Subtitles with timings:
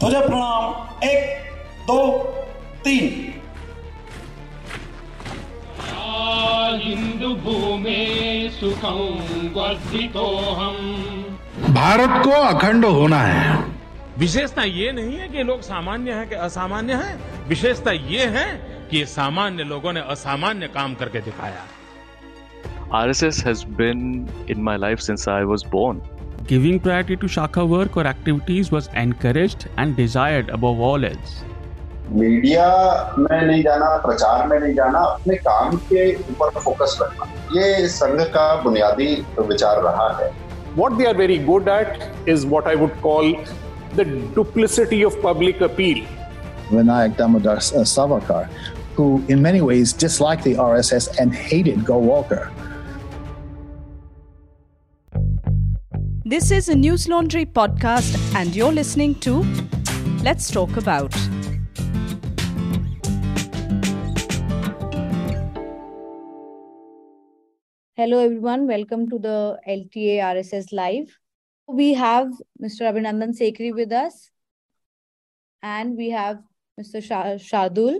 [0.00, 2.18] ध्वजा प्रणाम एक दो
[2.84, 3.30] तीन।
[6.84, 9.04] हिंदू भूमे सुखम
[11.74, 13.64] भारत को अखंड होना है।
[14.18, 18.46] विशेषता ये नहीं है कि लोग सामान्य हैं कि असामान्य हैं। विशेषता ये है
[18.90, 21.62] कि सामान्य लोगों ने असामान्य काम करके दिखाया।
[23.04, 24.02] RSS has been
[24.50, 26.13] in my life since I was born.
[26.47, 31.43] Giving priority to Shakha work or activities was encouraged and desired above all else.
[32.11, 32.67] Media
[33.19, 37.25] में नहीं जाना प्रचार में नहीं जाना अपने काम के ऊपर फोकस रखना
[37.57, 40.31] ये संघ का बुनियादी विचार रहा है
[40.75, 42.01] What they are very good at
[42.33, 43.29] is what I would call
[43.95, 44.05] the
[44.35, 46.03] duplicity of public appeal.
[46.71, 47.57] Vinayak Damodar
[47.93, 48.47] Savakar,
[48.95, 52.51] who in many ways disliked the RSS and hated Go Walker.
[56.26, 59.42] This is a News Laundry podcast, and you're listening to
[60.22, 61.12] Let's Talk About.
[67.96, 68.66] Hello, everyone.
[68.66, 71.14] Welcome to the LTA RSS Live.
[71.68, 72.90] We have Mr.
[72.90, 74.30] Abhinandan Sekri with us,
[75.62, 76.38] and we have
[76.80, 77.02] Mr.
[77.02, 77.98] Shah- Shardul.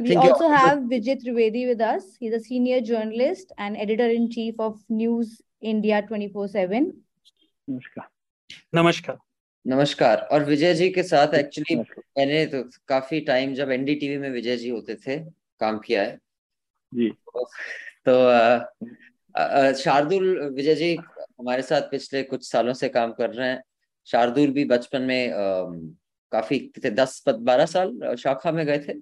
[0.00, 2.04] We also have Vijay Trivedi with us.
[2.20, 6.92] He's a senior journalist and editor in chief of News India 24 7.
[7.68, 8.08] नमस्कार।
[8.74, 9.16] नमस्कार।
[9.66, 14.56] नमस्कार। और विजय जी के साथ actually मैंने तो काफ़ी time जब एनडीटीवी में विजय
[14.56, 15.18] जी होते थे
[15.60, 16.18] काम किया है।
[16.94, 17.10] जी।
[18.08, 18.14] तो
[19.78, 23.62] शार्दुल विजय जी हमारे साथ पिछले कुछ सालों से काम कर रहे हैं।
[24.08, 25.78] शार्दुल भी बचपन में अम,
[26.32, 28.92] काफ़ी थे दस बारह साल शाखा में गए थे।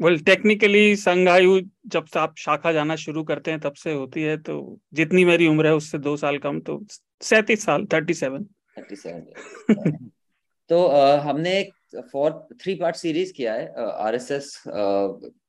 [0.00, 4.36] वेल टेक्निकली संघायु जब से आप शाखा जाना शुरू करते हैं तब से होती है
[4.42, 4.54] तो
[4.94, 6.80] जितनी मेरी उम्र है उससे दो साल कम तो
[7.22, 8.44] सैतीस साल थर्टी सेवन
[8.76, 10.08] थर्टी सेवन
[10.70, 11.72] तो अ, हमने एक
[12.12, 14.52] फोर थ्री पार्ट सीरीज़ किया है आरएसएस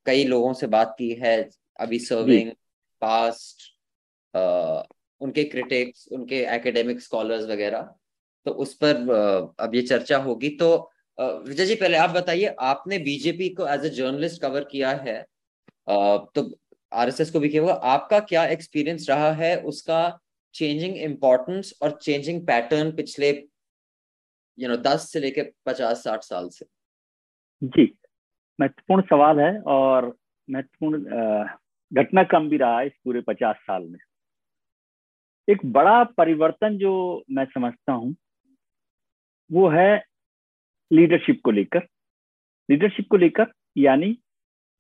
[0.05, 1.35] कई लोगों से बात की है
[1.79, 2.51] अभी सर्विंग
[3.01, 3.69] पास्ट
[5.21, 7.81] उनके क्रिटिक्स उनके एकेडमिक स्कॉलर्स वगैरह
[8.45, 8.95] तो उस पर
[9.59, 10.69] अब ये चर्चा होगी तो
[11.21, 15.21] विजय जी, पहले आप बताइए, आपने बीजेपी को एज ए जर्नलिस्ट कवर किया है
[15.87, 16.49] तो
[16.91, 20.19] आरएसएस को भी किया होगा। आपका क्या एक्सपीरियंस रहा है उसका
[20.55, 23.29] चेंजिंग इम्पोर्टेंस और चेंजिंग पैटर्न पिछले
[24.57, 26.65] यू नो दस से लेकर पचास, साठ साल से?
[27.61, 27.93] जी,
[28.59, 30.15] महत्वपूर्ण सवाल है और
[30.47, 30.99] महत्वपूर्ण
[31.91, 33.99] घटनाक्रम भी रहा है इस पूरे पचास साल में।
[35.47, 36.91] एक बड़ा परिवर्तन जो
[37.29, 38.15] मैं समझता हूँ,
[39.49, 40.03] वो है
[40.91, 41.79] लीडरशिप को लेकर।
[42.71, 43.45] लीडरशिप को लेकर,
[43.77, 44.17] यानी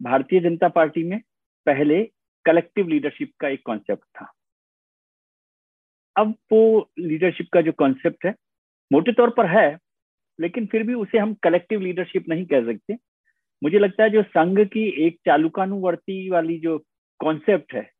[0.01, 1.21] भारतीय जनता पार्टी में
[1.65, 2.11] पहले
[2.45, 4.33] कलेक्टिव लीडरशिप का एक कॉन्सेप्ट था।
[6.17, 8.35] अब वो लीडरशिप का जो कॉन्सेप्ट है,
[8.93, 9.77] मोटे तौर पर है,
[10.39, 12.97] लेकिन फिर भी उसे हम कलेक्टिव लीडरशिप नहीं कह सकते।
[13.63, 16.85] मुझे लगता है जो संघ की एक चालुकानुवर्ती वाली जो
[17.19, 17.91] कॉन्सेप्ट है,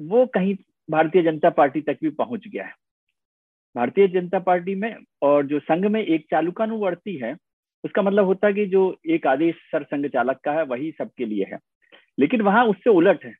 [0.00, 0.56] वो कहीं
[0.90, 2.81] भारतीय जनता पार्टी तक भी पहुँच गया है।
[3.76, 7.36] भारतीय जनता पार्टी में और जो संघ में एक चालुकानुवर्ती है,
[7.84, 11.24] उसका मतलब होता है कि जो एक आदेश सर संघ चालक का है, वही सबके
[11.24, 11.58] लिए है।
[12.18, 13.34] लेकिन वहाँ उससे उलट है।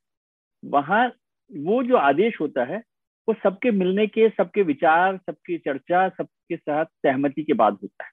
[0.64, 1.08] वहाँ
[1.56, 2.82] वो जो आदेश होता है,
[3.28, 8.10] वो सबके मिलने के, सबके विचार, सबकी चर्चा, सबके साथ सहमति के बाद होता है।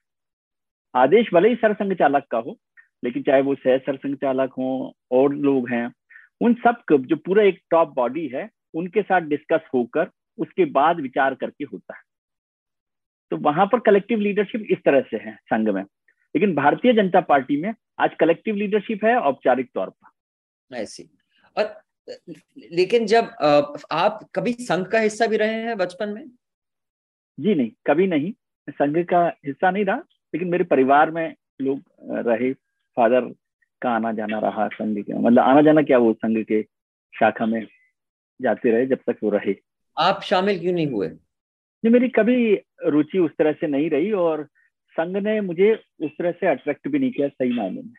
[0.94, 2.56] आदेश भले ही सरसंघ चालक का हो,
[3.04, 5.92] लेकिन चाहे वो सह सरसंघ चालक हो और लोग हैं,
[6.40, 11.34] उन सब जो पूरा एक टॉप बॉडी है, उनके साथ डिस्कस होकर उसके बाद विचार
[11.34, 12.09] करके होता है।
[13.32, 17.60] तो वहाँ पर कलेक्टिव लीडरशिप इस तरह से है संघ में। लेकिन भारतीय जनता पार्टी
[17.62, 21.08] में आज कलेक्टिव लीडरशिप है औपचारिक तौर पर। ऐसी
[21.56, 21.80] और
[22.72, 23.30] लेकिन जब
[23.92, 26.24] आप कभी संघ का हिस्सा भी रहे हैं बचपन में?
[27.38, 28.32] जी नहीं कभी नहीं।
[28.68, 29.96] संघ का हिस्सा नहीं रहा
[30.34, 31.82] लेकिन मेरे परिवार में लोग
[32.28, 33.32] रहे। फादर
[33.82, 36.62] का आना जाना रहा संघ के मतलब आना जाना क्या वो संघ के
[37.14, 37.66] शाखा में
[38.40, 39.54] जाते रहे जब तक वो रहे।
[39.96, 41.08] आप शामिल क्यों नहीं हुए?
[41.84, 44.48] नहीं मेरी कभी रुचि उस तरह से नहीं रही और
[44.90, 47.94] संघ ने मुझे उस तरह से अट्रैक्ट भी नहीं किया सही मायने में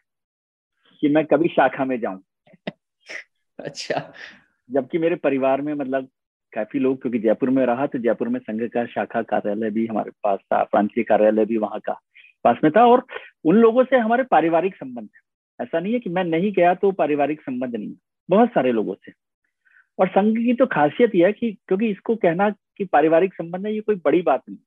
[1.01, 2.21] कि मैं कभी शाखा में जाऊँ।
[3.59, 4.13] अच्छा।
[4.71, 6.09] जबकि मेरे परिवार में मतलब
[6.53, 10.11] काफ़ी लोग क्योंकि जयपुर में रहा तो जयपुर में संघ का शाखा कार्यालय भी हमारे
[10.11, 11.99] पास था प्रांतीय कार्यालय भी वहाँ का
[12.43, 13.05] पास में था और
[13.45, 15.21] उन लोगों से हमारे पारिवारिक संबंध है।
[15.65, 17.95] ऐसा नहीं है कि मैं नहीं गया तो पारिवारिक संबंध नहीं
[18.29, 19.11] बहुत सारे लोगों से।
[20.01, 23.73] और संघ की तो खासियत यह है कि क्योंकि इसको कहना कि पारिवारिक संबंध है
[23.73, 24.57] ये कोई बड़ी बात नहीं।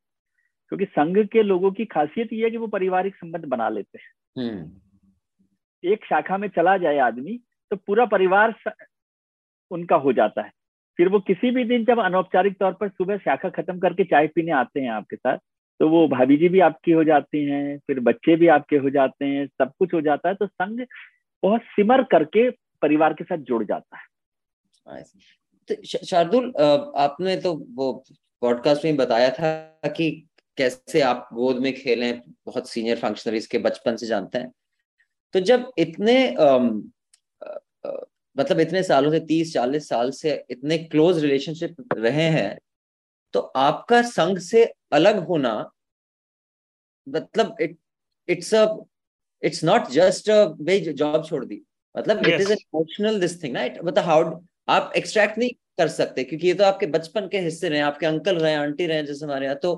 [0.68, 4.42] क्योंकि संघ के लोगों की खासियत यह है कि वो पारिवारिक संबंध बना लेते हैं।
[5.84, 7.40] एक शाखा में चला जाए आदमी
[7.70, 8.54] तो पूरा परिवार
[9.70, 10.52] उनका हो जाता है।
[10.98, 14.52] फिर वो किसी भी दिन जब अनौपचारिक तौर पर सुबह शाखा खत्म करके चाय पीने
[14.52, 15.38] आते हैं आपके साथ
[15.80, 19.24] तो वो भाभी जी भी आपकी हो जाती हैं फिर बच्चे भी आपके हो जाते
[19.24, 20.80] हैं सब कुछ हो जाता है तो संघ
[21.42, 22.50] बहुत सिमर करके
[22.82, 24.13] परिवार के साथ जुड़ जाता है।
[24.86, 26.52] तो शार्दुल
[26.96, 27.92] आपने तो वो
[28.42, 30.10] पॉडकास्ट में बताया था कि
[30.56, 32.12] कैसे आप गोद में खेले
[32.46, 34.52] बहुत सीनियर फंक्शनरीज के बचपन से जानते हैं।
[35.34, 36.16] तो जब इतने
[38.36, 42.58] मतलब इतने सालों से तीस चालीस साल से इतने क्लोज रिलेशनशिप रहे हैं
[43.34, 45.54] तो आपका संघ से अलग होना
[47.06, 47.76] मतलब it
[48.28, 48.66] it's a
[49.42, 51.62] it's not just way job छोड़ दी।
[51.94, 56.24] मतलब it is emotional this thing ना इट मतलब हाउ आप एक्सट्रैक्ट नहीं कर सकते,
[56.24, 59.46] क्योंकि ये तो आपके बचपन के हिस्से रहे, आपके अंकल रहे आंटी रहे, जैसे हमारे
[59.46, 59.74] यहाँ तो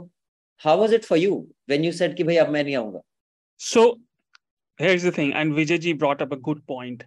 [0.60, 3.00] how was it for you when you said कि भाई अब मैं नहीं आऊँगा
[3.60, 3.88] so
[4.80, 7.02] here is the thing and Vijay ji brought up a good point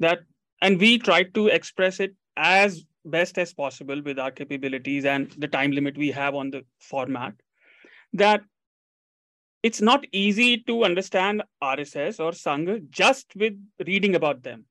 [0.00, 0.26] that
[0.62, 2.16] and we try to express it
[2.46, 6.64] as best as possible with our capabilities and the time limit we have on the
[6.90, 7.42] format
[8.14, 8.50] that
[9.64, 14.64] It's not easy to understand RSS और Sangha just with reading about them.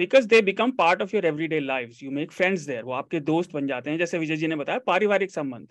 [0.00, 3.52] Because they become part of your everyday life you make friends there वो आपके दोस्त
[3.52, 5.68] बन जाते हैं, जैसे विजय जी ने बताया, पारिवारिक संबंध,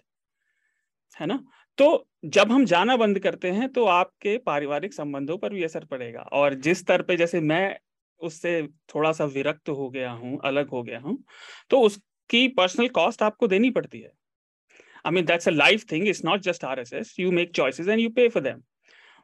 [1.18, 1.40] है ना?
[1.78, 6.22] तो जब हम जाना बंद करते हैं तो आपके पारिवारिक संबंधों पर भी असर पड़ेगा।
[6.22, 7.78] और जिस स्तर पे जैसे मैं
[8.22, 8.52] उससे
[8.94, 11.18] थोड़ा सा विरक्त हो गया हूँ, अलग हो गया हूँ
[11.72, 14.12] तो उसकी पर्सनल कॉस्ट आपको देनी पड़ती है।
[15.06, 17.88] I mean that's a life thing it's not just R S S you make choices
[17.88, 18.62] and you pay for them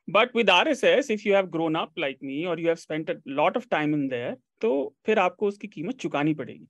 [0.07, 2.75] but with R S S if you have grown up like me और you have
[2.75, 6.67] spend spent lot of time in there तो फिर आपको उसकी कीमत चुकानी पड़ेगी।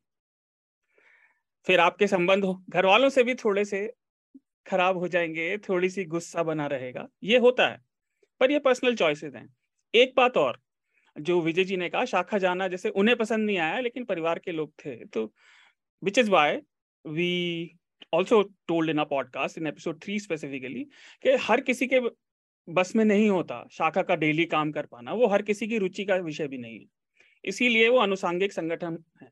[1.67, 3.87] फिर आपके संबंध घर वालों से भी थोड़े से
[4.67, 7.79] खराब हो जाएँगे, थोड़ी सी गुस्सा बना रहेगा, ये होता है।
[8.39, 9.47] पर ये पर्सनल चॉइसेस हैं।
[9.93, 10.59] एक बात और,
[11.15, 14.51] जो विजय जी ने कहा, शाखा जाना जैसे उन्हें पसंद नहीं आया, लेकिन परिवार के
[14.51, 15.33] लोग थे तो
[16.03, 16.57] which is why
[17.05, 17.71] we
[18.13, 20.83] also told in a podcast in episode three specifically
[21.23, 21.99] कि हर किसी के
[22.69, 26.05] बस में नहीं होता, शाखा का डेली काम कर पाना, वो हर किसी की रुचि
[26.05, 26.85] का विषय भी नहीं है।
[27.47, 29.29] इसीलिए वो अनुसांगिक संगठन है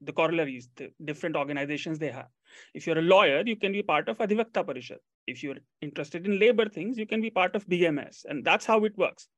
[0.00, 2.28] the corollaries, the different organizations they have.
[2.74, 4.98] If you're a lawyer, you can be part of Adhivakta Parishad.
[5.26, 8.24] If you're interested in labor things, you can be part of BMS.
[8.28, 9.28] And that's how it works.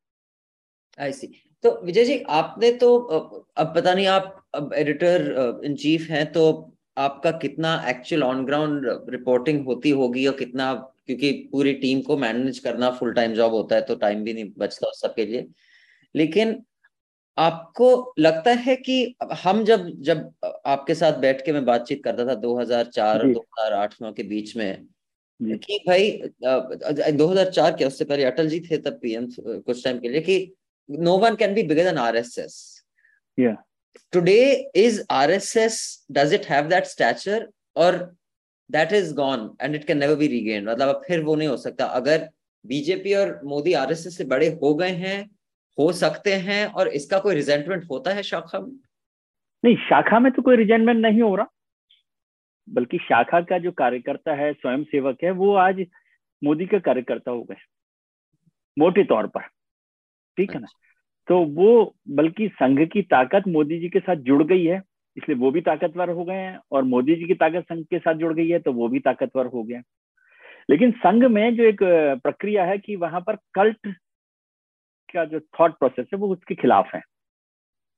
[0.99, 1.41] I see.
[1.65, 6.43] तो विजय जी आपने तो अब पता नहीं आप editor in chief हैं तो
[6.97, 10.73] आपका कितना एक्चुअल ऑन ग्राउंड रिपोर्टिंग होती होगी और कितना
[11.07, 14.51] क्योंकि पूरी टीम को मैनेज करना फुल टाइम जॉब होता है तो टाइम भी नहीं
[14.59, 15.47] बचता उस सबके लिए
[16.15, 16.55] लेकिन
[17.39, 20.33] आपको लगता है कि हम जब जब
[20.67, 24.87] आपके साथ बैठ के मैं बातचीत करता था 2004 और 2008 के बीच में
[25.41, 26.11] कि भाई
[26.45, 30.53] 2004 के उससे पहले अटल जी थे तब पीएम कुछ टाइम के लिए कि
[30.91, 32.83] no one can be bigger than RSS
[34.13, 35.77] today is rss
[36.13, 37.41] does it have that stature
[37.77, 38.15] or
[38.71, 40.69] that is gone and it can never be regained?
[40.69, 42.29] मतलब अब फिर वो नहीं हो सकता। अगर
[42.67, 45.31] बीजेपी और मोदी आरएसएस से बड़े हो गए हैं
[45.79, 48.73] हो सकते हैं और इसका कोई रिजेंटमेंट होता है शाखा में?
[49.65, 51.47] नहीं शाखा में तो कोई रिजेंटमेंट नहीं हो रहा।
[52.69, 55.85] बल्कि शाखा का जो कार्यकर्ता है स्वयं सेवक है वो आज
[56.45, 57.57] मोदी का कार्यकर्ता हो गए।
[58.79, 59.41] मोटे तौर पर।
[60.37, 60.67] ठीक है ना?
[61.29, 64.83] तो वो बल्कि संघ की ताकत मोदी जी के साथ जुड़ गई है
[65.17, 68.15] इसलिए वो भी ताकतवर हो गए हैं और मोदी जी की ताकत संघ के साथ
[68.15, 69.81] जुड़ गई है तो वो भी ताकतवर हो गए
[70.71, 71.79] लेकिन संघ में जो एक
[72.23, 73.95] प्रक्रिया है कि वहाँ पर कल्ट
[75.15, 77.03] का जो थॉट प्रोसेस है, वो उसके खिलाफ है।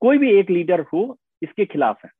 [0.00, 2.10] कोई भी एक लीडर हो, इसके खिलाफ है।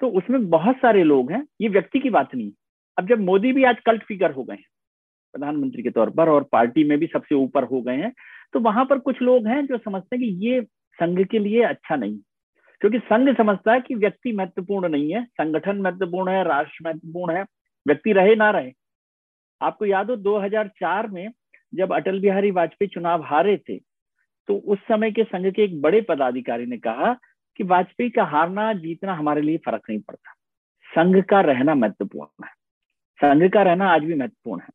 [0.00, 2.52] तो उसमें बहुत सारे लोग हैं, ये व्यक्ति की बात नहीं।
[2.98, 4.64] अब जब मोदी भी आज कल्ट फिगर हो गए हैं,
[5.34, 8.12] प्रधानमंत्री के तौर पर और पार्टी में भी सबसे ऊपर हो गए हैं
[8.52, 10.62] तो वहाँ पर कुछ लोग हैं जो समझते हैं कि ये
[10.94, 12.18] संघ के लिए अच्छा नहीं।
[12.80, 17.44] क्योंकि संघ समझता है कि व्यक्ति महत्वपूर्ण नहीं है, संगठन महत्वपूर्ण है, राष्ट्र महत्वपूर्ण है,
[17.86, 18.72] व्यक्ति रहे ना रहे।
[19.62, 21.28] आपको याद हो 2004 में
[21.74, 23.89] जब अटल बिहारी वाजपेयी चुनाव हारे थे
[24.48, 27.12] तो उस समय के संघ के एक बड़े पदाधिकारी ने कहा
[27.60, 30.32] कि वाजपेयी का हारना जीतना हमारे लिए फ़र्क नहीं पड़ता।
[30.86, 32.52] संघ का रहना महत्वपूर्ण है।
[33.20, 34.68] संघ का रहना आज भी महत्वपूर्ण है।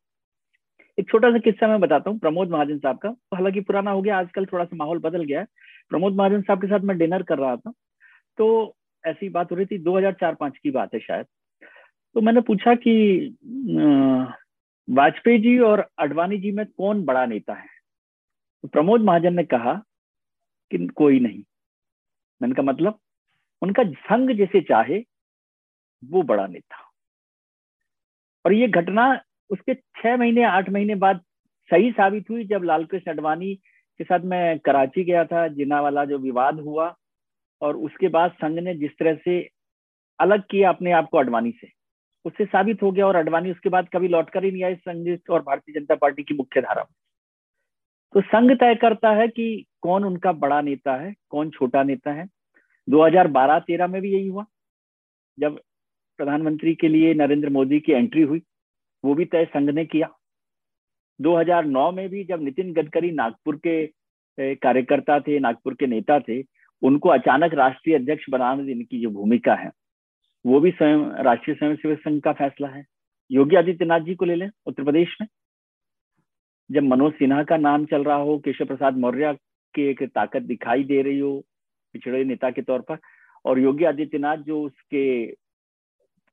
[0.98, 4.18] एक छोटा सा किस्सा मैं बताता हूँ। प्रमोद महाजन साहब का हालाँकि पुराना हो गया,
[4.18, 5.46] आजकल थोड़ा सा माहौल बदल गया है।
[5.90, 7.72] प्रमोद महाजन साहब के साथ मैं डिनर कर रहा था
[8.38, 11.26] तो ऐसी बात हो रही थी 2004-5 की बात है शायद।
[12.16, 12.92] तो मैंने पूछा कि
[14.88, 17.75] वाजपेयी जी और अडवाणी जी में कौन बड़ा नेता है?
[18.64, 19.72] तो प्रमोद महाजन ने कहा
[20.70, 21.42] कि कोई नहीं।
[22.40, 22.98] मैंने कहा मतलब
[23.62, 24.98] उनका संघ जैसे चाहे,
[26.02, 26.82] वो बड़ा नेता
[28.44, 29.12] और ये घटना
[29.50, 31.20] उसके छह महीने, आठ महीने बाद
[31.70, 33.54] सही साबित हुई जब लालकृष्ण अडवाणी
[34.00, 36.94] के साथ मैं कराची गया था जिना वाला जो विवाद हुआ,
[37.62, 39.38] और उसके बाद संघ ने जिस तरह से
[40.18, 41.70] अलग किया अपने आप को अडवाणी से,
[42.24, 45.18] उससे साबित हो गया और अडवाणी उसके बाद कभी लौट कर ही नहीं आए संघ
[45.30, 46.94] और भारतीय जनता पार्टी की मुख्य धारा में।
[48.14, 52.26] तो संघ तय करता है कि कौन उनका बड़ा नेता है, कौन छोटा नेता है।
[52.88, 54.44] 2012-13 में भी यही हुआ।
[55.38, 55.60] जब
[56.18, 58.42] प्रधानमंत्री के लिए नरेंद्र मोदी की एंट्री हुई,
[59.04, 60.08] वो भी तय संघ ने किया।
[61.20, 63.86] 2009 में भी जब नितिन गडकरी नागपुर के
[64.38, 66.42] कार्यकर्ता थे, नागपुर के नेता थे,
[66.82, 69.70] उनको अचानक राष्ट्रीय अध्यक्ष बनाने देने की जो भूमिका है,
[70.44, 72.84] वो भी स्वयं, राष्ट्रीय स्वयंसेवक संघ का फैसला है।
[73.30, 75.28] योगी आदित्यनाथ जी को ले लें उत्तर प्रदेश में।
[76.70, 79.32] जब मनोज सिन्हा का नाम चल रहा हो, केशव प्रसाद मौर्य
[79.74, 81.44] की एक ताकत दिखाई दे रही हो,
[81.92, 82.98] पिछड़े नेता के तौर पर,
[83.44, 85.26] और योगी आदित्यनाथ जो उसके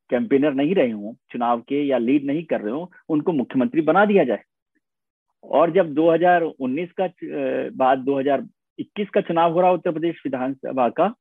[0.10, 4.06] कैंपेनर नहीं रहे हों, चुनाव के या लीड नहीं कर रहे हो, उनको मुख्यमंत्री बना
[4.06, 4.44] दिया जाए।
[5.44, 7.08] और जब 2019 का
[7.76, 11.14] बाद 2021 का चुनाव हो रहा उत्तर प्रदेश विधानसभा का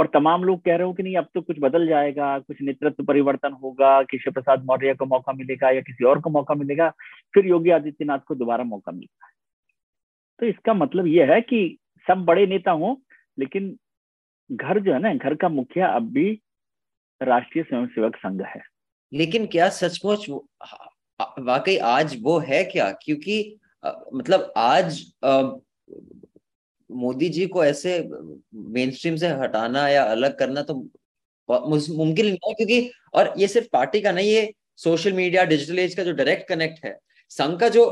[0.00, 3.04] और तमाम लोग कह रहे हो कि नहीं अब तो कुछ बदल जाएगा कुछ नेतृत्व
[3.04, 6.90] परिवर्तन होगा केशव प्रसाद मौर्य को मौका मिलेगा या किसी और को मौका मिलेगा
[7.34, 9.32] फिर योगी आदित्यनाथ को दोबारा मौका मिलता है
[10.40, 12.96] तो इसका मतलब यह है कि सब बड़े नेता हों
[13.38, 13.78] लेकिन
[14.52, 16.42] घर जो है ना घर का मुखिया अब भी
[17.22, 18.60] राष्ट्रीय स्वयंसेवक संघ है।
[19.12, 20.30] लेकिन क्या सचमुच
[21.38, 22.92] वाकई आज वो है क्या?
[22.92, 25.42] क्योंकि आ, मतलब आज आ,
[26.90, 27.98] मोदी जी को ऐसे
[28.54, 30.74] मेन स्ट्रीम से हटाना या अलग करना तो
[31.48, 35.94] मुमकिन नहीं है क्योंकि, और ये सिर्फ़ पार्टी का नहीं है सोशल मीडिया डिजिटल एज
[35.94, 36.98] का जो डायरेक्ट कनेक्ट है,
[37.30, 37.86] संघ का जो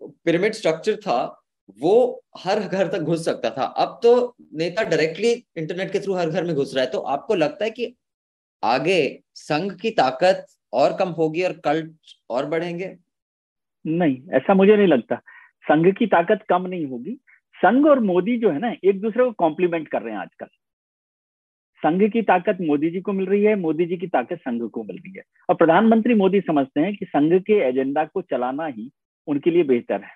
[0.00, 1.40] पिरामिड स्ट्रक्चर था,
[1.78, 6.30] वो हर घर तक घुस सकता था। अब तो नेता डायरेक्टली इंटरनेट के थ्रू हर
[6.30, 7.94] घर में घुस रहा है तो आपको लगता है कि
[8.62, 8.98] आगे
[9.36, 11.92] संघ की ताकत और कम होगी और कल्ट
[12.30, 12.94] और बढ़ेंगे?
[13.84, 15.16] नहीं, ऐसा मुझे नहीं लगता।
[15.64, 17.16] संघ की ताकत कम नहीं होगी
[17.66, 20.46] संघ और मोदी जो है ना, एक दूसरे को कॉम्प्लीमेंट कर रहे हैं आजकल।
[21.78, 24.82] संघ की ताकत मोदी जी को मिल रही है, मोदी जी की ताकत संघ को
[24.82, 28.90] मिल रही है। और प्रधानमंत्री मोदी समझते हैं कि संघ के एजेंडा को चलाना ही
[29.26, 30.10] उनके लिए बेहतर है।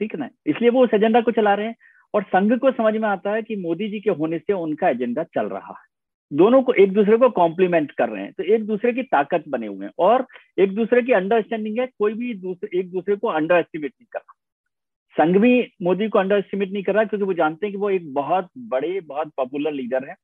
[0.00, 0.30] ठीक है ना?
[0.46, 1.76] इसलिए वो उस एजेंडा को चला रहे हैं।
[2.14, 5.22] और संघ को समझ में आता है कि मोदी जी के होने से उनका एजेंडा
[5.22, 5.94] चल रहा है।
[6.32, 9.66] दोनों को, एक दूसरे को कॉम्प्लीमेंट कर रहे हैं। तो एक दूसरे की ताकत बने
[9.66, 10.26] हुए हैं। और
[10.58, 14.18] एक दूसरे की अंडरस्टैंडिंग है, कोई भी दूसरे, एक दूसरे को अंडर एस्टिमेट नहीं कर
[14.18, 14.34] रहा।
[15.18, 17.90] संघ भी मोदी को अंडर एस्टिमेट नहीं कर रहा क्योंकि वो जानते हैं कि वो
[17.90, 20.14] एक बहुत बड़े बहुत पॉपुलर लीडर है।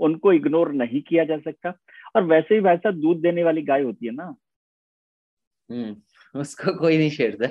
[0.00, 1.72] उनको इग्नोर नहीं किया जा सकता।
[2.16, 4.34] और वैसे ही वैसा दूध देने वाली गाय होती है ना।
[5.70, 7.46] हम्म उसको कोई नहीं छेड़ता।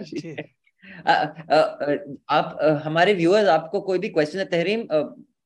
[2.30, 4.88] आप हमारे व्यूअर्स आपको कोई भी क्वेश्चन है तहरीम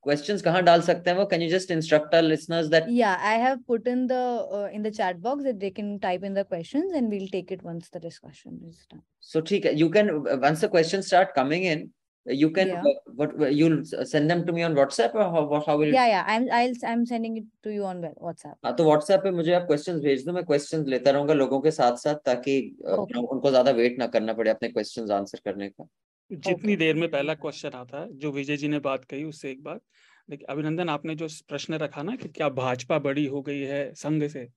[0.09, 3.35] questions कहाँ डाल सकते हैं वो can you just instruct our listeners that yeah I
[3.43, 4.23] have put in the
[4.59, 7.53] uh, in the chat box that they can type in the questions and we'll take
[7.57, 10.11] it once the discussion is done so ठीक है you can
[10.47, 11.87] once the questions start coming in
[12.25, 12.81] you can yeah.
[12.81, 16.23] uh, what you'll send them to me on WhatsApp or how, how will yeah yeah
[16.27, 19.67] I'm I'll I'm sending it to you on WhatsApp हाँ तो WhatsApp पे मुझे आप
[19.67, 23.17] questions भेज दो मैं questions लेता रहूँगा लोगों के साथ साथ ताकि okay.
[23.17, 25.87] उनको ज़्यादा वेट ना करना पड़े अपने questions आंसर करने का
[26.31, 29.63] जितनी देर में पहला क्वेश्चन आता है जो विजय जी ने बात कही उससे एक
[29.63, 29.81] बात।
[30.29, 34.23] देखिए अभिनंदन आपने जो प्रश्न रखा ना कि क्या भाजपा बड़ी हो गई है संघ
[34.27, 34.47] से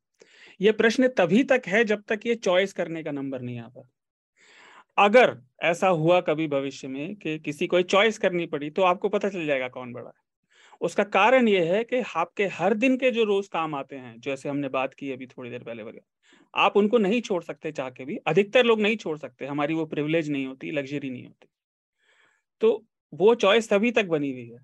[0.60, 3.88] ये प्रश्न तभी तक है जब तक ये चॉइस करने का नंबर नहीं आता।
[4.98, 9.28] अगर ऐसा हुआ कभी भविष्य में कि किसी को चॉइस करनी पड़ी तो आपको पता
[9.28, 10.22] चल जाएगा कौन बड़ा है।
[10.80, 14.48] उसका कारण यह है कि आपके हर दिन के जो रोज काम आते हैं जैसे
[14.48, 18.04] हमने बात की अभी थोड़ी देर पहले वगैरह आप उनको नहीं छोड़ सकते चाह के
[18.04, 21.49] भी। अधिकतर लोग नहीं छोड़ सकते हमारी वो प्रिविलेज नहीं होती लग्जरी नहीं होती।
[22.60, 22.72] तो
[23.12, 24.58] वो चॉइस तभी तक बनी हुई है।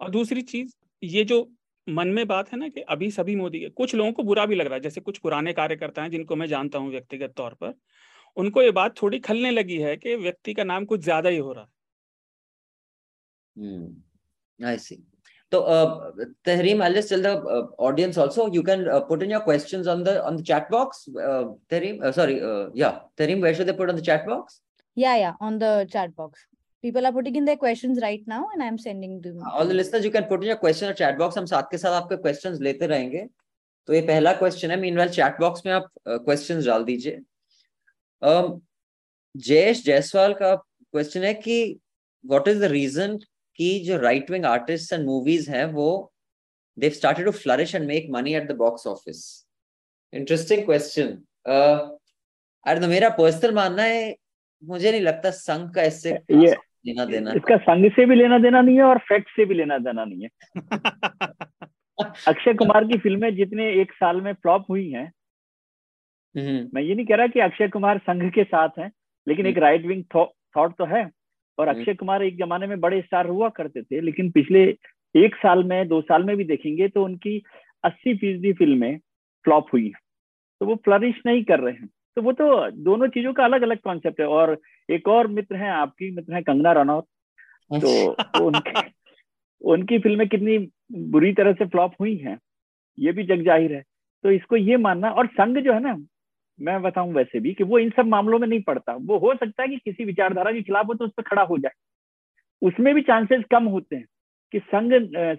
[0.00, 1.46] और दूसरी चीज़ ये जो
[1.86, 4.54] मन में बात है ना कि अभी सभी मोदी के कुछ लोगों को बुरा भी
[4.54, 7.74] लग रहा है जैसे कुछ पुराने कार्यकर्ता हैं जिनको मैं जानता हूँ व्यक्तिगत तौर पर
[8.36, 11.52] उनको ये बात थोड़ी खलने लगी है कि व्यक्ति का नाम कुछ ज़्यादा ही हो
[11.52, 11.70] रहा है।
[14.76, 14.96] hmm.
[15.52, 15.60] तो
[16.46, 22.10] Tehreem audience also you can put in your questions on on the chat box Tehreem
[22.10, 22.34] sorry
[22.80, 24.60] या Tehreem where should they put on the chat box
[24.96, 26.46] या या on the chat box
[26.86, 30.10] people are putting in their questions right now and i'm sending them all the listeners
[30.10, 31.38] you can put in your question or chat box.
[31.38, 33.26] हम साथ के साथ आपके questions लेते रहेंगे।
[33.88, 37.20] तो ये पहला क्वेश्चन है। मीनवेल चैट बॉक्स में आप क्वेश्चंस uh, डाल दीजिए।
[39.34, 41.56] जयेश जायसवाल का क्वेश्चन है कि
[42.24, 43.16] व्हाट इज़ द रीजन
[43.58, 45.88] कि जो right wing artist and movies हैं वो
[46.78, 49.22] they started to flourish and make money at the box office
[50.12, 51.08] interesting question
[51.46, 54.14] अरे मेरा पर्सनल मानना है
[54.62, 56.10] मुझे नहीं लगता संघ का इससे
[56.44, 56.54] ये
[56.86, 59.78] लेना देना इसका संघ से भी लेना देना नहीं है और फैक्ट से भी लेना
[59.78, 60.28] देना नहीं है।
[62.28, 65.12] अक्षय कुमार की फ़िल्में जितने एक साल में फ्लॉप हुई हैं
[66.34, 68.90] हम्म। मैं ये नहीं कह रहा कि अक्षय कुमार संघ के साथ हैं
[69.28, 70.04] लेकिन एक राइट विंग
[70.56, 71.10] थॉट तो है।
[71.58, 74.64] और अक्षय हम्म। कुमार एक जमाने में बड़े स्टार हुआ करते थे लेकिन पिछले
[75.16, 77.42] एक साल में दो साल में भी देखेंगे तो उनकी
[77.84, 78.98] अस्सी फ़ीसदी फ़िल्में
[79.44, 79.92] फ्लॉप हुई
[80.60, 83.78] तो वो फ्लरिश नहीं कर रहे हैं। तो वो तो दोनों चीज़ों का अलग अलग
[83.80, 84.56] कॉन्सेप्ट है। और
[84.88, 87.04] एक और मित्र हैं आपकी मित्र हैं कंगना रनौत।
[87.70, 88.80] तो, तो उनके
[89.62, 90.58] उनकी फ़िल्में कितनी
[91.10, 92.38] बुरी तरह से फ्लॉप हुई हैं
[92.98, 93.82] ये भी जग ज़ाहिर है।
[94.24, 95.96] तो इसको ये मानना और संघ जो है ना
[96.58, 99.62] मैं बताऊँ वैसे भी कि वो इन सब मामलों में नहीं पड़ता। वो हो सकता
[99.62, 101.72] है कि किसी विचारधारा के खिलाफ हो तो उस पर खड़ा हो जाए।
[102.62, 104.06] उसमें भी चांसेस कम होते हैं
[104.52, 104.92] कि संघ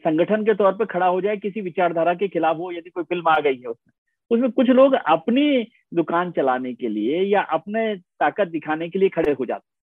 [0.04, 3.28] संगठन के तौर पर खड़ा हो जाए किसी विचारधारा के खिलाफ हो यदि कोई फ़िल्म
[3.28, 3.94] आ गई है उसमें।
[4.32, 9.32] उसमें कुछ लोग अपनी दुकान चलाने के लिए या अपने ताकत दिखाने के लिए खड़े
[9.32, 9.76] हो जाते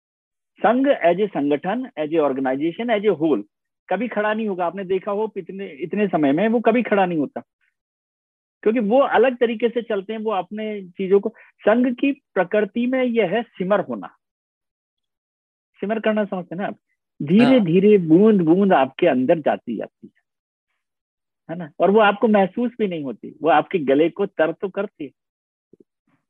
[0.60, 3.44] संघ एज ए संगठन as a organisation as a whole
[3.88, 7.18] कभी खड़ा नहीं होगा। आपने देखा हो इतने इतने समय में वो कभी खड़ा नहीं
[7.18, 7.42] होता।
[8.62, 11.28] क्योंकि वो अलग तरीके से चलते हैं वो अपने चीज़ों को।
[11.60, 14.06] संघ की प्रकृति में यह है सिमर होना।
[15.80, 16.76] सिमर करना समझते ना आप?
[17.22, 20.23] धीरे हाँ। धीरे बूंद बूंद आपके अंदर जाती जाती है।
[21.48, 21.70] है ना?
[21.80, 25.10] और वो आपको महसूस भी नहीं होती। वो आपके गले को तर तो करती है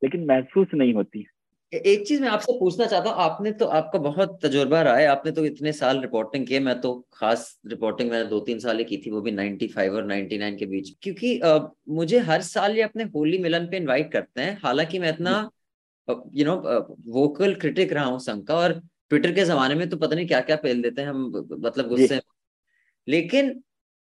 [0.01, 1.25] लेकिन महसूस नहीं होती।
[1.73, 5.31] एक चीज़ मैं आपसे पूछना चाहता हूँ आपने तो आपका बहुत तजुर्बा रहा है आपने
[5.31, 8.97] तो इतने साल रिपोर्टिंग किए मैं तो खास रिपोर्टिंग मैंने दो तीन साल ही की
[8.97, 13.03] थी वो भी 95 और 99 के बीच। क्योंकि आ, मुझे हर साल ये अपने
[13.15, 15.37] होली मिलन पे इनवाइट करते हैं हालाँकि मैं इतना
[16.07, 16.55] यू नो
[17.11, 18.79] वोकल क्रिटिक रहा हूँ संघ का और
[19.09, 21.25] ट्विटर के जमाने में तो पता नहीं क्या क्या पेल देते हैं हम
[21.59, 22.21] मतलब गुस्से
[23.07, 23.61] लेकिन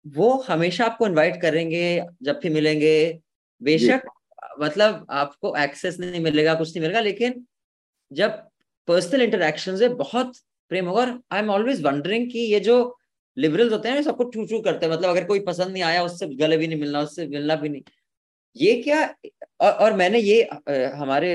[0.05, 1.83] वो हमेशा आपको इनवाइट करेंगे
[2.23, 3.19] जब भी मिलेंगे।
[3.61, 4.01] बेशक
[4.59, 7.45] मतलब आपको एक्सेस नहीं मिलेगा कुछ नहीं मिलेगा लेकिन
[8.11, 8.31] जब
[8.87, 10.37] पर्सनल इंटरेक्शन है बहुत
[10.71, 12.77] प्रेम होगा। और आई एम ऑलवेज वंडरिंग कि ये जो
[13.37, 16.27] लिबरल्स होते हैं सबको चू चू करते हैं। मतलब अगर कोई पसंद नहीं आया उससे
[16.35, 17.81] गले भी नहीं मिलना उससे मिलना भी नहीं।
[18.55, 19.03] ये क्या
[19.59, 20.41] और, और मैंने ये
[20.95, 21.33] हमारे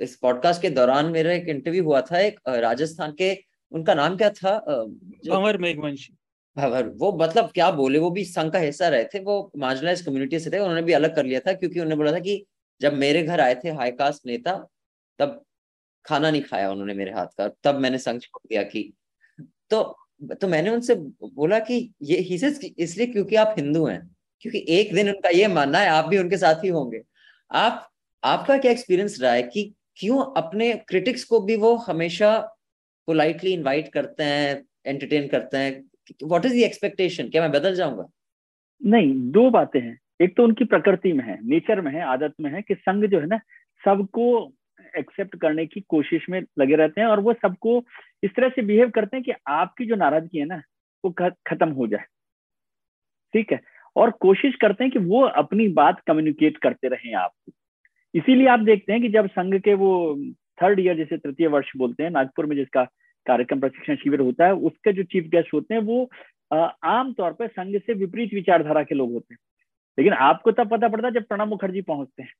[0.00, 3.36] इस पॉडकास्ट के दौरान मेरा एक इंटरव्यू हुआ था एक राजस्थान के
[3.72, 6.14] उनका नाम क्या था भंवर मेघवंशी।
[6.58, 10.38] भंवर वो मतलब क्या बोले, वो भी संघ का हिस्सा रहे थे, वो मार्जिनलाइज कम्युनिटी
[10.40, 12.44] से थे, उन्होंने भी अलग कर लिया था, क्योंकि उन्होंने बोला था कि
[12.80, 14.54] जब मेरे घर आए थे हाई कास्ट नेता,
[15.18, 15.42] तब
[16.04, 18.92] खाना नहीं खाया उन्होंने मेरे हाथ का, तब मैंने संघ छोड़ दिया कि
[19.70, 19.82] तो
[20.34, 22.34] तो मैंने उनसे बोला कि ये ही
[22.78, 24.00] इसलिए क्योंकि आप हिंदू हैं,
[24.42, 27.02] क्योंकि एक दिन उनका ये मानना है, आप भी उनके साथ ही होंगे।
[27.50, 27.88] आप,
[28.22, 29.62] आपका क्या एक्सपीरियंस रहा है कि
[29.96, 32.36] क्यों अपने क्रिटिक्स को भी वो हमेशा
[33.08, 35.72] पोलाइटली इनवाइट करते हैं एंटरटेन करते हैं
[36.24, 38.06] व्हाट इज़ द एक्सपेक्टेशन क्या मैं बदल जाऊँगा?
[38.84, 42.50] नहीं, दो बातें हैं। एक तो उनकी प्रकृति में है नेचर में है, आदत में
[42.50, 43.38] है कि संघ जो है ना,
[43.84, 44.52] सबको
[44.98, 47.84] एक्सेप्ट करने की कोशिश में लगे रहते हैं और वो सबको
[48.22, 50.62] इस तरह से बिहेव करते हैं कि आपकी जो नाराज़गी है ना,
[51.04, 52.04] वो खत्म हो जाए।
[53.32, 53.60] ठीक है?
[53.96, 57.52] और कोशिश करते हैं कि वो अपनी बात कम्युनिकेट करते रहें आपको।
[58.14, 60.16] इसीलिए आप देखते हैं कि जब संघ के वो
[60.62, 62.88] थर्ड ईयर जैसे तृतीय वर्ष बोलते हैं, नागपुर में जिसका
[63.28, 66.10] कार्यक्रम प्रशिक्षण शिविर होता है उसके जो चीफ गेस्ट होते हैं वो
[66.52, 69.38] आमतौर पर संघ से विपरीत विचारधारा के लोग होते हैं।
[69.98, 72.34] लेकिन आपको तब पता पड़ता है जब प्रणब मुखर्जी पहुँचते हैं।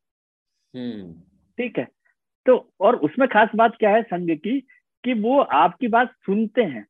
[0.75, 1.13] हम्म।
[1.59, 1.87] ठीक है?
[2.47, 4.61] तो और उसमें खास बात क्या है संघ की
[5.05, 6.87] कि वो आपकी बात सुनते हैं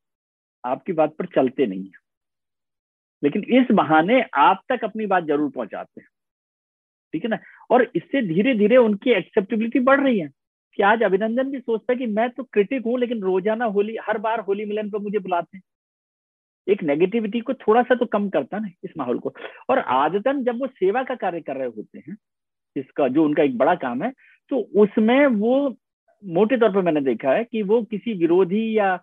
[0.64, 2.06] आपकी बात पर चलते नहीं है।
[3.22, 6.08] लेकिन इस बहाने आप तक अपनी बात ज़रूर पहुंचाते हैं।
[7.14, 7.38] ठीक है ना?
[7.70, 10.28] और इससे धीरे धीरे उनकी एक्सेप्टेबिलिटी बढ़ रही है।
[10.76, 14.18] कि आज अभिनंदन भी सोचता है कि मैं तो क्रिटिक हूँ, लेकिन रोज़ाना होली, हर
[14.18, 15.62] बार होली मिलन पर मुझे बुलाते हैं।
[16.66, 19.32] एक नेगेटिविटी को थोड़ा सा तो कम करता ना इस माहौल को।
[19.70, 22.16] और आदतन जब वो सेवा का कार्य कर रहे होते हैं
[22.76, 24.12] इसका जो उनका एक बड़ा काम है
[24.50, 25.76] तो उसमें वो,
[26.22, 28.94] मोटे तौर पर मैंने देखा है कि वो किसी विरोधी या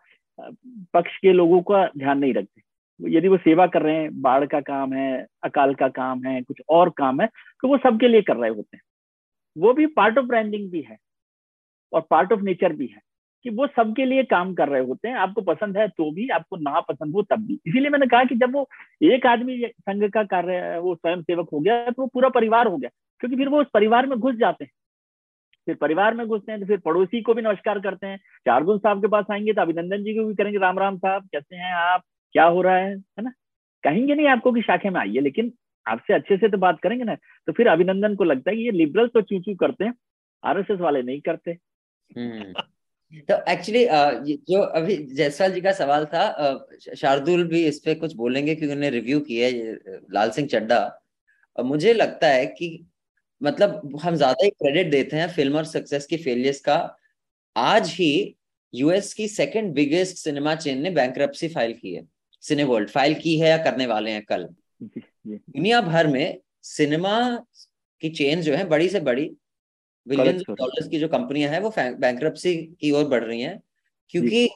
[0.94, 2.62] पक्ष के लोगों का ध्यान नहीं रखते।
[3.00, 6.62] यदि वो सेवा कर रहे हैं, बाढ़ का काम है, अकाल का काम है, कुछ
[6.70, 7.28] और काम है
[7.64, 8.84] तो वो सबके लिए कर रहे होते हैं।
[9.56, 10.98] वो भी पार्ट ऑफ़ ब्रांडिंग भी है।
[11.94, 13.00] और पार्ट ऑफ़ नेचर भी है,
[13.46, 16.58] कि वो सबके लिए काम कर रहे होते हैं, आपको पसंद है तो भी, आपको
[16.58, 18.68] ना पसंद हो तब भी। इसीलिए मैंने कहा कि जब वो
[19.06, 22.78] एक आदमी संघ का कार्य, वो स्वयं सेवक हो गया तो वो पूरा परिवार हो
[22.78, 22.90] गया,
[23.22, 24.72] क्योंकि फिर वो उस परिवार में घुस जाते हैं।
[25.68, 29.02] फिर परिवार में घुसते हैं तो फिर पड़ोसी को भी नमस्कार करते हैं, चारगुन साहब
[29.02, 32.02] के पास आएँगे तो अभिनंदन जी को भी करेंगे, राम राम साहब, कैसे हैं आप?
[32.36, 32.96] क्या हो रहा है?
[32.96, 33.32] है ना?
[33.84, 35.52] कहेंगे नहीं आपको कि शाखे में आइए, लेकिन
[35.86, 37.16] आपसे अच्छे से तो बात करेंगे ना
[37.48, 39.94] तो फिर अभिनंदन को लगता है कि ये लिबरल तो चू चू करते हैं
[40.44, 41.58] आरएसएस वाले नहीं करते।
[43.30, 43.86] तो एक्चुअली
[44.52, 46.24] जो अभी जयसवाल जी का सवाल था
[46.96, 50.80] शार्दुल भी इस पे कुछ बोलेंगे क्योंकि उन्होंने रिव्यू किया है लाल सिंह चड्डा
[51.58, 52.86] मुझे लगता है कि
[53.42, 56.98] मतलब हम ज़्यादा ही क्रेडिट देते हैं फ़िल्म और सक्सेस की फेलियर्स का।
[57.56, 58.36] आज ही
[58.74, 61.18] यूएस की सेकंड बिगेस्ट सिनेमा चेन ने बैंक
[61.54, 62.08] फ़ाइल की है।
[62.42, 64.48] सिने वर्ल्ड फ़ाइल की है या करने वाले हैं कल।
[65.28, 67.46] दुनिया भर में सिनेमा
[68.02, 69.32] की चेन जो है बड़ी से बड़ी
[70.08, 72.20] बिलियन डॉलर्स की जो कंपनियाँ हैं वो बैंक
[72.80, 73.62] की ओर बढ़ रही हैं
[74.10, 74.50] क्योंकि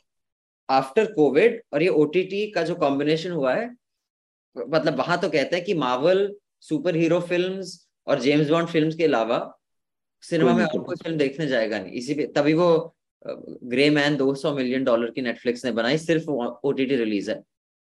[0.69, 3.75] आफ्टर कोविड और ये ओटीटी का जो कॉम्बिनेशन हुआ है
[4.57, 9.03] मतलब वहाँ तो कहते हैं कि मार्वल सुपर हीरो फिल्म्स और जेम्स बॉन्ड फिल्म्स के
[9.03, 9.57] अलावा
[10.21, 12.95] सिनेमा में और कोई फ़िल्म देखने जाएगा नहीं। इसी पे तभी वो
[13.63, 17.41] ग्रे मैन 200 मिलियन डॉलर की नेटफ्लिक्स ने बनाई सिर्फ़ ओटीटी रिलीज़ है।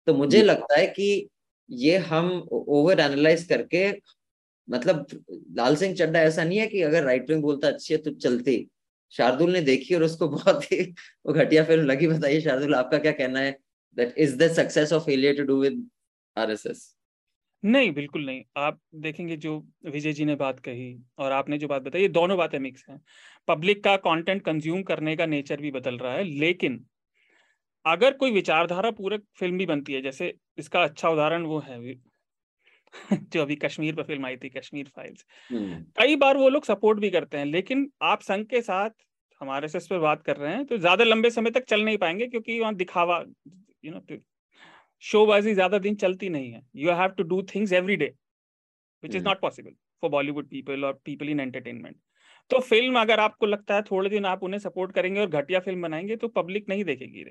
[0.08, 1.30] तो मुझे लगता है कि
[1.72, 3.92] ये हम ओवर एनालाइज करके
[4.68, 5.06] मतलब
[5.58, 8.68] लाल सिंह चड्डा ऐसा नहीं है कि अगर राइट विंग बोलता अच्छी है तो चलती।
[9.14, 10.82] शार्दुल ने देखी और उसको बहुत ही
[11.26, 13.52] वो घटिया फ़िल्म लगी, बताइए शार्दुल, आपका क्या कहना है?
[13.98, 15.90] That is the success of failure to do with
[16.36, 16.92] RSS
[17.64, 21.82] नहीं, बिल्कुल नहीं। आप देखेंगे जो विजय जी ने बात कही और आपने जो बात
[21.82, 23.00] बताई, ये दोनों बातें मिक्स हैं।
[23.48, 26.86] पब्लिक का कंटेंट कंज्यूम करने का नेचर भी बदल रहा है, लेकिन
[27.86, 31.80] अगर कोई विचारधारा पूरक फ़िल्म भी बनती है, जैसे इसका अच्छा उदाहरण वो है
[33.34, 37.00] जो अभी कश्मीर पर फ़िल्म आई थी कश्मीर फाइल्स। हम्म। कई बार वो लोग सपोर्ट
[37.00, 38.90] भी करते हैं लेकिन आप संघ के साथ
[39.42, 41.98] हमारे से इस पर बात कर रहे हैं तो ज़्यादा लंबे समय तक चल नहीं
[41.98, 43.24] पाएँगे क्योंकि वहाँ दिखावा
[43.86, 44.18] यू नो
[45.04, 48.14] शोबाजी ज़्यादा दिन चलती नहीं है। You have to do things every day
[49.04, 49.72] which is not possible
[50.04, 51.98] for Bollywood people और पीपल इन एंटरटेनमेंट
[52.52, 55.82] तो फ़िल्म अगर आपको लगता है थोड़े दिन आप उन्हें सपोर्ट करेंगे और घटिया फ़िल्म
[55.82, 57.26] बनाएँगे तो पब्लिक नहीं देखेगी।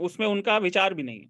[0.00, 1.28] उसमें उनका विचार भी नहीं है।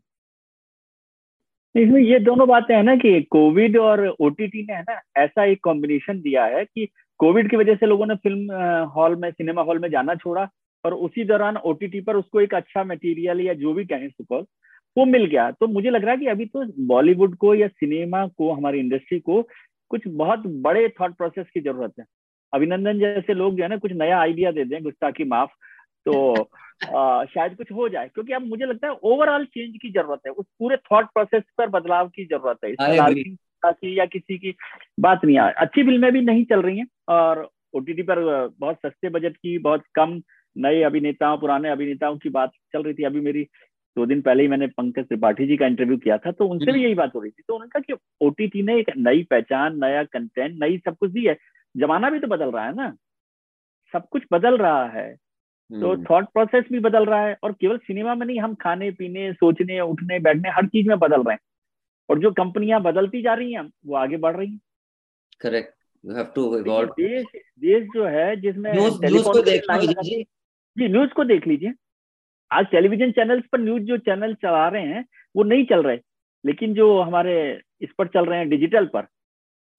[1.77, 5.61] इसमें ये दोनों बातें हैं ना कि कोविड और ओटीटी ने है ना ऐसा एक
[5.63, 8.53] कॉम्बिनेशन दिया है कि कोविड की वजह से लोगों ने फ़िल्म
[8.97, 10.49] हॉल में सिनेमा हॉल में जाना छोड़ा
[10.85, 14.45] और उसी दौरान ओटीटी पर उसको एक अच्छा मटेरियल या जो भी कहें सुपर
[14.97, 18.27] वो मिल गया। तो मुझे लग रहा है कि अभी तो बॉलीवुड को या सिनेमा
[18.27, 19.43] को, हमारी इंडस्ट्री को
[19.89, 22.05] कुछ बहुत बड़े थॉट प्रोसेस की ज़रूरत है।
[22.53, 25.51] अभिनंदन जैसे लोग जो है ना कुछ नया आइडिया दे दें, गुस्ताखी माफ़
[26.07, 26.35] तो
[26.83, 30.33] आ, शायद कुछ हो जाए क्योंकि अब मुझे लगता है ओवरऑल चेंज की ज़रूरत है
[30.33, 32.71] उस पूरे थॉट प्रोसेस पर बदलाव की ज़रूरत है
[33.65, 34.55] की या किसी की
[35.01, 38.21] बात नहीं आ अच्छी फ़िल्में भी नहीं चल रही हैं और ओटीटी पर
[38.61, 40.21] बहुत सस्ते बजट की बहुत कम
[40.57, 43.47] नए अभिनेताओं पुराने अभिनेताओं की बात चल रही थी अभी मेरी
[43.97, 46.73] दो दिन पहले ही मैंने पंकज त्रिपाठी जी का इंटरव्यू किया था तो उनसे भी
[46.73, 49.79] हम्म। यही बात हो रही थी तो उन्होंने कहा कि ओटीटी ने एक नई पहचान
[49.79, 51.37] नया कंटेंट नई सब कुछ दी है
[51.75, 52.91] जमाना भी तो बदल रहा है ना
[53.95, 55.15] सब कुछ बदल रहा है
[55.81, 58.91] तो थॉट हम्म। प्रोसेस भी बदल रहा है और केवल सिनेमा में नहीं हम खाने
[58.91, 61.39] पीने सोचने उठने बैठने हर चीज़ में बदल रहे हैं।
[62.11, 64.61] और जो कंपनियाँ बदलती जा रही हैं वो आगे बढ़ रही हैं।
[65.41, 65.75] Correct
[66.07, 67.27] you have to evolve देश
[67.61, 69.63] देश जो है जिसमें न्यूज़ को देख
[70.03, 70.23] जी
[70.79, 71.73] जी न्यूज़ को देख लीजिए।
[72.53, 75.05] आज टेलीविज़न चैनल्स पर न्यूज़ जो चैनल चला रहे हैं
[75.37, 75.99] वो नहीं चल रहे।
[76.47, 79.07] लेकिन जो हमारे इस पर चल रहे हैं डिजिटल पर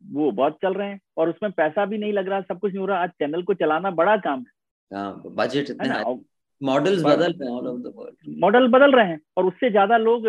[0.03, 2.79] वो बहुत चल रहे हैं। और उसमें पैसा भी नहीं लग रहा सब कुछ नहीं
[2.79, 4.62] हो रहा। आज चैनल को चलाना बड़ा काम है।
[4.93, 6.15] बजट इतने
[6.61, 9.97] मॉडल्स बदल रहे हैं all over the world model बदल रहे हैं और उससे ज़्यादा
[9.97, 10.27] लोग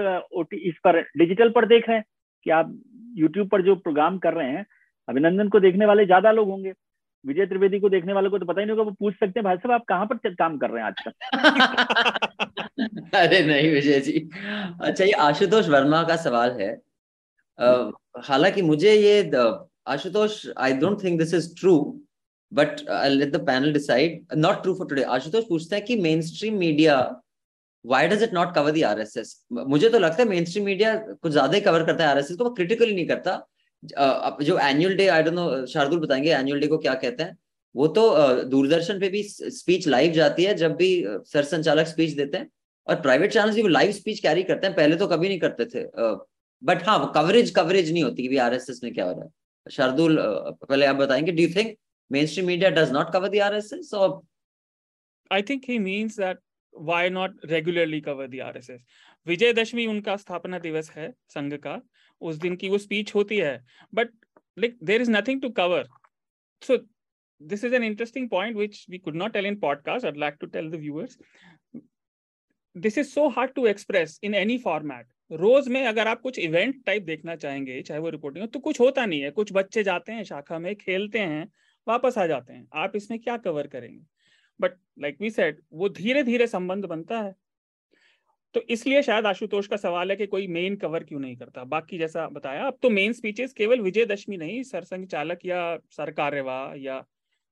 [0.54, 2.04] इस पर डिजिटल पर देख रहे हैं
[2.46, 2.78] कि आप
[3.16, 4.64] यूट्यूब पर जो प्रोग्राम कर रहे हैं
[5.08, 6.72] अभिनंदन को देखने वाले ज़्यादा लोग होंगे।
[7.24, 9.44] विजय त्रिवेदी को देखने वाले को तो पता ही नहीं होगा वो पूछ सकते हैं
[9.44, 11.12] भाई साहब आप कहाँ पर काम कर रहे हैं आजकल?
[13.18, 14.28] अरे नहीं विजय जी।
[14.80, 16.70] अच्छा ये आशुतोष वर्मा का सवाल है।
[18.24, 19.30] हालाँकि मुझे ये
[19.86, 21.76] Ashutosh I don't think this is true
[22.54, 26.96] but let the panel decide not true for today Ashutosh पूछते हैं कि mainstream media
[27.84, 31.32] why does it not cover the RSS मुझे तो लगता है मेन स्ट्रीम मीडिया कुछ
[31.32, 33.40] ज़्यादा ही कवर करता है आरएसएस को वो क्रिटिकली नहीं करता
[34.42, 37.36] जो annual day I don't know Shardul बताएँगे एनुअल डे को क्या कहते हैं
[37.74, 38.10] वो तो
[38.44, 40.90] दूरदर्शन पे भी स्पीच लाइव जाती है जब भी
[41.26, 42.50] सर संचालक स्पीच देते हैं
[42.86, 45.84] और प्राइवेट चैनल भी लाइव स्पीच कैरी करते हैं पहले तो कभी नहीं करते थे
[46.62, 50.18] बट हाँ कवरेज कवरेज नहीं होती कि भी आरएसएस में क्या हो रहा है शार्दुल
[50.20, 51.76] पहले आप बताएँगे do you think
[52.10, 54.22] mainstream media does not cover the RSS or
[55.30, 56.38] I think he means that
[56.72, 58.80] why not regularly cover the RSS
[59.52, 61.80] Vijayadashami उनका स्थापना दिवस है संघ का
[62.20, 63.60] उस दिन की वो स्पीच होती है
[63.94, 64.10] but
[64.56, 65.84] like there is nothing to cover
[66.62, 66.78] so
[67.40, 70.46] this is an interesting point which we could not tell in podcast i'd like to
[70.46, 71.16] tell the viewers
[72.76, 76.84] this is so hard to express in any format रोज में अगर आप कुछ event
[76.86, 80.12] type देखना चाहेंगे चाहे वो reporting हो तो कुछ होता नहीं है कुछ बच्चे जाते
[80.12, 81.46] हैं शाखा में खेलते हैं
[81.86, 84.04] वापस आ जाते हैं। आप इसमें क्या कवर करेंगे?
[84.60, 87.34] बट लाइक वी सेड वो धीरे धीरे संबंध बनता है।
[88.54, 91.64] तो इसलिए शायद आशुतोष का सवाल है कि कोई मेन कवर क्यों नहीं करता?
[91.64, 97.04] बाकी जैसा बताया, अब तो मेन स्पीचेस केवल विजयदशमी नहीं, सरसंघ चालक या सरकार्यवाह या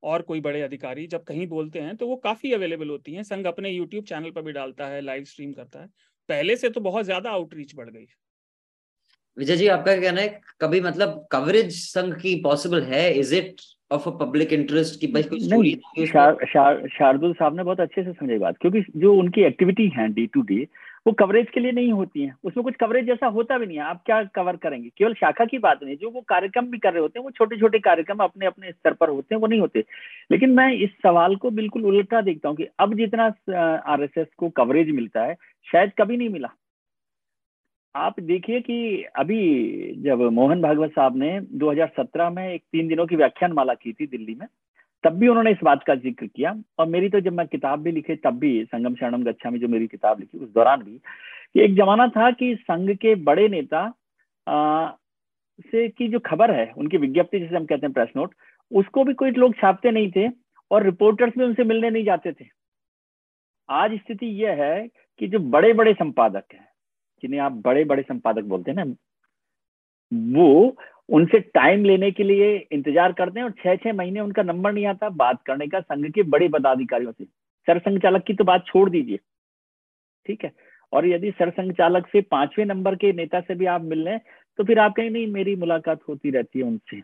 [0.02, 3.46] और कोई बड़े अधिकारी जब कहीं बोलते हैं तो वो काफ़ी अवेलेबल होती हैं। संघ
[3.46, 5.86] अपने यूट्यूब चैनल पर भी डालता है लाइव स्ट्रीम करता है।
[6.28, 8.06] पहले से तो बहुत ज़्यादा आउटरीच बढ़ गई।
[9.36, 13.12] विजय जी, आपका कहना है, कभी मतलब कवरेज संघ की पॉसिबल है?
[13.14, 13.60] Is it
[13.92, 16.06] of a public interest की भाई कोई स्टोरी
[16.88, 20.42] शार्दुल साहब ने बहुत अच्छे से समझी बात क्योंकि जो उनकी एक्टिविटी है डे टू
[20.42, 20.66] डे
[21.06, 23.84] वो कवरेज के लिए नहीं होती है। उसमें कुछ कवरेज जैसा होता भी नहीं है
[23.84, 24.88] आप क्या कवर करेंगे?
[24.88, 27.56] केवल शाखा की बात नहीं जो वो कार्यक्रम भी कर रहे होते हैं वो छोटे
[27.60, 29.84] छोटे कार्यक्रम अपने अपने स्तर पर होते हैं वो नहीं होते।
[30.32, 33.24] लेकिन मैं इस सवाल को बिल्कुल उल्टा देखता हूँ कि अब जितना
[33.86, 35.34] आरएसएस को कवरेज मिलता है
[35.72, 36.48] शायद कभी नहीं मिला।
[37.94, 43.16] आप देखिए कि अभी जब मोहन भागवत साहब ने 2017 में एक तीन दिनों की
[43.16, 44.46] व्याख्यान माला की थी दिल्ली में
[45.04, 47.92] तब भी उन्होंने इस बात का ज़िक्र किया। और मेरी तो जब मैं किताब भी
[47.92, 50.98] लिखे तब भी संगम शरणम गच्छा में जो मेरी किताब लिखी उस दौरान भी
[51.54, 53.82] कि एक जमाना था कि संघ के बड़े नेता
[54.46, 54.90] आ,
[55.60, 58.34] से की जो खबर है उनकी विज्ञप्ति जिसे हम कहते हैं प्रेस नोट
[58.70, 60.28] उसको भी कोई लोग छापते नहीं थे
[60.70, 62.44] और रिपोर्टर्स भी उनसे मिलने नहीं जाते थे।
[63.68, 64.88] आज स्थिति यह है
[65.20, 66.66] कि जो बड़े बड़े संपादक हैं
[67.22, 68.94] जिन्हें आप बड़े बड़े संपादक बोलते हैं ना,
[70.32, 70.76] वो
[71.08, 74.86] उनसे टाइम लेने के लिए इंतज़ार करते हैं और छह छह महीने उनका नंबर नहीं
[74.86, 77.24] आता बात करने का, संघ के बड़े पदाधिकारियों से।
[77.68, 79.18] सरसंघ चालक की तो बात छोड़ दीजिए।
[80.26, 80.52] ठीक है?
[80.92, 84.18] और यदि सरसंघ चालक से पाँचवें नंबर के नेता से भी आप मिल लें
[84.58, 87.00] तो फिर आप कहें नहीं, मेरी मुलाकात होती रहती है उनसे।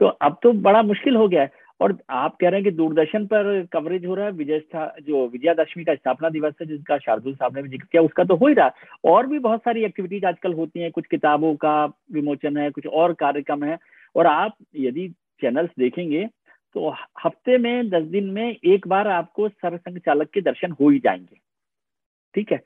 [0.00, 3.24] तो अब तो बड़ा मुश्किल हो गया है। और आप कह रहे हैं कि दूरदर्शन
[3.26, 4.62] पर कवरेज हो रहा है, विजय
[5.02, 8.36] जो विजयादशमी का स्थापना दिवस है, जिसका शार्दुल साहब ने भी ज़िक्र किया, उसका तो
[8.36, 8.70] हो ही रहा
[9.04, 13.12] और भी बहुत सारी एक्टिविटीज़ आजकल होती हैं, कुछ किताबों का विमोचन है, कुछ और
[13.14, 13.78] कार्यक्रम है।
[14.16, 15.08] और आप यदि
[15.40, 16.26] चैनल्स देखेंगे
[16.74, 16.88] तो
[17.24, 21.36] हफ़्ते में, दस दिन में एक बार आपको सरसंघ चालक के दर्शन हो ही जाएँगे।
[22.34, 22.60] ठीक है?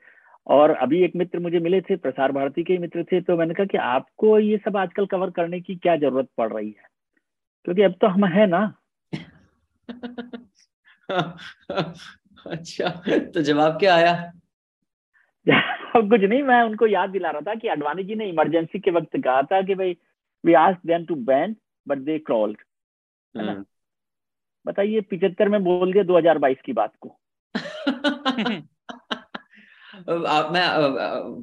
[0.47, 3.65] और अभी एक मित्र मुझे मिले थे, प्रसार भारती के मित्र थे तो मैंने कहा
[3.65, 6.89] कि आपको ये सब आजकल कवर करने की क्या ज़रूरत पड़ रही है?
[7.65, 8.61] क्योंकि अब तो हम है ना।
[12.47, 14.33] अच्छा तो जवाब क्या आया?
[15.95, 19.17] कुछ नहीं मैं उनको याद दिला रहा था कि अडवाणी जी ने इमरजेंसी के वक्त
[19.17, 19.97] कहा था कि भाई
[20.45, 21.55] we ask them to bend
[21.87, 22.57] but they crawled
[24.67, 27.19] बताइए पिछहत्तर में बोल दिया 2022 की बात को।
[30.27, 30.67] आप मैं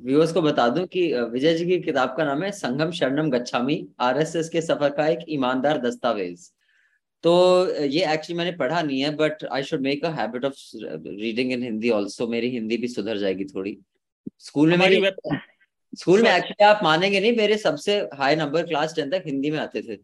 [0.05, 3.89] व्यूअर्स को बता दूँ कि विजय जी की किताब का नाम है संगम शरणम गच्छामी
[4.01, 6.53] आरएसएस के सफ़र का एक ईमानदार दस्तावेज़।
[7.25, 7.33] तो
[7.83, 11.63] ये एक्चुअली मैंने पढ़ा नहीं है but I should make a habit of reading in
[11.63, 13.77] Hindi also मेरी हिंदी भी सुधर जाएगी थोड़ी।
[14.39, 15.01] स्कूल में मेरी
[15.93, 19.59] स्कूल में एक्चुअली आप मानेंगे नहीं मेरे सबसे हाई नंबर क्लास टेन तक हिंदी में
[19.59, 19.99] आते थे।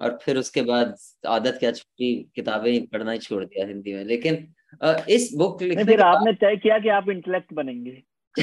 [0.00, 0.94] और फिर उसके बाद
[1.28, 4.34] आदत क्या छोटी किताबें पढ़ना ही छोड़ दिया हिंदी में। लेकिन
[5.08, 8.02] इस बुक लिखने फिर आपने तय किया कि आप इंटेलेक्ट बनेंगे।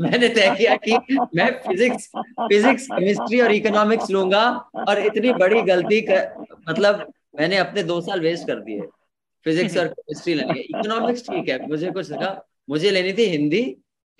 [0.00, 0.92] मैंने तय किया कि
[1.36, 2.06] मैं फिजिक्स
[2.40, 4.44] फिजिक्स केमिस्ट्री और इकोनॉमिक्स लूँगा
[4.88, 8.80] और इतनी बड़ी गलती कर मतलब मैंने अपने दो साल वेस्ट कर दिए।
[9.44, 13.62] फिजिक्स और केमिस्ट्री लेने इकोनॉमिक्स ठीक है मुझे कुछ लगा मुझे लेनी थी हिंदी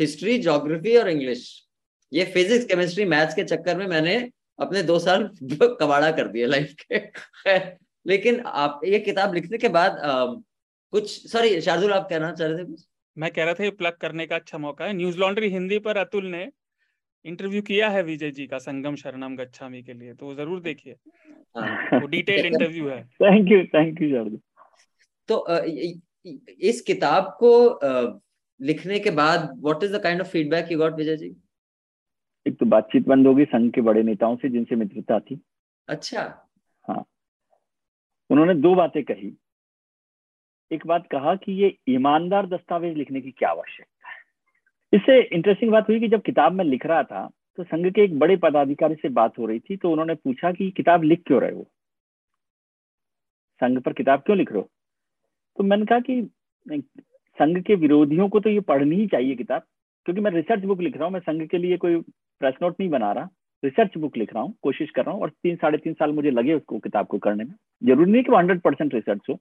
[0.00, 1.66] हिस्ट्री जोग्राफी और इंग्लिश
[2.12, 5.30] ये फिजिक्स केमिस्ट्री मैथ्स के चक्कर में मैंने अपने दो साल
[5.62, 7.58] कबाड़ा कर दिए लाइफ के।
[8.06, 10.24] लेकिन आप ये किताब लिखने के बाद आ,
[10.92, 12.84] कुछ सॉरी शार्दुल आप कहना चाह रहे थे कुछ?
[13.18, 15.96] मैं कह रहा था ये प्लग करने का अच्छा मौका है। न्यूज़ लॉन्ड्री हिंदी पर
[15.96, 16.50] अतुल ने
[17.24, 20.96] इंटरव्यू किया है विजय जी का संगम शरणम गच्छामी के लिए तो ज़रूर देखिए।
[21.56, 24.38] हाँ। वो डिटेल इंटरव्यू है। Thank you thank you Shardul
[25.28, 25.44] तो
[26.62, 27.50] इस किताब को
[28.60, 31.34] लिखने के बाद what is the kind of feedback you got Vijay ji?
[32.46, 35.40] एक तो बातचीत बंद होगी संघ के बड़े नेताओं से जिनसे मित्रता थी।
[35.88, 36.22] अच्छा।
[36.84, 37.04] हाँ।
[38.30, 39.36] उन्होंने दो बातें कही।
[40.70, 44.16] एक बात कहा कि ये ईमानदार दस्तावेज़ लिखने की क्या आवश्यकता है?
[44.92, 47.28] इससे इंटरेस्टिंग बात हुई कि जब किताब में लिख रहा था
[47.58, 50.70] तो संघ के एक बड़े पदाधिकारी से बात हो रही थी तो उन्होंने पूछा कि
[50.70, 51.62] किताब लिख क्यों रहे हो?
[53.60, 54.68] संघ पर किताब क्यों लिख रहे हो?
[55.58, 56.22] तो मैंने कहा कि
[57.38, 59.62] संघ के विरोधियों को तो ये पढ़नी ही चाहिए किताब,
[60.06, 61.96] क्योंकि मैं रिसर्च बुक लिख रहा हूँ, मैं संघ के लिए कोई
[62.40, 63.28] प्रेस नोट नहीं बना रहा।
[63.62, 66.30] रिसर्च बुक लिख रहा हूँ, कोशिश कर रहा हूँ, और तीन, साढ़े तीन साल मुझे
[66.30, 69.38] लगे उसको किताब को करने में। ज़रूरी नहीं कि वो हंड्रेड परसेंट रिसर्च हो।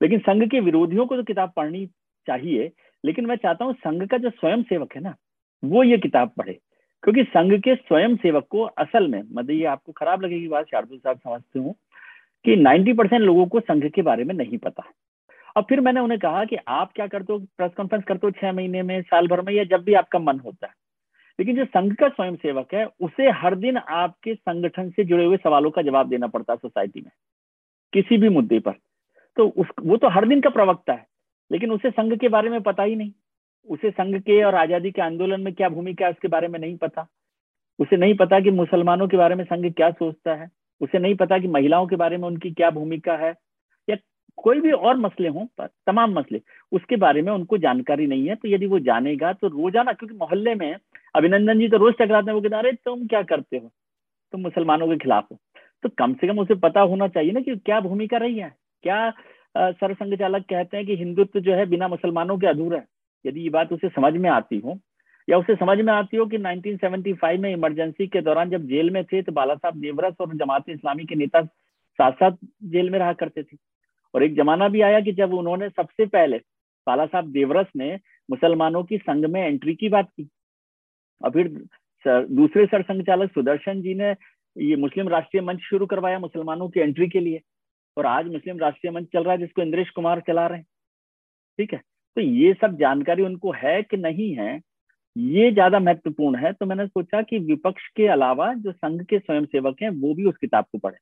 [0.00, 1.86] लेकिन संघ के विरोधियों को तो किताब पढ़नी
[2.26, 2.70] चाहिए,
[3.04, 5.14] लेकिन मैं चाहता हूँ संघ का जो स्वयं सेवक है ना,
[5.62, 6.52] वो ये किताब पढ़े,
[7.02, 10.98] क्योंकि संघ के स्वयं सेवक को असल में मतलब ये आपको खराब लगेगी बात, शार्दुल
[10.98, 11.76] साहब समझते हो,
[12.44, 14.82] कि 90 परसेंट लोगों को संघ के बारे में नहीं पता।
[15.56, 18.52] और फिर मैंने उन्हें कहा कि आप क्या करते हो, प्रेस कॉन्फ्रेंस करते हो छह
[18.52, 20.72] महीने में, साल भर में, या जब भी आपका मन होता है।
[21.38, 25.36] लेकिन जो संघ का स्वयं सेवक है, उसे हर दिन आपके संगठन से जुड़े हुए
[25.36, 27.10] सवालों का जवाब देना पड़ता है सोसाइटी में,
[27.92, 28.74] किसी भी मुद्दे पर।
[29.36, 31.06] तो उस, वो तो हर दिन का प्रवक्ता है,
[31.50, 33.12] लेकिन उसे संघ के बारे में पता ही नहीं।
[33.68, 36.76] उसे संघ के और आज़ादी के आंदोलन में क्या भूमिका है उसके बारे में नहीं
[36.76, 37.06] पता।
[37.78, 40.48] उसे नहीं पता कि मुसलमानों के बारे में संघ क्या सोचता है।
[40.80, 43.32] उसे नहीं पता कि महिलाओं के बारे में उनकी क्या भूमिका है।
[43.88, 43.96] या
[44.38, 46.40] कोई भी और मसले हों तमाम मसले,
[46.72, 50.54] उसके बारे में उनको जानकारी नहीं है तो यदि वो जानेगा तो रोज़ाना, क्योंकि मोहल्ले
[50.54, 50.74] में
[51.14, 53.70] अभिनंदन जी तो रोज टकराते हैं, वो कहते अरे, तुम क्या करते हो?
[54.32, 55.38] तुम मुसलमानों के खिलाफ हो।
[55.84, 59.10] तो कम से कम उसे पता होना चाहिए ना कि क्या भूमिका रही है। क्या
[59.54, 62.86] सरसंघ चालक कहते हैं कि हिंदुत्व जो है बिना मुसलमानों के अधूरा है?
[63.24, 64.78] यदि ये बात उसे समझ में आती हो,
[65.28, 69.04] या उसे समझ में आती हो कि 1975 में इमरजेंसी के दौरान जब जेल में
[69.04, 73.12] थे तो बाला साहब देवरस और जमात इस्लामी के नेता साथ साथ जेल में रहा
[73.14, 73.56] करते थे।
[74.14, 76.38] और एक जमाना भी आया कि जब उन्होंने सबसे पहले
[76.86, 77.94] बाला साहब देवरस ने
[78.28, 80.28] मुसलमानों की संघ में एंट्री की बात की,
[81.20, 81.48] और फिर
[82.30, 84.14] दूसरे सरसंघ चालक सुदर्शन जी ने
[84.56, 87.40] ये मुस्लिम राष्ट्रीय मंच शुरू करवाया मुसलमानों की एंट्री के लिए।
[87.96, 90.66] और आज मुस्लिम राष्ट्रीय मंच चल रहा है जिसको इंद्रेश कुमार चला रहे हैं।
[91.58, 91.78] ठीक है?
[92.16, 94.60] तो ये सब जानकारी उनको है कि नहीं है,
[95.18, 99.76] ये ज़्यादा महत्वपूर्ण है। तो मैंने सोचा कि विपक्ष के अलावा जो संघ के स्वयंसेवक
[99.82, 100.96] हैं, वो भी उस किताब को पढ़े।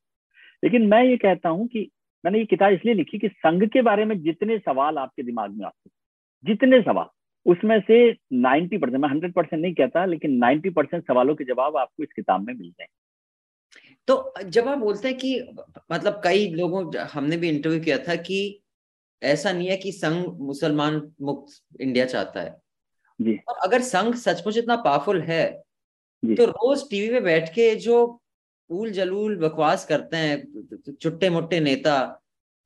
[0.63, 1.89] लेकिन मैं ये कहता हूँ कि
[2.25, 5.65] मैंने ये किताब इसलिए लिखी कि संघ के बारे में जितने सवाल आपके दिमाग में
[5.65, 5.89] आते
[6.45, 7.05] जितने सवाल,
[7.45, 11.77] उसमें से 90 परसेंट, मैं 100 परसेंट नहीं कहता, लेकिन 90 परसेंट सवालों के जवाब
[11.77, 13.00] आपको इस किताब में मिल जाएँगे।
[14.11, 15.39] तो जब आप बोलते हैं कि
[15.91, 18.39] मतलब कई लोगों हमने भी इंटरव्यू किया था कि
[19.21, 22.55] ऐसा नहीं है कि संघ मुसलमान मुक्त इंडिया चाहता है।
[23.19, 25.45] जी। और अगर संघ सचमुच इतना पावरफुल है
[26.23, 27.99] तो रोज टीवी पे बैठ के जो
[28.69, 31.95] ऊल जलूल बकवास करते हैं चुट्टे मुट्टे नेता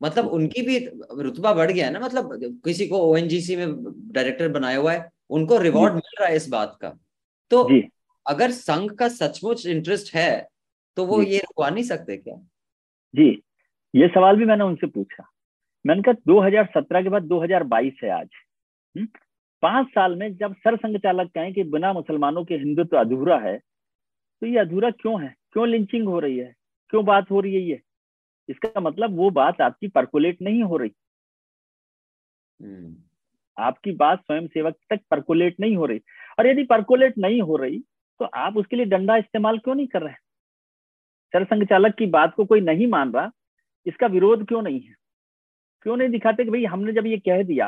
[0.02, 0.78] मतलब उनकी भी
[1.22, 3.76] रुतबा बढ़ गया है ना मतलब किसी को ओएनजीसी में
[4.14, 6.98] डायरेक्टर बनाया हुआ है उनको रिवॉर्ड मिल रहा है इस बात का।
[7.52, 7.64] तो
[8.26, 10.48] अगर संघ का सचमुच इंटरेस्ट है
[10.96, 12.36] तो वो ये रुकवा नहीं सकते क्या?
[13.16, 13.44] जी
[13.96, 15.30] ये सवाल भी मैंने उनसे पूछा।
[15.86, 18.30] मैंने कहा 2017 के बाद 2022 है आज।
[18.98, 19.04] हुँ?
[19.04, 19.08] हम्म?
[19.62, 23.40] पाँच साल में जब सर संघ चालक कहें कि बिना मुसलमानों के हिंदुत्व तो अधूरा
[23.40, 23.58] है
[24.42, 25.36] तो ये अधूरा क्यों है?
[25.52, 26.56] क्यों लिंचिंग हो रही है?
[26.90, 27.82] क्यों बात हो रही है ये?
[28.50, 30.92] इसका मतलब वो बात आपकी परकुलेट नहीं हो रही।
[32.62, 32.96] हम्म।
[33.58, 36.00] आपकी बात स्वयं सेवक तक परकुलेट नहीं हो रही।
[36.40, 37.80] और यदि परकुलेट नहीं हो रही
[38.20, 40.25] तो आप उसके लिए डंडा इस्तेमाल क्यों नहीं कर रहे?
[41.36, 43.32] सरसंघ चालक की बात को कोई नहीं मान रहा
[43.86, 44.96] इसका विरोध क्यों नहीं है?
[45.82, 47.68] क्यों नहीं दिखाते कि भाई हमने जब ये कह दिया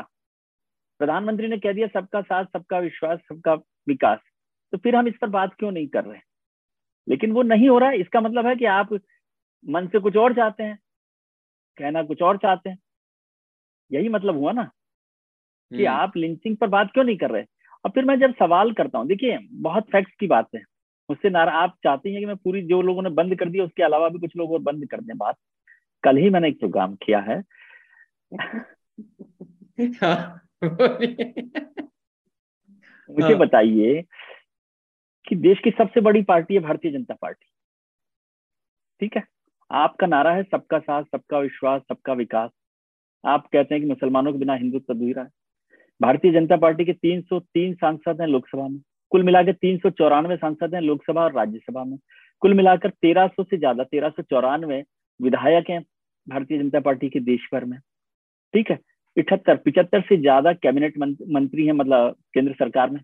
[1.00, 3.54] प्रधानमंत्री ने कह दिया सबका साथ सबका विश्वास सबका
[3.88, 4.18] विकास
[4.72, 6.20] तो फिर हम इस पर बात क्यों नहीं कर रहे?
[7.08, 8.92] लेकिन वो नहीं हो रहा है इसका मतलब है कि आप
[9.68, 10.78] मन से कुछ और चाहते हैं
[11.78, 12.78] कहना कुछ और चाहते हैं।
[13.92, 14.64] यही मतलब हुआ ना
[15.72, 17.44] कि हम्म। आप लिंचिंग पर बात क्यों नहीं कर रहे?
[17.84, 20.62] और फिर मैं जब सवाल करता हूँ देखिए बहुत फैक्ट्स की बात है।
[21.10, 23.82] मुझसे नारा आप चाहती हैं कि मैं पूरी जो लोगों ने बंद कर दिया उसके
[23.82, 25.18] अलावा भी कुछ लोग और बंद कर दें?
[25.18, 25.36] बात
[26.02, 27.42] कल ही मैंने एक प्रोग्राम किया है।
[29.80, 30.40] हाँ।
[33.10, 34.04] मुझे। बताइए
[35.28, 37.46] कि देश की सबसे बड़ी पार्टी है भारतीय जनता पार्टी।
[39.00, 39.22] ठीक है?
[39.70, 42.50] आपका नारा है सबका साथ सबका विश्वास सबका विकास।
[43.26, 45.28] आप कहते हैं कि मुसलमानों के बिना हिंदुत्व अधूरा है।
[46.02, 48.80] भारतीय जनता पार्टी के 303 सांसद हैं लोकसभा में।
[49.12, 51.98] कुल मिलाकर तीन सौ चौरानवे सांसद हैं लोकसभा और राज्यसभा में।
[52.42, 54.82] कुल मिलाकर तेरह सौ से ज़्यादा, तेरह सौ चौरानवे
[55.20, 55.80] विधायक हैं
[56.26, 57.78] भारतीय जनता पार्टी के देश भर में।
[58.54, 58.78] ठीक है?
[59.16, 63.00] इकहत्तर पिछहत्तर से ज़्यादा कैबिनेट मंत्री हैं मतलब केंद्र सरकार में।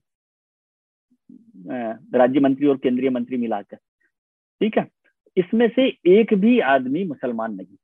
[2.15, 4.87] राज्य मंत्री और केंद्रीय मंत्री मिलाकर। ठीक है?
[5.37, 7.77] इसमें से एक भी आदमी मुसलमान नहीं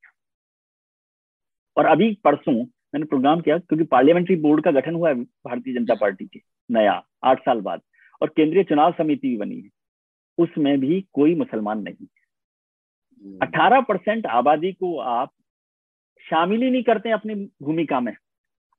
[1.76, 5.94] और अभी परसों मैंने प्रोग्राम किया क्योंकि पार्लियामेंट्री बोर्ड का गठन हुआ है भारतीय जनता
[5.96, 7.80] पार्टी के नया, आठ साल बाद।
[8.22, 9.68] और केंद्रीय चुनाव समिति भी बनी है।
[10.38, 15.32] उसमें भी कोई मुसलमान नहीं है। अठारह परसेंट आबादी को आप
[16.30, 18.12] शामिल ही नहीं करते अपनी भूमिका में।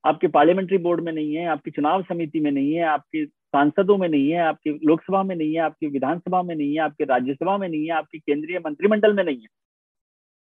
[0.03, 4.07] आपके पार्लियामेंट्री बोर्ड में नहीं है आपकी चुनाव समिति में नहीं है आपके सांसदों में
[4.09, 7.67] नहीं है आपके लोकसभा में नहीं है आपकी विधानसभा में नहीं है आपके राज्यसभा में
[7.69, 9.47] नहीं है आपकी केंद्रीय मंत्रिमंडल में नहीं है।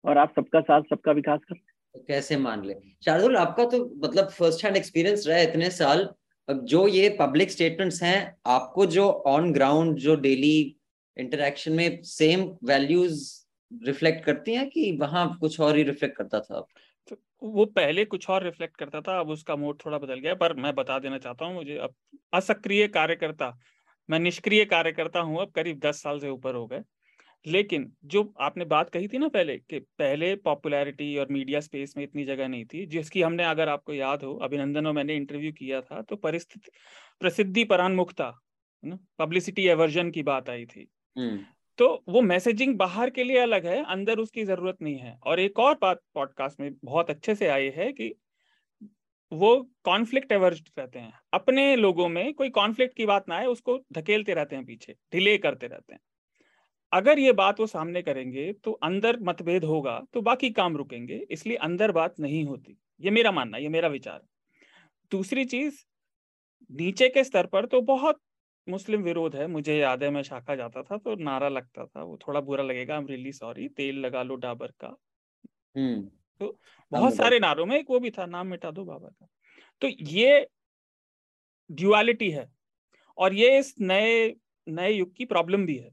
[0.04, 2.74] और आप सबका साथ सबका विकास कर तो कैसे मान ले?
[3.04, 6.08] शार्दुल आपका तो मतलब फ़र्स्ट हैंड एक्सपीरियंस रहा है इतने साल।
[6.50, 10.76] अब जो ये पब्लिक स्टेटमेंट्स हैं, आपको जो ऑन ग्राउंड जो डेली
[11.16, 13.22] इंटरेक्शन में सेम वैल्यूज़
[13.86, 16.66] रिफ्लेक्ट करती हैं कि वहाँ कुछ और ही रिफ्लेक्ट करता था
[17.42, 20.74] वो पहले कुछ और रिफ्लेक्ट करता था, अब उसका मोड थोड़ा बदल गया, पर मैं
[20.74, 21.94] बता देना चाहता हूँ, मुझे अब
[22.34, 23.58] असक्रिय कार्यकर्ता,
[24.08, 26.82] मैं निष्क्रिय कार्यकर्ता हूँ, अब करीब दस साल से ऊपर हो गए।
[27.46, 32.04] लेकिन जो आपने बात कही थी ना पहले कि पहले पॉपुलैरिटी और मीडिया स्पेस में
[32.04, 35.80] इतनी जगह नहीं थी जिसकी हमने अगर आपको याद हो अभिनंदन और मैंने इंटरव्यू किया
[35.80, 36.70] था तो परिस्थिति
[37.20, 38.40] प्रसिद्धि परान्मुखता
[39.18, 41.38] पब्लिसिटी एवर्जन की बात आई थी। हम्म।
[41.78, 45.58] तो वो मैसेजिंग बाहर के लिए अलग है अंदर उसकी ज़रूरत नहीं है। और एक
[45.58, 48.14] और बात पॉडकास्ट में बहुत अच्छे से आई है कि
[49.32, 53.78] वो कॉन्फ्लिक्ट एवर्ज रहते हैं। अपने लोगों में कोई कॉन्फ्लिक्ट की बात ना आए उसको
[53.92, 56.00] धकेलते रहते हैं पीछे डिले करते रहते हैं।
[56.92, 61.56] अगर ये बात वो सामने करेंगे तो अंदर मतभेद होगा तो बाकी काम रुकेंगे इसलिए
[61.58, 64.20] अंदर बात नहीं होती। ये मेरा मानना ये मेरा विचार
[65.12, 65.84] दूसरी चीज़
[66.70, 68.20] नीचे के स्तर पर तो बहुत
[68.66, 72.18] मुस्लिम विरोध है मुझे याद है मैं शाखा जाता था तो नारा लगता था वो
[72.26, 74.96] थोड़ा बुरा लगेगा आई एम रियली सॉरी तेल लगा लो डाबर का।
[75.76, 76.02] हम्म
[76.40, 76.56] तो
[76.92, 79.26] बहुत सारे नारों में एक वो भी था नाम मिटा दो बाबा का।
[79.82, 80.46] तो ये
[81.70, 82.48] ड्युअलिटी है
[83.18, 84.34] और ये इस नए
[84.66, 85.90] नए युग की प्रॉब्लम भी है।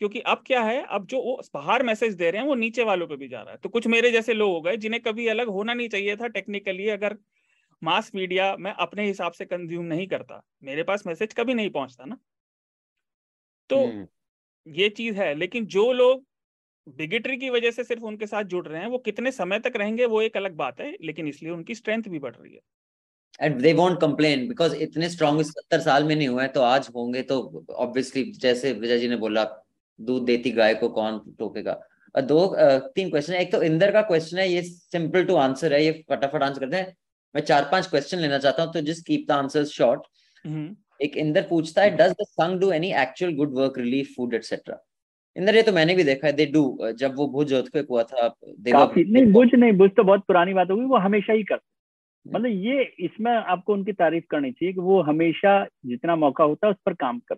[0.00, 3.06] क्योंकि अब क्या है अब जो वो बाहर मैसेज दे रहे हैं वो नीचे वालों
[3.06, 5.48] पे भी जा रहा है। तो कुछ मेरे जैसे लोग हो गए जिन्हें कभी अलग
[5.48, 7.16] होना नहीं चाहिए था टेक्निकली अगर
[7.82, 12.04] मास मीडिया मैं अपने हिसाब से कंज्यूम नहीं करता मेरे पास मैसेज कभी नहीं पहुँचता
[12.04, 12.18] ना।
[13.70, 14.06] तो हम्म।
[14.66, 16.24] ये चीज़ है लेकिन जो लोग
[16.96, 20.06] बिगेटरी की वजह से सिर्फ़ उनके साथ जुड़ रहे हैं वो कितने समय तक रहेंगे
[20.06, 22.60] वो एक अलग बात है लेकिन इसलिए उनकी स्ट्रेंथ भी बढ़ रही है।
[23.40, 27.22] And they won't complain because इतने स्ट्रॉन्ग सत्तर साल में नहीं हुए तो आज होंगे
[27.22, 29.44] तो ऑब्वियसली जैसे विजय जी ने बोला
[29.98, 31.80] दूध देती गाय को कौन टोकेगा?
[32.14, 32.46] दो
[32.94, 35.92] तीन क्वेश्चन है। एक तो इंदर का क्वेश्चन है ये सिंपल टू आंसर है ये
[36.10, 36.94] फटाफट आंसर करते हैं।
[37.34, 40.02] मैं चार पाँच क्वेश्चन लेना चाहता हूँ तो just keep the answers short
[41.02, 44.78] एक इंदर पूछता है does the Sangh do any actual good work relief food etcetera
[45.36, 48.28] Inder ये तो मैंने भी देखा है दे डू जब वो भुज अर्थक्वेक हुआ था
[48.28, 51.74] काफ़ी। नहीं भुज नहीं भुज तो बहुत पुरानी बात होगी वो हमेशा ही करते
[52.26, 55.52] मतलब ये इसमें आपको उनकी तारीफ़ करनी चाहिए कि वो हमेशा
[55.86, 57.36] जितना मौका होता है उस पर काम कर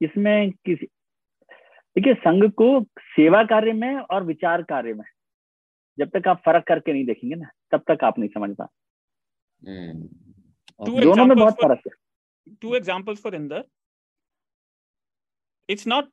[0.00, 0.86] इसमें किसी
[1.96, 2.68] देखिए संघ को
[3.16, 5.04] सेवा कार्य में और विचार कार्य में
[5.98, 8.68] जब तक आप फ़र्क करके नहीं देखेंगे ना तब तक आप नहीं समझ पा
[10.80, 12.00] दोनों में बहुत फ़र्क है
[12.62, 13.62] two examples for Inder.
[15.68, 16.08] It's not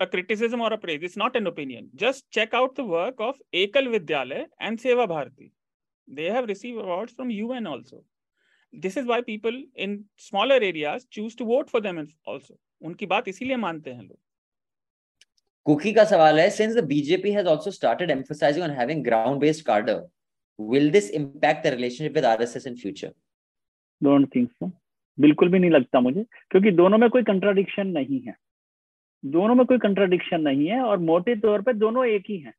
[0.00, 1.02] a criticism or a praise.
[1.02, 1.90] It's not an opinion.
[1.94, 5.52] Just check out the work of Ekal Vidyalaya and Seva Bharati.
[6.08, 8.02] They have received awards from UN also.
[8.72, 12.54] This is why people in smaller areas choose to vote for them also.
[12.82, 14.18] उनकी बात इसीलिए मानते हैं लोग
[15.66, 19.64] cookie का सवाल है since the BJP has also started emphasising on having ground based
[19.66, 20.06] cadre
[20.58, 23.12] will this impact the relationship with RSS in future
[24.00, 24.70] don't think so
[25.18, 28.34] बिल्कुल भी नहीं लगता मुझे क्योंकि दोनों में कोई कंट्राडिक्शन नहीं है।
[29.24, 32.54] दोनों में कोई कंट्राडिक्शन नहीं है और मोटे तौर पर दोनों एक ही हैं।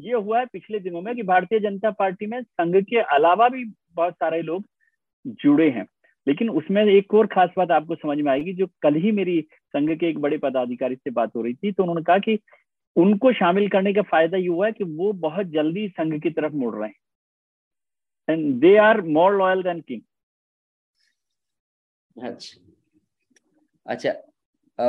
[0.00, 3.64] ये हुआ है पिछले दिनों में कि भारतीय जनता पार्टी में संघ के अलावा भी
[3.94, 4.64] बहुत सारे लोग
[5.26, 5.86] जुड़े हैं।
[6.28, 9.90] लेकिन उसमें एक और खास बात आपको समझ में आएगी, जो कल ही मेरी संघ
[10.00, 12.38] के एक बड़े पदाधिकारी से बात हो रही थी तो उन्होंने कहा कि
[12.96, 16.52] उनको शामिल करने का फ़ायदा ये हुआ है कि वो बहुत जल्दी संघ की तरफ़
[16.52, 20.02] मुड़ रहे हैं and they are more loyal than king
[22.24, 22.60] अच्छा
[23.86, 24.10] अच्छा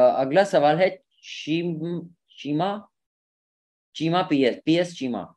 [0.10, 0.90] अगला सवाल है
[1.24, 2.88] Cheema
[3.96, 5.34] Cheema PS PS Cheema,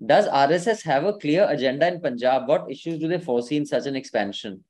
[0.00, 2.46] Does RSS have a clear agenda in Punjab?
[2.46, 4.62] What issues do they foresee in such an expansion?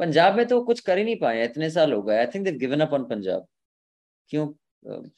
[0.00, 2.52] Punjab में तो कुछ कर ही नहीं पाए इतने साल हो गए। I think they
[2.58, 3.46] given up on Punjab.
[4.30, 4.46] क्यों?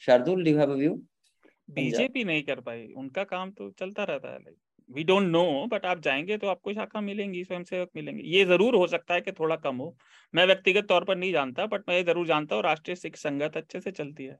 [0.00, 0.94] Shardul do have a view
[1.68, 4.56] BJP नहीं कर पाई। उनका काम तो चलता रहता है like
[4.90, 8.86] we don't know but आप जाएँगे तो आपको शाखा मिलेंगी स्वयंसेवक मिलेंगे। ये ज़रूर हो
[8.86, 9.94] सकता है कि थोड़ा कम हो।
[10.34, 13.56] मैं व्यक्तिगत तौर पर नहीं जानता बट मैं ये ज़रूर जानता हूँ राष्ट्रीय सिख संगत
[13.56, 14.38] अच्छे से चलती है।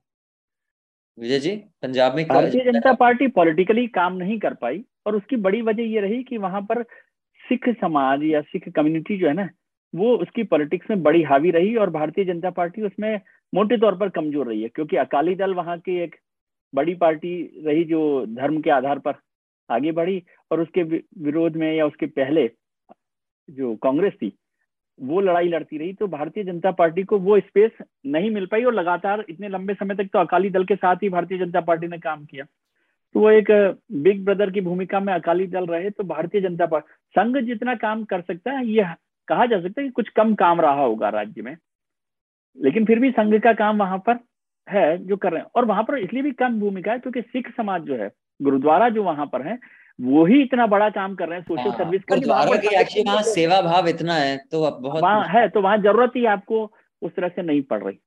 [1.19, 5.63] विजय जी पंजाब में भारतीय जनता पार्टी पॉलिटिकली काम नहीं कर पाई और उसकी बड़ी
[5.63, 6.83] वजह ये रही कि वहाँ पर
[7.43, 9.49] सिख समाज या सिख कम्युनिटी जो है ना
[9.93, 13.21] वो उसकी पॉलिटिक्स में बड़ी हावी रही और भारतीय जनता पार्टी उसमें
[13.53, 16.17] मोटे तौर पर कमज़ोर रही है, क्योंकि अकाली दल वहाँ की एक
[16.73, 19.15] बड़ी पार्टी रही जो धर्म के आधार पर
[19.69, 22.51] आगे बढ़ी और उसके विरोध में या उसके पहले
[23.49, 24.33] जो कांग्रेस थी,
[24.99, 27.71] वो लड़ाई लड़ती रही तो भारतीय जनता पार्टी को वो स्पेस
[28.07, 31.09] नहीं मिल पाई और लगातार इतने लंबे समय तक तो अकाली दल के साथ ही
[31.09, 33.51] भारतीय जनता पार्टी ने काम किया। तो वो एक
[34.03, 38.05] बिग ब्रदर की भूमिका में अकाली दल रहे तो भारतीय जनता पार्टी संघ जितना काम
[38.05, 38.85] कर सकता है ये
[39.33, 41.57] कहा जा सकता है कि कुछ कम काम रहा होगा राज्य में
[42.59, 44.19] लेकिन फिर भी संघ का काम वहाँ पर
[44.69, 47.49] है जो कर रहे हैं। और वहाँ पर इसलिए भी कम भूमिका है क्योंकि सिख
[47.57, 48.11] समाज जो है
[48.41, 49.59] गुरुद्वारा जो वहाँ पर है
[49.99, 54.37] वो ही इतना बड़ा काम कर रहे हैं सोशल सर्विस का सेवा भाव इतना है
[54.53, 56.65] तो बहुत वहाँ है तो वहाँ ज़रूरत ही आपको
[57.03, 57.99] उस तरह से नहीं पड़ रही।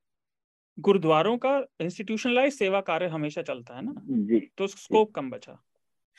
[0.78, 3.92] गुरुद्वारों का इंस्टीट्यूशनलाइज सेवा कार्य हमेशा चलता है ना?
[4.08, 5.58] जी। तो स्कोप कम बचा।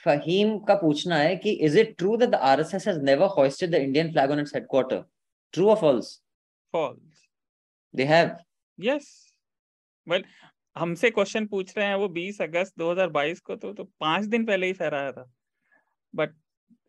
[0.05, 3.75] फहीम का पूछना है कि is it true that the RSS has never hosted the
[3.75, 5.03] Indian flag on its headquarter
[5.53, 6.21] true और false
[6.73, 7.27] false
[7.93, 8.35] they have
[8.79, 9.09] yes
[10.07, 10.23] well
[10.75, 14.67] हमसे क्वेश्चन पूछ रहे हैं वो 20 अगस्त 2022 को तो तो पाँच दिन पहले
[14.67, 15.25] ही फहराया था।
[16.13, 16.35] बट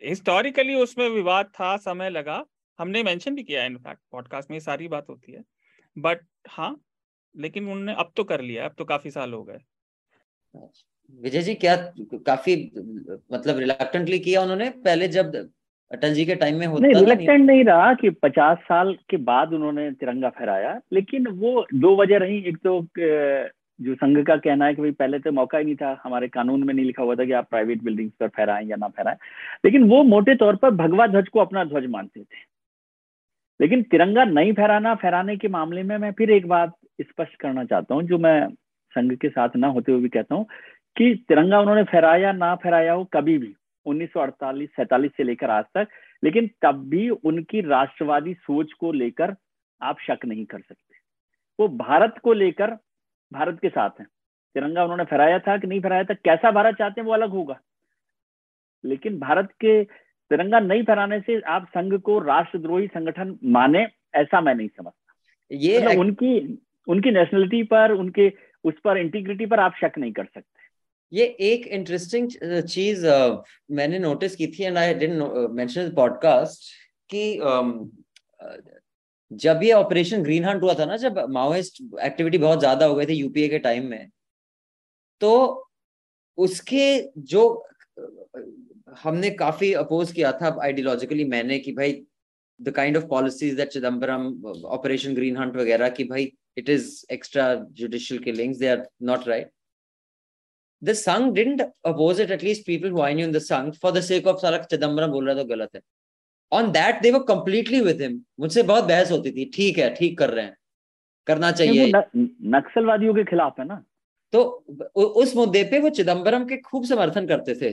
[0.02, 2.44] हिस्टोरिकली उसमें विवाद था समय लगा।
[2.78, 5.42] हमने मेंशन भी किया इनफैक्ट पॉडकास्ट में सारी बात होती है।
[5.96, 6.76] बट हाँ
[7.36, 9.58] लेकिन उन्होंने अब तो कर लिया अब तो काफ़ी साल हो गए।
[11.12, 11.76] विजय जी क्या
[12.26, 12.54] काफ़ी
[13.32, 14.68] मतलब रिलक्टेंटली किया उन्होंने?
[14.70, 15.34] पहले जब
[15.90, 17.64] अटल जी के टाइम में होता नहीं रिलक्टेंट नहीं?
[17.64, 22.56] रहा कि पचास साल के बाद उन्होंने तिरंगा फहराया लेकिन वो दो वजह रही। एक
[22.64, 26.28] तो जो संघ का कहना है कि भाई पहले तो मौका ही नहीं था हमारे
[26.28, 29.16] कानून में नहीं लिखा हुआ था कि आप प्राइवेट बिल्डिंग्स पर फहराएँ या ना फहराएँ।
[29.64, 32.46] लेकिन वो मोटे तौर पर भगवा ध्वज को अपना ध्वज मानते थे।
[33.60, 37.94] लेकिन तिरंगा नहीं फहराना फहराने के मामले में मैं फिर एक बात स्पष्ट करना चाहता
[37.94, 38.48] हूँ जो मैं
[38.92, 40.46] संघ के साथ ना होते हुए भी कहता हूँ
[40.98, 43.54] कि तिरंगा उन्होंने फहराया ना फहराया हो कभी भी
[43.86, 44.30] उन्नीस सौ
[45.08, 45.88] से लेकर आज तक
[46.24, 49.36] लेकिन तब भी उनकी राष्ट्रवादी सोच को लेकर
[49.82, 50.96] आप शक नहीं कर सकते।
[51.60, 52.70] वो भारत को लेकर
[53.32, 54.06] भारत के साथ हैं।
[54.54, 57.60] तिरंगा उन्होंने फहराया था कि नहीं फहराया था कैसा भारत चाहते हैं वो अलग होगा।
[58.84, 59.84] लेकिन भारत के
[60.30, 65.14] तिरंगा नहीं फहराने से आप संघ को राष्ट्रद्रोही संगठन माने ऐसा मैं नहीं समझता।
[65.52, 68.32] ये मतलब उनकी उनकी नेशनलिटी पर उनके
[68.64, 70.67] उस पर इंटीग्रिटी पर आप शक नहीं कर सकते।
[71.12, 72.30] ये एक इंटरेस्टिंग
[72.62, 73.06] चीज़
[73.70, 76.70] मैंने नोटिस की थी and I didn't mention podcast
[77.10, 77.40] कि
[79.32, 83.06] जब ये ऑपरेशन ग्रीन हंट हुआ था ना, जब माओइस्ट एक्टिविटी बहुत ज़्यादा हो गई
[83.06, 84.10] थी यूपीए के टाइम में
[85.20, 85.32] तो
[86.38, 87.68] उसके जो
[88.98, 92.02] हमने काफ़ी अपोज किया था आइडियोलॉजिकली मैंने कि भाई
[92.60, 97.54] the kind of policies that Chidambaram operation green hunt वगैरह कि भाई it is extra
[97.72, 99.50] judicial killings they are not right
[100.82, 104.00] the Sangh didn't oppose it at least people who I knew in the Sangh for the
[104.02, 105.80] sake of सारा चिदम्बरम बोल रहा तो गलत है।
[106.52, 110.18] On that they were completely with him मुझसे बहुत बहस होती थी। ठीक है ठीक
[110.18, 110.56] कर रहे हैं।
[111.26, 113.82] करना चाहिए। नक्सलवादियों के खिलाफ है ना?
[114.32, 114.42] तो
[114.94, 117.72] उस मुद्दे पे वो चिदम्बरम के खूब समर्थन करते थे।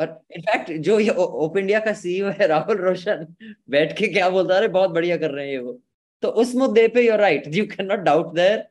[0.00, 3.26] और इनफैक्ट जो ये ओप इंडिया का सीईओ है राहुल रोशन
[3.70, 4.68] बैठ के क्या बोलता है?
[4.68, 5.80] बहुत बढ़िया कर रहे हैं ये वो।
[6.22, 8.64] तो उस मुद्दे पे you're right you can not doubt there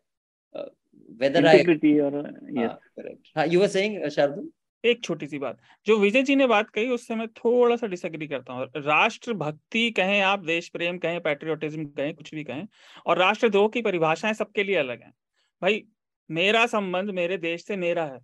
[1.21, 4.49] whether I correct हाँ यू वर सेइंग शार्दुल
[4.83, 5.57] एक छोटी सी बात।
[5.87, 9.89] जो विजय जी ने बात कही उससे मैं थोड़ा सा डिसएग्री करता हूँ। राष्ट्र भक्ति
[9.91, 12.67] कहें आप देश प्रेम कहें पैट्रियोटिज्म कहें कुछ भी कहें
[13.05, 15.13] और राष्ट्रद्रोह की परिभाषाएँ सबके लिए अलग हैं।
[15.61, 15.83] भाई
[16.29, 18.19] मेरा संबंध मेरे देश से मेरा है।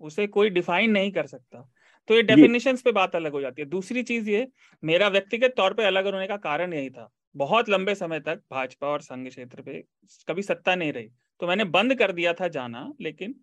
[0.00, 1.70] उसे कोई डिफाइन नहीं कर सकता।
[2.08, 4.46] तो ये डेफिनेशन पे बात अलग हो जाती है। दूसरी चीज़ ये
[4.82, 8.86] मेरा व्यक्तिगत तौर पर अलग होने का कारण यही था। बहुत लंबे समय तक भाजपा
[8.86, 9.84] और संघ क्षेत्र पे
[10.28, 11.08] कभी सत्ता नहीं रही।
[11.40, 13.34] तो मैंने बंद कर दिया था जाना लेकिन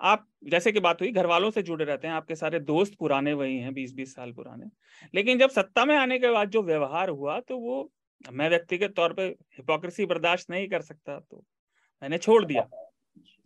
[0.00, 3.32] आप जैसे कि बात हुई घर वालों से जुड़े रहते हैं आपके सारे दोस्त पुराने
[3.32, 4.70] वही हैं बीस बीस साल पुराने।
[5.14, 7.92] लेकिन जब सत्ता में आने के बाद जो व्यवहार हुआ तो वो
[8.32, 11.44] मैं व्यक्तिगत तौर पे हिपोक्रेसी बर्दाश्त नहीं कर सकता तो
[12.02, 12.68] मैंने छोड़ दिया।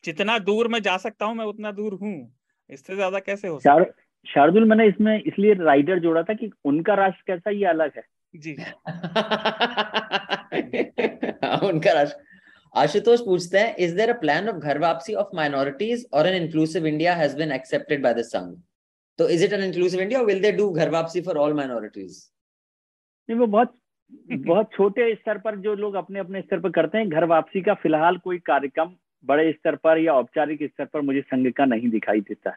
[0.05, 2.35] जितना दूर मैं जा सकता हूँ मैं उतना दूर हूँ।
[2.71, 3.85] इससे ज़्यादा कैसे हो सकता
[4.27, 8.03] शार्दुल मैंने इसमें इसलिए राइडर जोड़ा था कि उनका राष्ट्र कैसा ये अलग है।
[8.35, 8.53] जी।
[11.69, 12.28] उनका राष्ट्र
[12.79, 16.87] आशुतोष पूछते हैं is there a plan of ghar wapsi of minorities और an inclusive
[16.87, 18.55] India has been accepted by the Sangh
[19.19, 22.25] तो is it an inclusive India will they do ghar wapsi for all minorities
[23.29, 23.75] नहीं, वो बहुत
[24.31, 27.75] बहुत छोटे स्तर पर जो लोग अपने अपने स्तर पर करते हैं, घर वापसी का
[27.75, 28.93] फ़िलहाल कोई कार्यक्रम
[29.25, 32.57] बड़े स्तर पर या औपचारिक स्तर पर मुझे संघ का नहीं दिखाई देता है।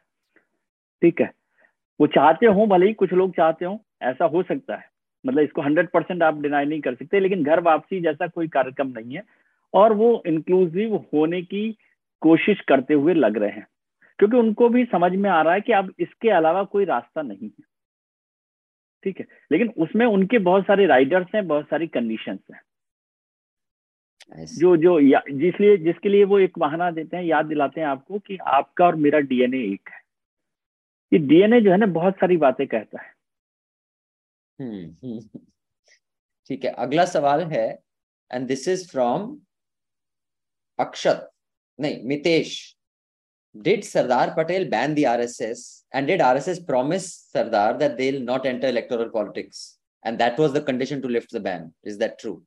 [1.01, 1.31] ठीक है?
[1.99, 4.89] वो चाहते हो, भले ही कुछ लोग चाहते हो, ऐसा हो सकता है।
[5.25, 8.87] मतलब इसको हंड्रेड परसेंट आप डिनाई नहीं कर सकते, लेकिन घर वापसी जैसा कोई कार्यक्रम
[8.89, 9.23] नहीं है
[9.73, 11.77] और वो इंक्लूसिव होने की
[12.21, 13.67] कोशिश करते हुए लग रहे हैं।
[14.19, 17.47] क्योंकि उनको भी समझ में आ रहा है कि अब इसके अलावा कोई रास्ता नहीं
[17.47, 17.63] है।
[19.03, 19.27] ठीक है?
[19.51, 22.61] लेकिन उसमें उनके बहुत सारे राइडर्स हैं बहुत सारी कंडीशन हैं।
[24.45, 25.01] जो जो
[25.37, 28.95] जिसलिए जिसके लिए वो एक बहाना देते हैं याद दिलाते हैं आपको कि आपका और
[28.95, 30.01] मेरा डीएनए एक है।
[31.13, 33.13] ये डीएनए जो है ना बहुत सारी बातें कहता है।
[34.61, 35.19] हम्म,
[36.47, 37.79] ठीक है अगला सवाल है
[38.31, 39.39] and this is from
[40.81, 41.29] Akshat,
[41.79, 42.53] नहीं, Mitesh
[43.55, 45.63] did Sardar Patel ban the R S S
[45.95, 49.67] and did R S S promise Sardar that they not enter electoral politics
[50.03, 52.41] and that was the condition to lift ban is that true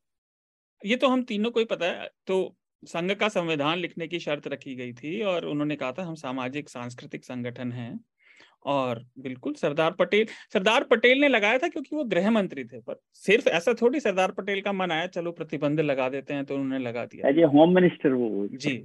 [0.83, 4.47] ये तो हम तीनों को ही पता है। तो संघ का संविधान लिखने की शर्त
[4.49, 8.01] रखी गई थी और उन्होंने कहा था, हम सामाजिक, सांस्कृतिक संगठन हैं।
[8.65, 13.01] और बिल्कुल सरदार पटेल सरदार पटेल ने लगाया था क्योंकि वो गृह मंत्री थे पर
[13.15, 16.85] सिर्फ़ ऐसा थोड़ी सरदार पटेल का मन आया चलो प्रतिबंध लगा देते हैं तो उन्होंने
[16.85, 18.77] लगा दिया। होम मिनिस्टर वो जी।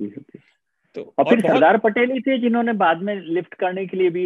[0.95, 4.25] तो और फिर सरदार पटेल ही थे जिन्होंने बाद में लिफ्ट करने के लिए भी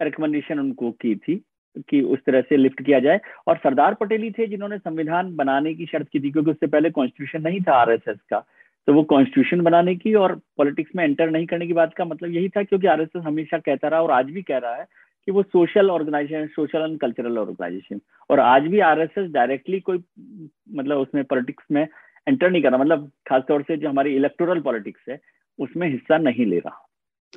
[0.00, 1.36] रिकमेंडेशन उनको की थी
[1.78, 5.74] कि उस तरह से लिफ्ट किया जाए। और सरदार पटेल ही थे जिन्होंने संविधान बनाने
[5.74, 8.44] की शर्त की थी क्योंकि उससे पहले कॉन्स्टिट्यूशन नहीं था आरएसएस का।
[8.90, 12.30] तो वो कॉन्स्टिट्यूशन बनाने की और पॉलिटिक्स में एंटर नहीं करने की बात का मतलब
[12.30, 14.86] यही था क्योंकि आरएसएस हमेशा कहता रहा और आज भी कह रहा है
[15.26, 20.02] कि वो social organisation social and cultural organisation और आज भी आरएसएस डायरेक्टली कोई
[20.70, 21.82] मतलब उसमें पॉलिटिक्स में
[22.28, 25.20] एंटर नहीं कर रहा। मतलब खासतौर से जो हमारी इलेक्टोरल पॉलिटिक्स है
[25.58, 26.88] उसमें हिस्सा नहीं ले रहा।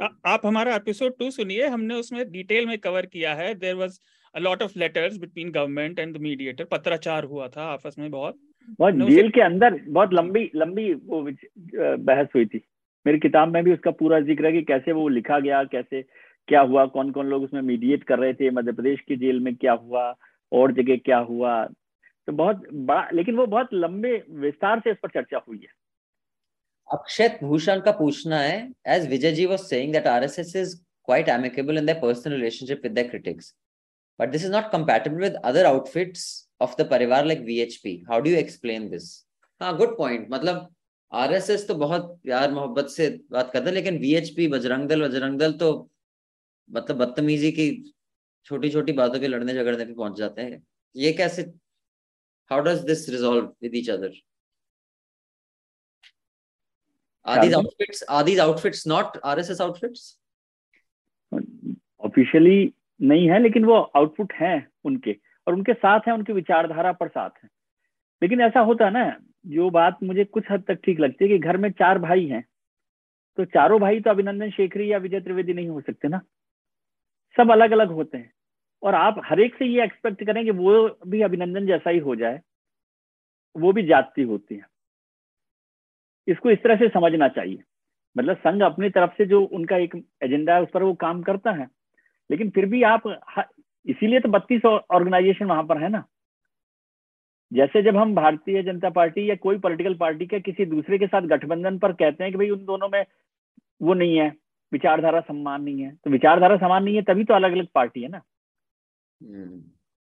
[0.02, 4.00] आ, आप हमारा एपिसोड टू सुनिए। हमने उसमें डिटेल में कवर किया है। There was
[4.36, 8.40] a lot of letters between government and mediator पत्राचार हुआ था आपस में बहुत।
[8.70, 12.62] बहुत जेल के अंदर बहुत लंबी लंबी वो बहस हुई थी।
[13.06, 16.02] मेरी किताब में भी उसका पूरा ज़िक्र है कि कैसे वो लिखा गया कैसे
[16.48, 19.56] क्या हुआ कौन कौन लोग उसमें मीडिएट कर रहे थे मध्य प्रदेश की जेल में
[19.56, 20.04] क्या हुआ
[20.52, 25.10] और जगह क्या हुआ। तो बहुत बड़ा लेकिन वो बहुत लंबे विस्तार से इस पर
[25.10, 25.72] चर्चा हुई है।
[26.90, 28.58] अक्षत भूषण का पूछना है
[28.96, 30.76] as Vijay ji was saying that RSS is
[31.08, 33.48] quite amicable in their personal relationship with their critics
[34.20, 36.22] but this is not compatible with other outfits
[36.64, 39.08] of the parivar like VHP how do you explain this?
[39.62, 40.68] हाँ good point मतलब
[41.12, 45.52] RSS तो बहुत प्यार मोहब्बत से बात करता है लेकिन वीएचपी बजरंग दल बजरंग दल
[45.58, 45.70] तो
[46.70, 47.68] मतलब बदतमीजी की
[48.46, 50.62] छोटी छोटी बातों पे लड़ने झगड़ने पे पहुँच जाते हैं
[50.96, 51.42] ये कैसे
[52.52, 54.22] how does this resolve with each other
[57.26, 60.02] are these outfits are these outfits not rss outfits?
[62.06, 65.12] Officially नहीं है लेकिन वो आउटपुट हैं उनके।
[65.48, 67.50] और उनके साथ हैं, उनकी विचारधारा पर साथ हैं।
[68.24, 69.18] लेकिन ऐसा होता है ना,
[69.48, 72.46] जो बात मुझे कुछ हद तक ठीक लगती है कि घर में चार भाई हैं
[73.38, 76.22] तो चारों भाई तो अभिनंदन शेखरी या विजय त्रिवेदी नहीं हो सकते ना।
[77.38, 78.32] सब अलग अलग होते हैं।
[78.84, 82.16] और आप हर एक से ये एक्सपेक्ट करें कि वो भी अभिनंदन जैसा ही हो
[82.16, 82.42] जाए,
[83.58, 84.66] वो भी जाति होती है।
[86.28, 87.64] इसको इस तरह से समझना चाहिए।
[88.18, 91.52] मतलब संघ अपनी तरफ़ से जो उनका एक एजेंडा है, उस पर वो काम करता
[91.52, 91.68] है।
[92.32, 93.08] लेकिन फिर भी आप
[93.86, 96.04] इसीलिए तो बत्तीस ऑर्गेनाइजेशन वहाँ पर है ना।
[97.52, 101.22] जैसे जब हम भारतीय जनता पार्टी या कोई पॉलिटिकल पार्टी के किसी दूसरे के साथ
[101.28, 103.04] गठबंधन पर कहते हैं कि भाई उन दोनों में
[103.82, 104.32] वो नहीं है
[104.72, 108.10] विचारधारा सम्मान नहीं है तो विचारधारा समान नहीं है तभी तो अलग अलग पार्टी है
[108.10, 108.22] ना।
[109.22, 109.62] हम्म।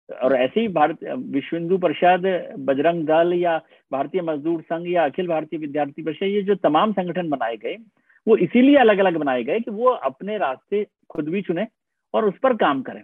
[0.09, 2.26] और ऐसे ही भारत विश्व हिंदू परिषद
[2.59, 3.57] बजरंग दल या
[3.91, 7.76] भारतीय मजदूर संघ या अखिल भारतीय विद्यार्थी परिषद ये जो तमाम संगठन बनाए गए
[8.28, 11.68] वो इसीलिए अलग अलग बनाए गए कि वो अपने रास्ते खुद भी चुने
[12.13, 13.03] और उस पर काम करें।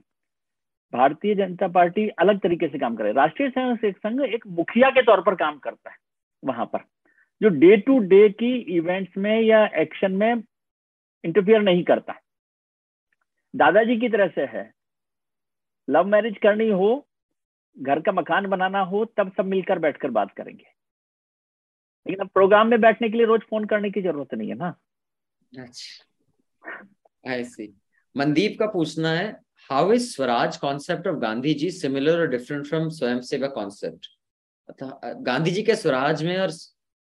[0.93, 5.35] भारतीय जनता पार्टी अलग तरीके से काम करे राष्ट्रीय संघ एक मुखिया के तौर पर
[5.35, 5.97] काम करता है
[6.43, 6.79] वहाँ पर।
[7.41, 10.43] जो डे टू डे की इवेंट्स में या एक्शन में
[11.23, 12.15] इंटरफियर नहीं करता।
[13.55, 14.73] दादाजी की तरह से है।
[15.89, 17.07] लव मैरिज करनी हो,
[17.79, 20.65] घर का मकान बनाना हो, तब सब मिलकर बैठकर बात करेंगे।
[22.07, 24.75] लेकिन अब प्रोग्राम में बैठने के लिए रोज फ़ोन करने की ज़रूरत नहीं है ना।
[25.59, 26.05] अच्छा।
[28.17, 32.89] मनदीप का पूछना है how is swaraj concept of Gandhi ji similar और different from
[32.91, 34.07] swayam seva concept
[35.21, 36.51] Gandhi ji के स्वराज में और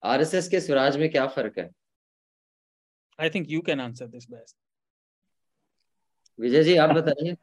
[0.04, 1.70] आरएसएस के स्वराज में क्या फ़र्क है?
[3.20, 4.56] I think you can answer this best
[6.40, 7.36] Vijay ji आप बताइए।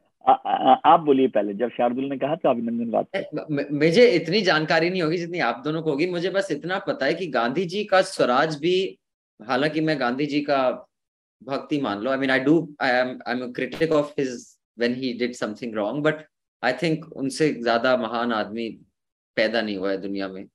[0.85, 5.17] आप बोलिए पहले। जब शार्दुल ने कहा तो अभिनंदन बात मुझे इतनी जानकारी नहीं होगी
[5.17, 8.55] जितनी आप दोनों को होगी। मुझे बस इतना पता है कि गांधी जी का स्वराज
[8.59, 8.99] भी
[9.39, 10.59] हालाँकि मैं गांधी जी का
[11.41, 14.95] भक्ति मान लो। I mean I do I am I am critic of his when
[14.95, 16.25] he did something wrong but
[16.63, 18.69] I think उनसे ज़्यादा महान आदमी
[19.37, 20.45] पैदा नहीं हुआ है दुनिया में।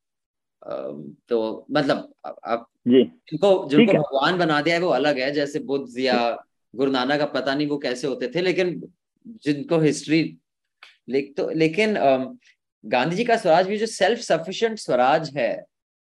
[1.29, 6.19] तो मतलब आप जिनको जिनको भगवान बना दिया है वो अलग है जैसे बुद्ध या
[6.75, 8.81] गुरु नानक का पता नहीं वो कैसे होते थे लेकिन
[9.45, 10.23] जिनको हिस्ट्री
[11.09, 11.95] लेक तो लेकिन
[12.85, 15.51] गांधी जी का स्वराज भी जो सेल्फ सफिशिएंट स्वराज है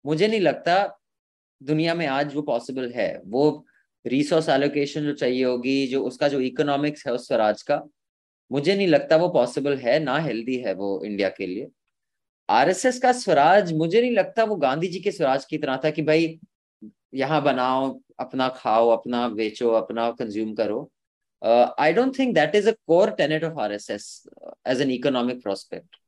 [0.05, 0.75] मुझे नहीं लगता
[1.61, 3.65] दुनिया में आज वो पॉसिबल है। वो
[4.05, 7.81] रिसोर्स एलोकेशन जो चाहिए होगी जो उसका जो इकोनॉमिक्स है उस स्वराज का
[8.51, 11.69] मुझे नहीं लगता वो पॉसिबल है, ना हेल्दी है वो इंडिया के लिए।
[12.49, 16.01] आरएसएस का स्वराज, मुझे नहीं लगता वो गांधी जी के स्वराज की तरह था कि
[16.01, 16.39] भाई,
[17.13, 20.89] यहाँ बनाओ, अपना खाओ, अपना बेचो, अपना कंज्यूम करो।
[21.41, 24.07] I don't think that is a core tenet of RSS
[24.67, 25.98] as an economic prospect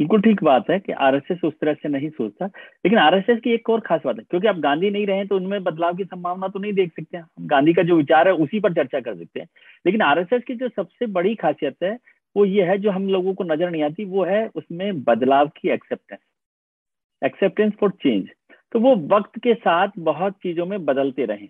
[0.00, 3.68] बिल्कुल ठीक बात है कि आरएसएस उस तरह से नहीं सोचता। लेकिन आरएसएस की एक
[3.70, 6.58] और खास बात है, क्योंकि आप गांधी नहीं रहे तो उनमें बदलाव की संभावना तो
[6.58, 9.46] नहीं देख सकते हम गांधी का जो विचार है उसी पर चर्चा कर सकते हैं।
[9.86, 11.96] लेकिन आरएसएस की जो सबसे बड़ी खासियत है,
[12.36, 15.68] वो ये है जो हम लोगों को नज़र नहीं आती, वो है उसमें बदलाव की
[15.70, 16.20] एक्सेप्टेंस
[17.22, 18.28] एक्सेप्टेंस फॉर चेंज
[18.72, 21.48] तो वो वक्त के साथ बहुत चीज़ों में बदलते रहे।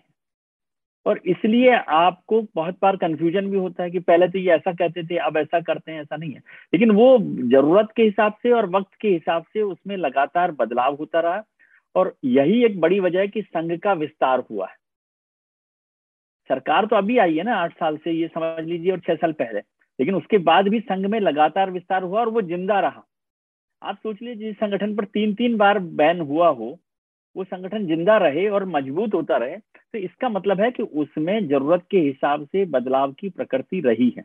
[1.07, 5.03] और इसलिए आपको बहुत बार कंफ्यूजन भी होता है कि पहले तो ये ऐसा कहते
[5.03, 6.43] थे, अब ऐसा करते हैं, ऐसा नहीं है।
[6.73, 7.19] लेकिन वो
[7.51, 11.43] ज़रूरत के हिसाब से और वक्त के हिसाब से उसमें लगातार बदलाव होता रहा
[11.95, 14.77] और यही एक बड़ी वजह है कि संघ का विस्तार हुआ है।
[16.51, 19.33] सरकार तो अभी आई है ना आठ साल से, ये समझ लीजिए, और छह साल
[19.33, 19.61] पहले।
[19.99, 23.05] लेकिन उसके बाद भी संघ में लगातार विस्तार हुआ और वो ज़िंदा रहा।
[23.83, 26.79] आप सोच लीजिए, जिस संगठन पर तीन तीन बार बैन हुआ हो
[27.37, 31.85] वो संगठन ज़िंदा रहे और मज़बूत होता रहे तो इसका मतलब है कि उसमें ज़रूरत
[31.91, 34.25] के हिसाब से बदलाव की प्रकृति रही है।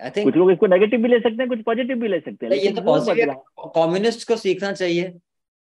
[0.00, 2.52] Think, कुछ लोग इसको नेगेटिव भी ले सकते हैं कुछ पॉजिटिव भी ले सकते हैं
[2.54, 5.12] ये तो कम्युनिस्ट को सीखना चाहिए।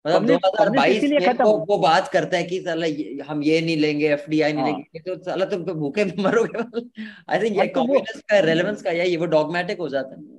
[0.05, 2.87] मतलब 2022 में वो, वो बात करता है कि साला
[3.25, 6.81] हम ये नहीं लेंगे एफडीआई नहीं हाँ। लेंगे तो साला तुम तो भूखे मरोगे।
[7.29, 10.37] आई थिंक ये कम्युनिस्ट का रेलेवेंस का ये वो डॉगमेटिक हो जाता है।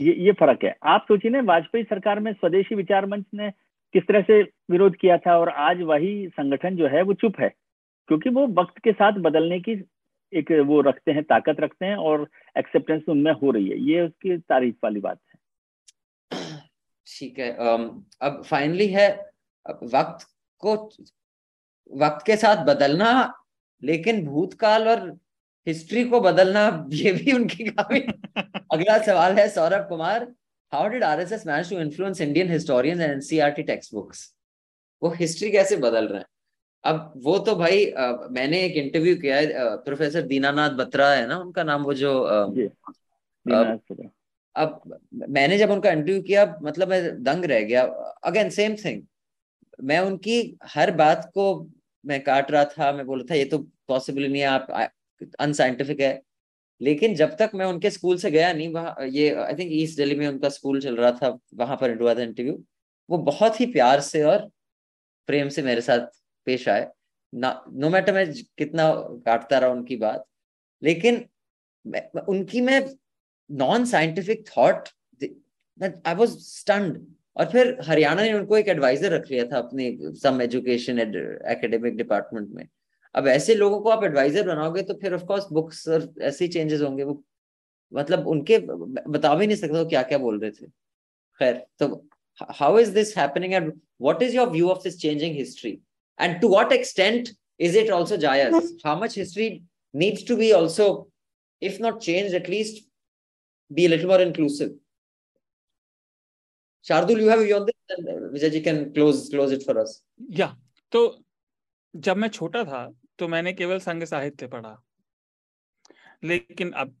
[0.00, 3.50] ये ये फ़र्क है। आप सोचिए ना वाजपेयी सरकार में स्वदेशी विचार मंच ने
[3.92, 7.48] किस तरह से विरोध किया था और आज वही संगठन जो है वो चुप है?
[8.08, 9.72] क्योंकि वो वक्त के साथ बदलने की
[10.32, 12.28] एक वो रखते हैं ताकत रखते हैं और
[12.58, 15.38] एक्सेप्टेंस उनमें हो रही है। ये उसकी तारीफ़ वाली बात है।
[17.06, 17.52] ठीक है
[18.20, 19.08] अब फाइनली है
[19.70, 20.26] वक्त
[20.58, 20.74] को
[21.96, 23.34] वक्त के साथ बदलना
[23.82, 25.18] लेकिन भूतकाल और
[25.66, 28.00] हिस्ट्री को बदलना ये भी उनकी काफ़ी
[28.72, 30.34] अगला सवाल है Saurabh Kumar.
[30.72, 34.34] How did RSS manage to influence Indian historians and NCRT textbooks?
[35.02, 36.26] वो हिस्ट्री कैसे बदल रहे हैं?
[36.84, 39.46] अब वो तो भाई आ, मैंने एक इंटरव्यू किया है
[39.76, 42.44] प्रोफेसर दीनानाथ बत्रा है ना उनका नाम वो जो आ,
[43.54, 43.80] अब,
[44.56, 47.82] अब मैंने जब उनका इंटरव्यू किया मतलब मैं दंग रह गया।
[48.24, 49.02] अगेन सेम थिंग
[49.82, 51.70] मैं उनकी हर बात को
[52.06, 53.58] मैं काट रहा था मैं बोल रहा था ये तो
[53.88, 54.90] पॉसिबल नहीं है आप
[55.40, 56.22] अनसाइंटिफिक है।
[56.80, 60.14] लेकिन जब तक मैं उनके स्कूल से गया नहीं वहाँ ये आई थिंक ईस्ट दिल्ली
[60.14, 62.62] में उनका स्कूल चल रहा था वहाँ पर हुआ था इंटरव्यू
[63.08, 64.48] वो बहुत ही प्यार से और
[65.28, 66.06] प्रेम से मेरे साथ
[66.46, 66.86] पेश आए।
[67.32, 68.90] ना नो मैटर मैं कितना
[69.26, 70.24] काटता रहा उनकी बात
[70.82, 71.24] लेकिन
[71.86, 72.80] मैं, उनकी मैं
[73.50, 74.88] non scientific thought
[75.82, 77.06] I was stunned
[77.36, 82.48] और फिर हरियाणा ने उनको एक एडवाइजर रख लिया था अपने सम एजुकेशन एकेडमिक डिपार्टमेंट
[82.48, 82.66] में।
[83.14, 86.50] अब ऐसे लोगों को आप एडवाइजर बनाओगे तो फिर ऑफ़ कोर्स बुक्स और ऐसे ही
[86.52, 87.22] चेंजेस होंगे। वो
[87.92, 90.66] मतलब उनके बता भी नहीं सकते क्या क्या बोल रहे थे।
[91.38, 91.86] खैर तो
[92.60, 95.78] how is this happening and what is your view of this changing history
[96.20, 97.28] and to what extent
[97.60, 98.54] is it also जायज़
[98.86, 99.48] how much history
[99.94, 101.06] needs to be also
[101.62, 102.78] if not changed at least
[103.70, 104.68] be a little more inclusive?
[106.86, 109.92] Shardul, you have a view on this, and Vijay can close close it for us.
[110.38, 110.54] Yeah.
[110.92, 111.02] तो
[111.94, 112.80] जब मैं छोटा था
[113.20, 114.76] तो मैंने केवल संघ साहित्य पढ़ा।
[116.24, 116.94] लेकिन अब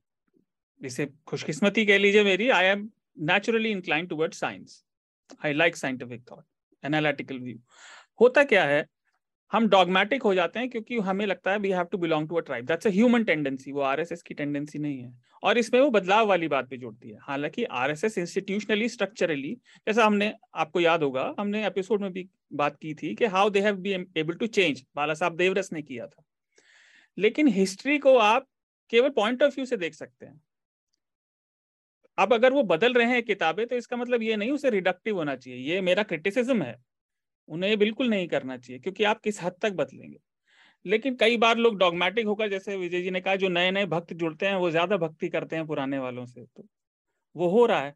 [0.80, 2.88] इसे खुशकिस्मती कह लीजिए मेरी I am
[3.20, 4.84] naturally incline toward science
[5.44, 6.44] I like scientific thought
[6.82, 7.58] analytical view
[8.20, 8.86] होता क्या है?
[9.52, 12.40] हम डॉगमेटिक हो जाते हैं क्योंकि हमें लगता है we have to belong to a
[12.40, 16.26] tribe that's a human tendency वो आरएसएस की टेंडेंसी नहीं है। और इसमें वो बदलाव
[16.26, 19.54] वाली बात भी जुड़ती है। हालाँकि आरएसएस इंस्टीट्यूशनली स्ट्रक्चरली
[19.86, 23.60] जैसा हमने, आपको याद होगा, हमने एपिसोड में भी बात की थी कि how they
[23.60, 24.84] have be able to change
[25.14, 26.22] Balasaheb Deoras ने किया था।
[27.18, 28.46] लेकिन हिस्ट्री को आप
[28.90, 30.40] केवल पॉइंट ऑफ़ व्यू से देख सकते हैं।
[32.18, 35.36] अब अगर वो बदल रहे हैं किताबें तो इसका मतलब ये नहीं, उसे रिडक्टिव होना
[35.36, 36.89] चाहिए। ये मेरा क्रिटिसिज्म है।
[37.50, 40.18] उन्हें बिल्कुल नहीं करना चाहिए, क्योंकि आप किस हद तक बदलेंगे।
[40.84, 44.12] लेकिन कई बार लोग डॉगमेटिक होकर, जैसे विजय जी ने कहा, जो नए नए भक्त
[44.14, 46.64] जुड़ते हैं, वो ज़्यादा भक्ति करते हैं पुराने वालों से तो
[47.36, 47.94] वो हो रहा है।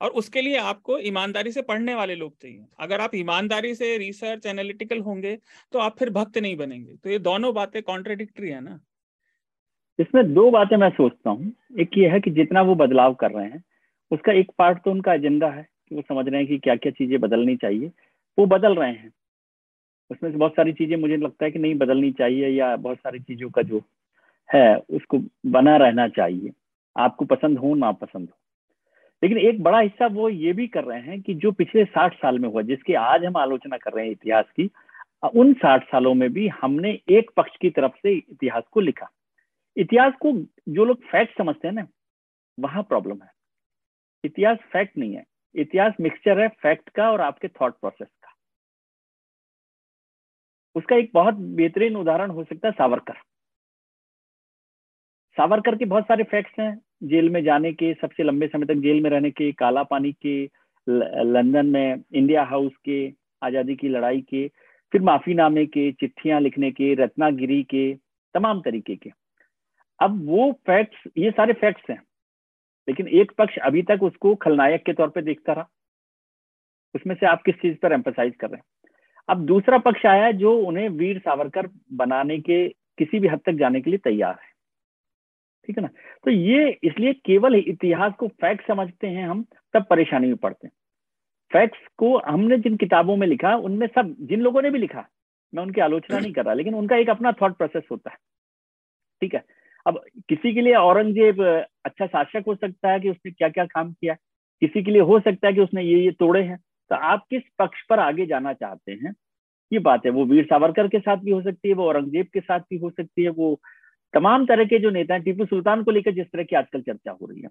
[0.00, 4.46] और उसके लिए आपको ईमानदारी से पढ़ने वाले लोग चाहिए। अगर आप ईमानदारी से रिसर्च
[4.46, 5.36] एनालिटिकल होंगे
[5.72, 8.78] तो आप फिर भक्त नहीं बनेंगे। तो ये दोनों बातें कॉन्ट्रेडिक्टरी है ना।
[9.98, 13.46] इसमें दो बातें मैं सोचता हूँ। एक ये है कि जितना वो बदलाव कर रहे
[13.46, 13.62] हैं,
[14.10, 16.92] उसका एक पार्ट तो उनका एजेंडा है, कि वो समझ रहे हैं कि क्या क्या
[16.92, 17.90] चीज़ें बदलनी चाहिए।
[18.38, 19.12] वो बदल रहे हैं।
[20.10, 23.20] उसमें से बहुत सारी चीज़ें मुझे लगता है कि नहीं बदलनी चाहिए या बहुत सारी
[23.20, 23.82] चीज़ों का जो
[24.54, 26.50] है, उसको बना रहना चाहिए।
[26.96, 28.36] आपको पसंद हो ना पसंद हो।
[29.22, 32.38] लेकिन एक बड़ा हिस्सा वो ये भी कर रहे हैं कि जो पिछले साठ साल
[32.38, 34.70] में हुआ, जिसकी आज हम आलोचना कर रहे हैं इतिहास की,
[35.34, 39.10] उन साठ सालों में भी हमने एक पक्ष की तरफ़ से इतिहास को लिखा।
[39.76, 40.32] इतिहास को
[40.68, 41.86] जो लोग फैक्ट समझते हैं ना,
[42.60, 43.30] वहाँ प्रॉब्लम है।
[44.24, 45.24] इतिहास फैक्ट नहीं है।
[45.54, 48.08] इतिहास मिक्सचर है फैक्ट का और आपके थॉट प्रोसेस
[50.80, 53.14] उसका एक बहुत बेहतरीन उदाहरण हो सकता है सावरकर।
[55.36, 56.74] सावरकर के बहुत सारे फैक्ट्स हैं,
[57.04, 60.42] जेल में जाने के, सबसे लंबे समय तक जेल में रहने के, काला पानी के
[60.86, 63.06] लंदन में, इंडिया हाउस के,
[63.42, 64.46] आज़ादी की लड़ाई के,
[64.92, 67.94] फिर माफीनामे के, चिट्ठियाँ लिखने के, रत्नागिरी के,
[68.34, 69.10] तमाम तरीके के।
[69.98, 72.02] अब वो फैक्ट्स ये सारे फैक्ट्स हैं,
[72.88, 75.68] लेकिन एक पक्ष अभी तक उसको खलनायक के तौर पे देखता रहा।
[76.94, 78.64] उसमें से आप किस चीज़ पर एम्फोसाइज कर रहे हैं?
[79.30, 83.80] अब दूसरा पक्ष आया जो उन्हें वीर सावरकर बनाने के किसी भी हद तक जाने
[83.80, 84.48] के लिए तैयार है।
[85.66, 85.88] ठीक है ना?
[86.24, 90.72] तो ये इसलिए केवल इतिहास को फैक्ट समझते हैं हम, तब परेशानी में पड़ते हैं।
[91.52, 95.08] फैक्ट्स को हमने जिन किताबों में लिखा, उनमें सब, जिन लोगों ने भी लिखा,
[95.54, 98.16] मैं उनकी आलोचना नहीं कर रहा, लेकिन उनका एक अपना थॉट प्रोसेस होता है।
[99.20, 99.44] ठीक है?
[99.86, 103.92] अब किसी के लिए औरंगज़ेब अच्छा शासक हो सकता है कि उसने क्या क्या काम
[103.92, 104.14] किया,
[104.60, 106.58] किसी के लिए हो सकता है कि उसने ये ये तोड़े हैं।
[106.90, 109.14] तो आप किस पक्ष पर आगे जाना चाहते हैं?
[109.72, 112.40] ये बात है, वो वीर सावरकर के साथ भी हो सकती है, वो औरंगज़ेब के
[112.40, 113.60] साथ भी हो सकती है, वो
[114.14, 117.10] तमाम तरह के जो नेता हैं, टीपू सुल्तान को लेकर जिस तरह की आजकल चर्चा
[117.12, 117.48] हो रही है।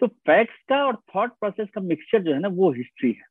[0.00, 3.30] तो फैक्ट्स का और थॉट प्रोसेस का मिक्सचर जो है ना, वो हिस्ट्री है।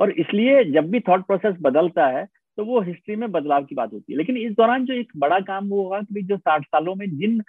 [0.00, 2.26] और इसलिए जब भी थॉट प्रोसेस बदलता है
[2.58, 5.38] तो वो हिस्ट्री में बदलाव की बात होती है। लेकिन इस दौरान जो एक बड़ा
[5.40, 7.40] काम वो होगा कि जो साठ सालों में जिन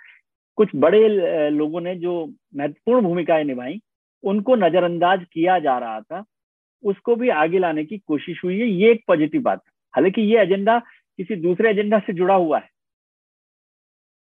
[0.58, 2.14] कुछ बड़े लोगों ने जो
[2.56, 3.80] महत्वपूर्ण भूमिकाएँ निभाई,
[4.24, 6.24] उनको नजरअंदाज किया जा रहा था।
[6.84, 10.42] उसको भी आगे लाने की कोशिश हुई है। ये एक पॉजिटिव बात है। हालाँकि ये
[10.42, 10.80] एजेंडा
[11.20, 12.70] किसी दूसरे एजेंडा से जुड़ा हुआ है।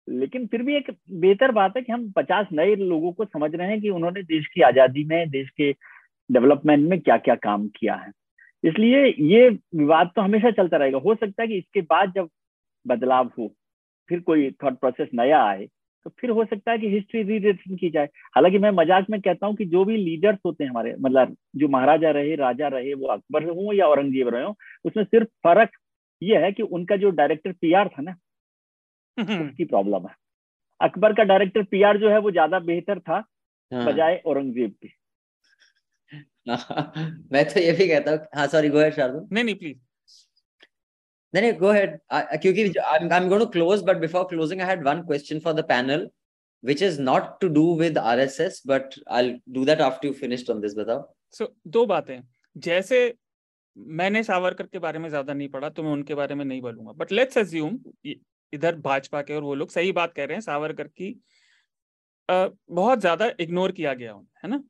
[0.07, 3.67] लेकिन फिर भी एक बेहतर बात है कि हम पचास नए लोगों को समझ रहे
[3.67, 5.71] हैं कि उन्होंने देश की आज़ादी में, देश के
[6.29, 8.11] डेवलपमेंट में क्या क्या काम किया है।
[8.63, 12.29] इसलिए ये विवाद तो हमेशा चलता रहेगा। हो सकता है कि इसके बाद जब
[12.85, 13.53] बदलाव हो,
[14.09, 15.67] फिर कोई थॉट प्रोसेस नया आए
[16.05, 19.47] तो फिर हो सकता है कि हिस्ट्री रीरिटन की जाए। हालाँकि मैं मज़ाक में कहता
[19.47, 23.07] हूँ कि जो भी लीडर्स होते हैं हमारे मतलब जो महाराजा रहे राजा रहे वो
[23.09, 25.71] अकबर हो या औरंगज़ेब रहे हो उसमें सिर्फ़ फ़र्क
[26.21, 28.15] ये है कि उनका जो डायरेक्टर पीआर था ना
[29.39, 30.13] उसकी प्रॉब्लम है।
[30.79, 33.23] अकबर का डायरेक्टर पीआर जो है वो ज़्यादा बेहतर था
[33.71, 34.89] हाँ। बजाय औरंगज़ेब के।
[37.31, 39.77] मैं तो ये भी कहता हूँ हाँ सॉरी गो हेड शार्दुल। नहीं नहीं प्लीज़
[41.33, 44.83] नहीं नहीं गो हेड क्योंकि I'm I'm going to close but before closing I had
[44.83, 46.07] one question for the panel
[46.63, 50.61] which is not to do with RSS, but I'll do that after you finished on
[50.61, 50.73] this.
[50.75, 51.07] बताओ.
[51.31, 52.19] So दो बातें
[52.55, 53.13] जैसे
[53.77, 56.91] मैंने सावरकर के बारे में ज़्यादा नहीं पढ़ा तो मैं उनके बारे में नहीं बोलूँगा
[56.93, 57.79] बट लेट्स अज्यूम
[58.53, 61.15] इधर भाजपा के और वो लोग सही बात कह रहे हैं सावरकर की
[62.29, 64.63] आ, बहुत ज़्यादा इग्नोर किया गया उन्हें है ना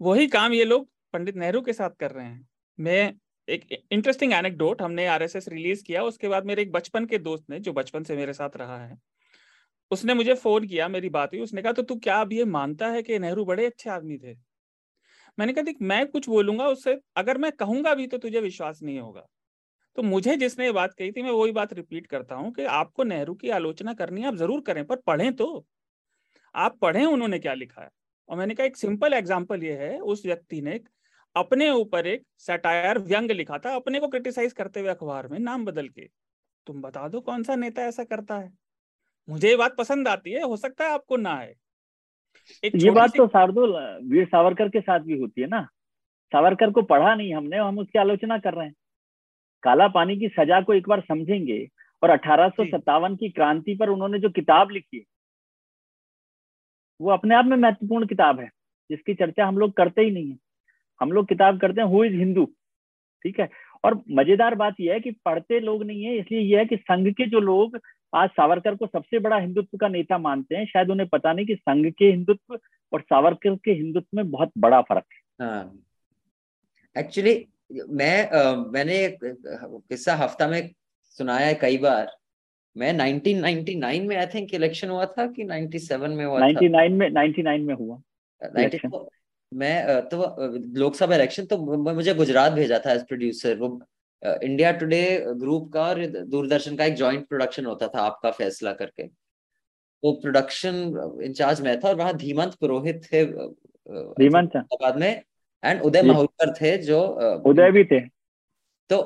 [0.00, 2.46] वही काम ये लोग पंडित नेहरू के साथ कर रहे हैं
[2.78, 3.14] मैं
[3.48, 7.60] एक इंटरेस्टिंग एनेक्डोट हमने आरएसएस रिलीज़ किया, उसके बाद मेरे एक बचपन के दोस्त ने,
[7.60, 8.96] जो बचपन से मेरे साथ रहा है,
[9.90, 12.88] उसने मुझे फ़ोन किया, मेरी बात हुई, उसने कहा तो तू क्या अब ये मानता
[12.88, 14.34] है कि नेहरू बड़े अच्छे आदमी थे?
[15.38, 18.98] मैंने कहा, देख, मैं कुछ बोलूँगा, उससे अगर मैं कहूँगा भी तो तुझे विश्वास नहीं
[19.00, 19.26] होगा।
[19.96, 23.04] तो मुझे जिसने ये बात कही थी, मैं वही बात रिपीट करता हूँ कि आपको
[23.04, 25.64] नेहरू की आलोचना करनी है, आप ज़रूर करें, पर पढ़ें तो।
[26.54, 27.88] आप पढ़ें उन्होंने क्या लिखा है?
[28.28, 30.78] और मैंने कहा, एक सिंपल एग्ज़ाम्पल ये है, उस व्यक्ति ने
[31.36, 35.64] अपने ऊपर एक सटायर व्यंग लिखा था अपने को क्रिटिसाइज करते हुए अखबार में नाम
[35.64, 36.08] बदल के।
[36.66, 38.52] तुम बता दो कौन सा नेता ऐसा करता है?
[39.28, 41.54] मुझे ये बात पसंद आती है हो सकता है आपको ना है
[42.64, 43.74] ये बात तो शार्दुल
[44.04, 45.62] वीर सावरकर के साथ भी होती है ना।
[46.32, 48.74] सावरकर को पढ़ा नहीं हमने हम उसकी आलोचना कर रहे हैं।
[49.62, 51.58] काला पानी की सजा को एक बार समझेंगे
[52.02, 55.04] और अठारह की क्रांति पर उन्होंने जो किताब लिखी
[57.00, 58.48] वो अपने आप में महत्वपूर्ण किताब है
[58.90, 60.38] जिसकी चर्चा हम लोग करते ही नहीं है।
[61.04, 62.44] हम लोग किताब करते हैं हु इज़ हिंदू
[63.24, 63.48] ठीक है?
[63.84, 67.08] और मज़ेदार बात यह है कि पढ़ते लोग नहीं है इसलिए यह है कि संघ
[67.08, 67.78] के जो लोग
[68.14, 71.54] आज सावरकर को सबसे बड़ा हिंदुत्व का नेता मानते हैं शायद उन्हें पता नहीं कि
[71.54, 72.58] संघ के हिंदुत्व
[72.92, 75.04] और सावरकर के हिंदुत्व में बहुत बड़ा फ़र्क
[75.42, 75.70] है।
[76.96, 80.70] एक्चुअली हाँ। मैं आ, मैंने किस्सा हफ़्ता में
[81.18, 82.12] सुनाया है कई बार।
[82.76, 87.10] मैं 1999 में आई थिंक इलेक्शन हुआ था कि 97 में हुआ 99 था में
[87.10, 88.00] 99 में हुआ।
[89.54, 90.18] मैं तो
[90.78, 91.58] लोकसभा इलेक्शन तो
[91.92, 93.68] मुझे गुजरात भेजा था एज प्रोड्यूसर वो
[94.22, 95.02] इंडिया टुडे
[95.36, 101.20] ग्रुप का और दूरदर्शन का एक जॉइंट प्रोडक्शन होता था आपका फैसला करके। तो प्रोडक्शन
[101.24, 103.24] इंचार्ज मैं था और वहाँ धीमंत पुरोहित थे
[104.18, 105.22] धीमंत बाद में।
[105.62, 107.00] एंड उदय महोत्कर थे जो
[107.46, 108.00] उदय भी थे।
[108.90, 108.96] तो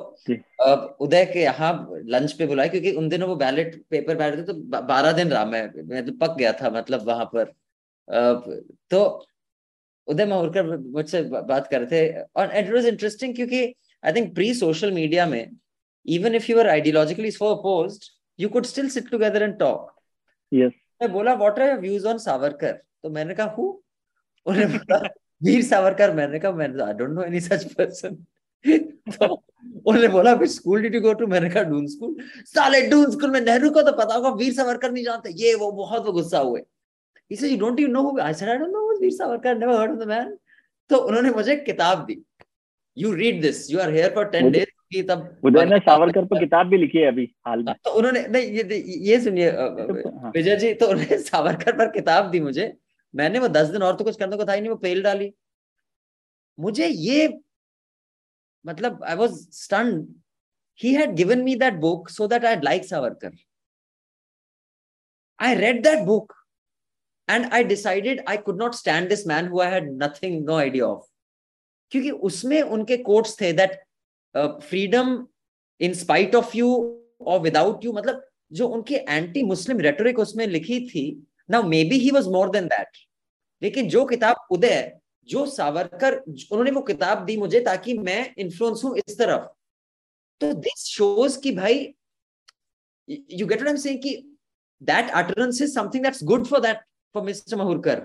[1.01, 1.71] उदय के यहाँ
[2.05, 5.45] लंच पे बुलाया क्योंकि उन दिनों वो बैलेट पेपर बैठ थे तो बारह दिन रहा।
[5.45, 7.53] मैं मैं तो पक गया था मतलब वहाँ पर।
[8.91, 9.25] तो
[10.09, 13.63] उदय माहुरकर मुझसे बात कर रहे थे। और इट वाज इंटरेस्टिंग क्योंकि
[14.03, 15.51] I think pre social media में
[16.05, 19.91] even if you are ideologically so opposed you could still sit together and talk
[20.51, 22.71] yes मैं बोला what are your views on Savarkar
[23.03, 23.67] तो मैंने कहा हु
[24.45, 24.97] उन्होंने बोला
[25.41, 26.13] वीर सावरकर.
[26.15, 28.15] मैंने कहा मैं I don't know any such person
[28.65, 32.15] तो उन्होंने बोला which school did you go to मैंने कहा डून स्कूल
[32.47, 35.71] साले डून स्कूल में नेहरू को तो पता होगा वीर सावरकर नहीं जानते। ये वो
[35.73, 36.61] बहुत वो गुस्सा हुए।
[37.29, 39.77] He said you don't even know who I said I don't know Veer Savarkar never
[39.77, 40.37] heard of the man.
[40.89, 42.17] तो उन्होंने मुझे किताब दी।
[42.97, 46.39] You read this you are here for ten days की तब उदय ने सावरकर पर
[46.39, 49.51] किताब भी लिखी है अभी हाल में। तो उन्होंने नहीं ये ये सुनिए
[50.35, 52.73] विजय जी तो उन्होंने सावरकर पर किताब दी मुझे।
[53.15, 55.33] मैंने वो दस दिन और तो कुछ करने को था ही नहीं वो पेल डाली।
[56.59, 57.27] मुझे ये
[58.65, 59.93] मतलब I was stun
[60.79, 63.31] he had given me that book so that I'd like Savarkar.
[65.39, 66.35] I read that book.
[67.29, 70.87] And I decided I could not stand this man who I had nothing, no idea
[70.87, 71.05] of.
[71.91, 73.71] क्योंकि उसमें उनके quotes थे that
[74.35, 75.27] freedom
[75.81, 76.67] in spite of you
[77.27, 81.03] और without you मतलब जो उनकी anti Muslim rhetoric उसमें लिखी थी
[81.51, 82.97] ना maybe he was more than that
[83.61, 84.91] लेकिन जो किताब उदय
[85.29, 89.47] जो सावरकर उन्होंने वो किताब दी मुझे ताकि मैं इन्फ्लुएंस हूँ इस तरफ़
[90.41, 91.75] तो दिस शोज़ कि भाई
[93.07, 94.15] you get I am saying कि
[94.81, 97.99] that utterance is something that's good for that for mister mahurkar.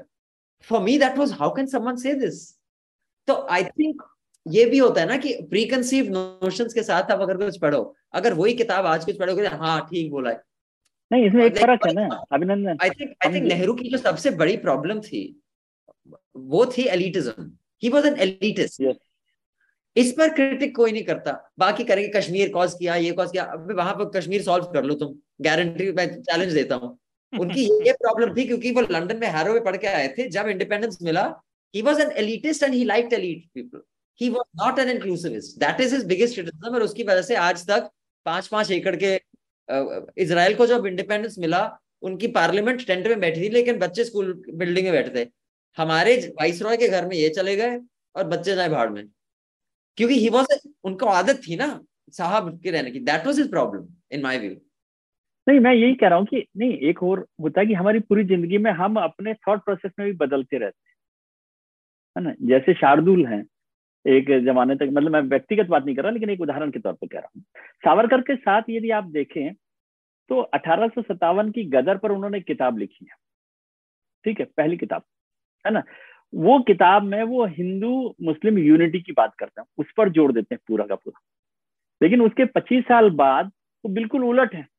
[0.69, 2.37] For me that was how can someone say this?
[3.29, 4.03] तो आई थिंक
[4.47, 8.35] ये भी होता है ना कि प्रीकंसीव नोशंस के साथ आप अगर कुछ पढ़ो अगर
[8.35, 10.43] वही किताब आज कुछ पढ़ोगे हाँ ठीक बोला है।
[11.11, 12.79] नहीं इसमें एक फ़र्क है ना Abhinandan.
[12.83, 15.23] I think I think Nehru की जो सबसे बड़ी प्रॉब्लम थी
[16.37, 17.51] वो थी elitism
[17.83, 18.83] he was an elitist
[19.97, 23.75] इस पर क्रिटिक कोई नहीं करता। बाकी करेंगे कश्मीर कॉज किया ये कॉज किया। अभी
[23.75, 26.99] वहाँ पर कश्मीर सॉल्व कर लो तुम। गारंटी मैं चैलेंज देता हूँ।
[27.41, 30.49] उनकी ये प्रॉब्लम थी क्योंकि वो लंदन में हैरो में पढ़ के आए थे, जब
[30.49, 31.25] इंडिपेंडेंस मिला,
[31.75, 33.81] he was an elitist and he liked elite people.
[34.21, 35.59] He was not an inclusivist.
[35.59, 36.75] That is his biggest criticism.
[36.75, 37.91] और उसकी वजह से आज तक
[38.27, 39.15] पाँच पाँच एकड़ के
[40.23, 41.63] इसराइल को जब इंडिपेंडेंस मिला,
[42.03, 45.29] उनकी पार्लियामेंट टेंट में बैठी थी, लेकिन बच्चे स्कूल बिल्डिंग में बैठे थे
[45.79, 47.79] हमारे वाइस रॉय के घर में ये चले गए
[48.15, 49.07] और बच्चे जाए भाड़ में
[49.99, 51.69] क्योंकि ही वॉज़ उनको आदत थी ना
[52.13, 54.57] साहब के रहने की that was is problem in my view
[55.49, 58.25] नहीं, मैं यही कह रहा हूँ कि नहीं, एक और होता है कि हमारी पूरी
[58.25, 60.95] ज़िंदगी में हम अपने थॉट प्रोसेस में भी बदलते रहते हैं।
[62.17, 62.35] है ना?
[62.43, 63.45] जैसे शार्दुल हैं,
[64.07, 66.93] एक जमाने तक मतलब मैं व्यक्तिगत बात नहीं कर रहा, लेकिन एक उदाहरण के तौर
[66.93, 67.43] पर कह रहा हूँ।
[67.85, 69.55] सावरकर के साथ यदि आप देखें
[70.31, 73.17] तो अठारह सौ सत्तावन की गदर पर उन्होंने किताब लिखी है।
[74.25, 74.47] ठीक है?
[74.47, 75.03] पहली किताब।
[75.67, 75.83] है ना?
[76.35, 80.55] वो किताब में वो हिंदू मुस्लिम यूनिटी की बात करते हैं। उस पर जोड़ देते
[80.55, 81.21] हैं पूरा का पूरा।
[82.03, 83.47] लेकिन उसके 25 साल बाद
[83.85, 84.74] वो बिल्कुल उलट है।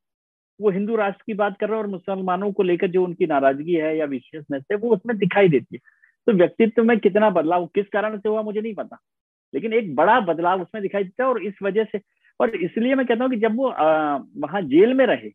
[0.60, 3.74] वो हिंदू राष्ट्र की बात कर रहे हैं और मुसलमानों को लेकर जो उनकी नाराज़गी
[3.76, 5.80] है या विशेषनेस है, वो उसमें दिखाई देती है।
[6.26, 8.98] तो व्यक्तित्व में कितना बदलाव, किस कारण से हुआ मुझे नहीं पता।
[9.54, 12.00] लेकिन एक बड़ा बदलाव उसमें दिखाई देता है और इस वजह से,
[12.40, 13.70] और इसलिए मैं कहता हूँ कि जब वो
[14.40, 15.30] वहाँ जेल में रहे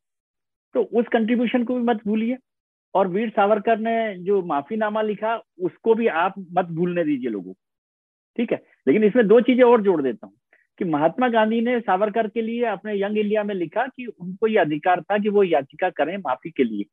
[0.76, 2.38] तो उस कंट्रीब्यूशन को भी मत भूलिए।
[2.96, 7.54] और वीर सावरकर ने जो माफीनामा लिखा, उसको भी आप मत भूलने दीजिए लोगों
[8.38, 8.62] ठीक है?
[8.88, 10.34] लेकिन इसमें दो चीज़ें और जोड़ देता हूँ।
[10.82, 14.58] कि महात्मा गांधी ने सावरकर के लिए अपने यंग इंडिया में लिखा कि उनको ये
[14.58, 16.84] अधिकार था कि वो याचिका करें माफ़ी के लिए।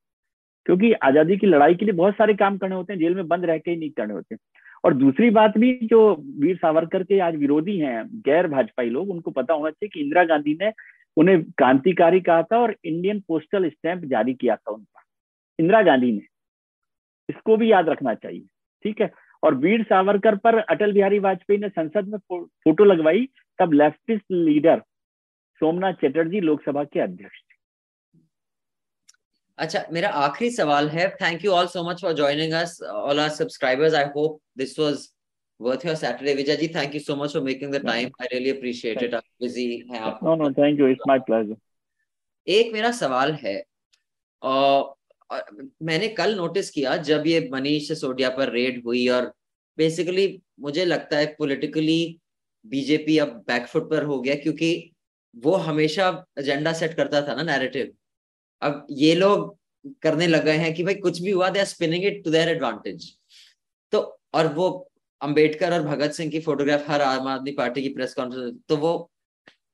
[0.66, 3.44] क्योंकि आज़ादी की लड़ाई के लिए बहुत सारे काम करने होते हैं, जेल में बंद
[3.44, 4.36] रह के ही नहीं करने होते।
[4.84, 9.30] और दूसरी बात भी, जो वीर सावरकर के आज विरोधी हैं, गैर भाजपाई लोग, उनको
[9.30, 10.72] पता होना चाहिए कि इंदिरा गांधी ने
[11.16, 16.12] उन्हें क्रांतिकारी कहा था और इंडियन पोस्टल स्टैंप जारी किया था उन पर इंदिरा गांधी
[16.12, 16.26] ने।
[17.28, 18.44] इसको भी याद रखना चाहिए,
[18.84, 19.10] ठीक है?
[19.42, 23.28] और वीर सावरकर पर अटल बिहारी वाजपेयी ने संसद में फ़ोटो लगवाई
[23.58, 24.82] तब लेफ्टिस्ट लीडर
[25.60, 27.56] सोमनाथ चटर्जी लोकसभा के अध्यक्ष थे।
[29.58, 33.28] अच्छा मेरा आखिरी सवाल है। Thank you all so much for joining us all our
[33.36, 35.08] subscribers I hope this was
[35.60, 36.32] worth your saturday.
[36.38, 38.10] Vijay ji thank you so much for making the time.
[38.24, 39.14] I really appreciate it.
[39.14, 40.90] आप busy हैं आप no no thank you.
[40.94, 41.56] It's my pleasure.
[42.46, 43.54] एक मेरा सवाल है
[44.42, 44.94] और
[45.30, 49.32] मैंने कल नोटिस किया, जब ये मनीष सिसोदिया पर रेड हुई और
[49.78, 50.26] बेसिकली
[50.60, 52.20] मुझे लगता है पॉलिटिकली
[52.64, 54.70] बीजेपी अब बैकफुट पर हो गया क्योंकि
[55.34, 56.08] वो हमेशा
[56.38, 57.92] एजेंडा सेट करता था ना नैरेटिव
[58.62, 59.56] अब ये लोग
[60.02, 62.48] करने लग गए हैं कि भाई कुछ भी हुआ they are spinning it to their
[62.48, 63.12] advantage
[63.92, 64.00] तो
[64.34, 64.68] और वो
[65.20, 69.10] अंबेडकर और भगत सिंह की फोटोग्राफ हर आम आदमी पार्टी की प्रेस कॉन्फ्रेंस तो वो,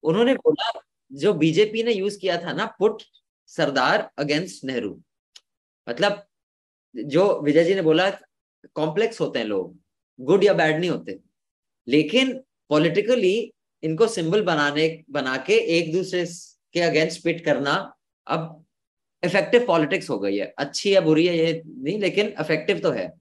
[0.04, 0.70] उन्होंने बोला,
[1.10, 3.02] जो बीजेपी ने यूज़ किया था ना पुट
[3.48, 5.00] सरदार अगेंस्ट नेहरू।
[5.86, 6.24] मतलब
[6.94, 8.10] जो विजय जी ने बोला
[8.76, 9.76] कॉम्प्लेक्स होते हैं लोग
[10.18, 11.18] गुड या बैड नहीं होते।
[11.88, 12.32] लेकिन
[12.70, 16.24] पॉलिटिकली इनको सिंबल बनाने, बना के एक दूसरे
[16.74, 17.74] के अगेंस्ट पिट करना
[18.26, 18.64] अब
[19.22, 23.12] इफ़ेक्टिव पॉलिटिक्स हो गई है। अच्छी या बुरी है ये नहीं, लेकिन इफ़ेक्टिव तो है।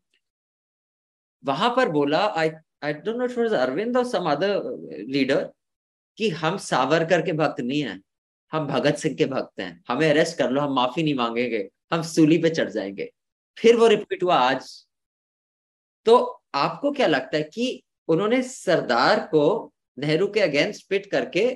[1.44, 2.50] वहाँ पर बोला I
[2.84, 4.62] I don't know Arvind और सम अदर
[5.10, 5.52] लीडर
[6.18, 8.02] कि हम सावरकर के भक्त नहीं हैं,
[8.52, 12.02] हम भगत सिंह के भक्त हैं, हमें अरेस्ट कर लो, हम माफ़ी नहीं मांगेंगे। हम
[12.04, 13.10] सूली पे चढ़ जाएँगे।
[13.58, 14.70] फिर वो रिपीट हुआ आज।
[16.06, 16.18] तो
[16.56, 21.48] आपको क्या लगता है कि उन्होंने सरदार को नेहरू के अगेंस्ट पिट करके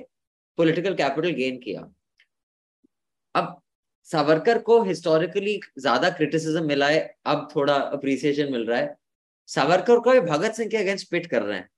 [0.58, 1.88] पॉलिटिकल कैपिटल गेन किया?
[3.34, 3.60] अब
[4.08, 8.94] सावरकर को हिस्टोरिकली ज़्यादा क्रिटिसिज्म मिला है, अब थोड़ा अप्रिसिएशन मिल रहा है।
[9.48, 11.68] सावरकर को भगत सिंह के अगेंस्ट पिट कर रहे हैं।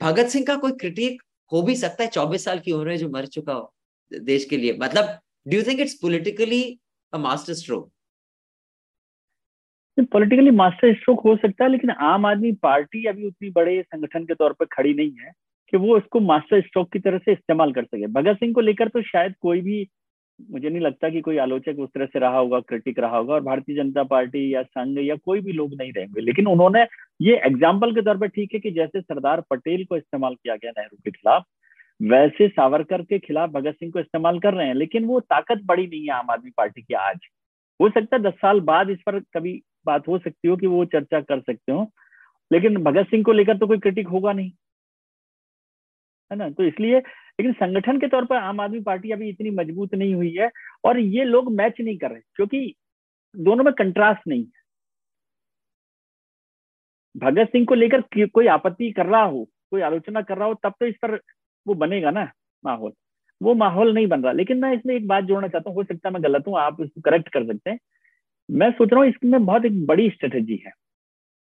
[0.00, 1.22] भगत सिंह का कोई क्रिटिक
[1.52, 3.72] हो भी सकता है, चौबीस साल की उम्र में जो मर चुका हो
[4.12, 5.18] देश के लिए। मतलब
[5.48, 6.78] do think it's politically
[7.16, 7.18] a
[7.54, 7.90] masterstroke
[10.12, 10.50] politically
[10.94, 14.64] masterstroke हो सकता है, लेकिन आम आदमी पार्टी अभी उतनी बड़े संगठन के तौर पर
[14.72, 15.30] खड़ी नहीं है
[15.72, 18.88] कि वो इसको मास्टर स्ट्रोक की तरह से इस्तेमाल कर सके। भगत सिंह को लेकर
[18.88, 19.86] तो शायद कोई भी,
[20.40, 23.40] मुझे नहीं लगता कि कोई आलोचक उस तरह से रहा होगा क्रिटिक रहा होगा, और
[23.42, 26.86] भारतीय जनता पार्टी या संघ या कोई भी लोग नहीं रहेंगे। लेकिन उन्होंने
[27.20, 30.70] ये एग्ज़ाम्पल के तौर पर ठीक है कि जैसे सरदार पटेल को इस्तेमाल किया गया
[30.70, 31.44] नेहरू के खिलाफ
[32.00, 35.86] वैसे सावरकर के खिलाफ भगत सिंह को इस्तेमाल कर रहे हैं, लेकिन वो ताकत बड़ी
[35.86, 37.18] नहीं है आम आदमी पार्टी की आज।
[37.80, 40.84] हो सकता है दस साल बाद इस पर कभी बात हो सकती हो कि वो
[40.86, 41.90] चर्चा कर सकते हो,
[42.50, 44.50] लेकिन भगत सिंह को लेकर तो कोई क्रिटिक होगा नहीं।
[46.30, 46.48] है ना?
[46.50, 50.34] तो इसलिए, लेकिन संगठन के तौर पर आम आदमी पार्टी अभी इतनी मज़बूत नहीं हुई
[50.34, 50.50] है,
[50.84, 52.74] और ये लोग मैच नहीं कर रहे क्योंकि
[53.34, 54.64] दोनों में कंट्रास्ट नहीं है।
[57.14, 60.74] भगत सिंह को लेकर कोई आपत्ति कर रहा हो, कोई आलोचना कर रहा हो, तब
[60.80, 61.16] तो इस पर
[61.66, 62.30] वो बनेगा ना
[62.64, 62.92] माहौल।
[63.40, 66.08] वो माहौल नहीं बन रहा। लेकिन मैं इसमें एक बात जोड़ना चाहता हूँ, हो सकता
[66.08, 67.78] है मैं गलत हूँ, आप इसको करेक्ट कर सकते हैं।
[68.48, 70.72] मैं सोच रहा हूँ इसमें बहुत एक बड़ी स्ट्रेटेजी है,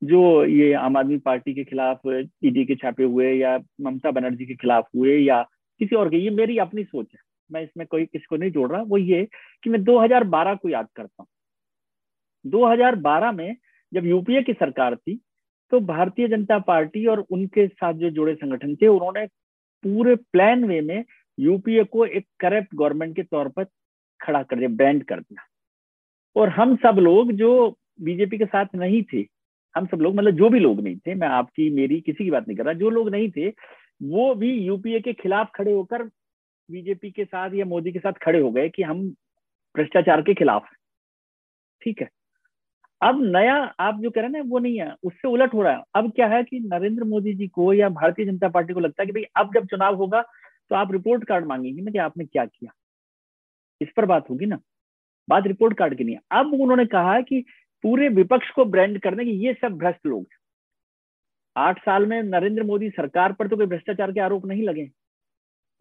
[0.02, 2.02] जो ये आम आदमी पार्टी के खिलाफ
[2.46, 5.42] ईडी के छापे हुए या ममता बनर्जी के खिलाफ हुए या
[5.82, 8.82] किसी और के, ये मेरी अपनी सोच है। मैं इसमें कोई किसको नहीं जोड़ रहा।
[8.82, 9.28] वो ये
[9.64, 11.28] कि मैं 2012 को याद करता हूँ।
[12.46, 13.56] 2012 में
[13.92, 15.20] जब यूपीए की सरकार थी
[15.72, 19.26] तो भारतीय जनता पार्टी और उनके साथ जो जुड़े संगठन थे, उन्होंने
[19.84, 21.06] पूरे प्लान वे में
[21.40, 23.64] यूपीए को एक करप्ट गवर्नमेंट के तौर पर
[24.22, 25.48] खड़ा कर दिया ब्रांड कर दिया।
[26.36, 29.26] और हम सब लोग जो बीजेपी के साथ नहीं थे,
[29.76, 32.48] हम सब लोग मतलब जो भी लोग नहीं थे, मैं आपकी, मेरी किसी की बात
[32.48, 33.50] नहीं कर रहा, जो लोग नहीं थे,
[34.04, 36.04] वो भी यूपीए के खिलाफ खड़े होकर
[36.72, 39.10] बीजेपी के साथ या मोदी के साथ खड़े हो गए कि हम
[39.76, 40.70] भ्रष्टाचार के खिलाफ
[41.82, 42.10] ठीक है?
[43.02, 45.74] अब नया, आप जो कह रहे हैं ना, वो नहीं है, उससे उलट हो रहा
[45.74, 49.04] है। अब क्या है कि नरेंद्र मोदी जी को या भारतीय जनता पार्टी को लगता
[49.04, 50.22] है कि भाई, अब जब चुनाव होगा
[50.70, 52.72] तो आप रिपोर्ट कार्ड मांगेंगे। ना कि आपने क्या किया?
[53.82, 54.60] इस पर बात होगी ना।
[55.30, 57.44] बात रिपोर्ट कार्ड की नहीं अब उन्होंने कहा कि
[57.84, 60.28] पूरे विपक्ष को ब्रांड करने की ये सब भ्रष्ट लोग
[61.56, 64.90] आठ साल में नरेंद्र मोदी सरकार पर तो कोई भ्रष्टाचार के आरोप नहीं लगे।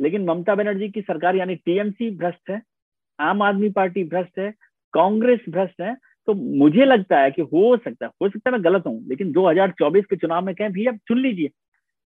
[0.00, 2.62] लेकिन ममता बनर्जी की सरकार, यानी टीएमसी, भ्रष्ट है।
[3.20, 4.54] आम आदमी पार्टी भ्रष्ट है।
[4.92, 5.96] कांग्रेस भ्रष्ट है।
[6.28, 9.32] तो मुझे लगता है कि हो सकता है, हो सकता है मैं गलत हूँ, लेकिन
[9.32, 11.50] 2024 के चुनाव में कहें, भैया, चुन लीजिए।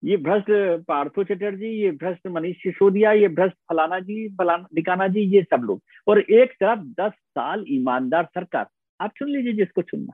[0.03, 0.45] ये भ्रष्ट
[0.87, 5.61] पार्थो चटर्जी, ये भ्रष्ट मनीष सिसोदिया, ये भ्रष्ट फलाना जी, फलाना निकाना जी, ये सब
[5.63, 8.67] लोग। और एक तरफ़ दस साल ईमानदार सरकार,
[9.01, 10.13] आप चुन लीजिए जिसको चुनना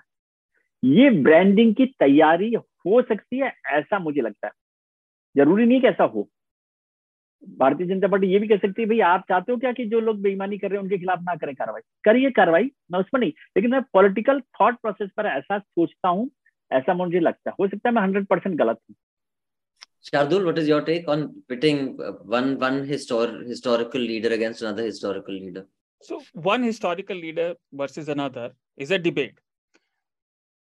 [0.83, 4.53] ये ब्रांडिंग की तैयारी हो सकती है, ऐसा मुझे लगता है।
[5.37, 6.29] ज़रूरी नहीं कि ऐसा हो।
[7.43, 9.99] भारतीय जनता पार्टी ये भी कह सकती है भाई आप चाहते हो क्या कि जो
[9.99, 13.31] लोग बेईमानी कर रहे हैं उनके खिलाफ ना करें कार्रवाई करिए कार्रवाई मैं उसमें नहीं
[13.57, 16.29] लेकिन मैं पॉलिटिकल थॉट प्रोसेस पर ऐसा सोचता हूँ
[16.71, 18.95] ऐसा मुझे लगता है हो सकता है मैं हंड्रेड परसेंट गलत हूँ
[20.01, 21.79] Shardul, what is your take on pitting
[22.25, 25.65] one one histor historical leader against another historical leader?
[26.05, 28.45] So one historical leader versus another
[28.77, 29.33] is a debate.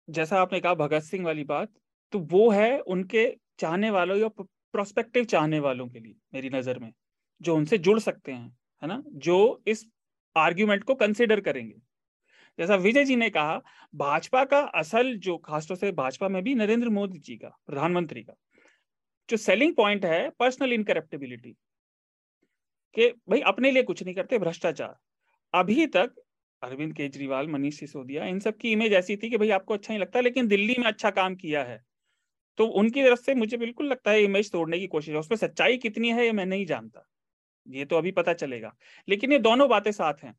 [0.07, 1.69] जैसा आपने कहा भगत सिंह वाली बात
[2.13, 3.25] तो वो है उनके
[3.59, 4.29] चाहने वालों या
[4.73, 6.93] प्रोस्पेक्टिव चाहने वालों के लिए, मेरी नज़र में,
[7.41, 9.03] जो उनसे जुड़ सकते हैं, है ना?
[9.07, 9.85] जो इस
[10.35, 11.75] आर्ग्यूमेंट को कंसिडर करेंगे।
[12.59, 13.61] जैसा विजय जी ने कहा,
[13.95, 18.33] भाजपा का असल जो, खासतौर से भाजपा में भी नरेंद्र मोदी जी का, प्रधानमंत्री का,
[19.29, 21.55] जो सेलिंग पॉइंट है पर्सनल इनकरप्टेबिलिटी
[22.95, 24.95] कि भाई अपने लिए कुछ नहीं करते, भ्रष्टाचार।
[25.53, 26.13] अभी तक
[26.61, 30.01] अरविंद केजरीवाल, मनीष सिसोदिया, इन सब की इमेज ऐसी थी कि भाई आपको अच्छा नहीं
[30.01, 31.81] लगता, लेकिन दिल्ली में अच्छा काम किया है।
[32.57, 35.77] तो उनकी तरफ़ से मुझे बिल्कुल लगता है इमेज तोड़ने की कोशिश है। उसमें सच्चाई
[35.79, 37.05] कितनी है, ये मैं नहीं जानता।
[37.67, 38.73] ये तो अभी पता चलेगा।
[39.07, 40.35] लेकिन ये दोनों बातें साथ हैं।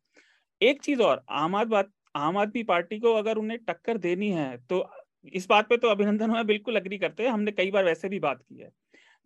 [0.60, 1.82] एक चीज़ और, आम आदमी
[2.16, 4.86] आम आदमी पार्टी को अगर उन्हें टक्कर देनी है तो
[5.32, 8.18] इस बात पे तो अभिनंदन मैं बिल्कुल अग्री करते हैं। हमने कई बार वैसे भी
[8.20, 8.70] बात की है।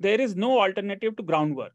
[0.01, 1.74] There is no alternative to ground work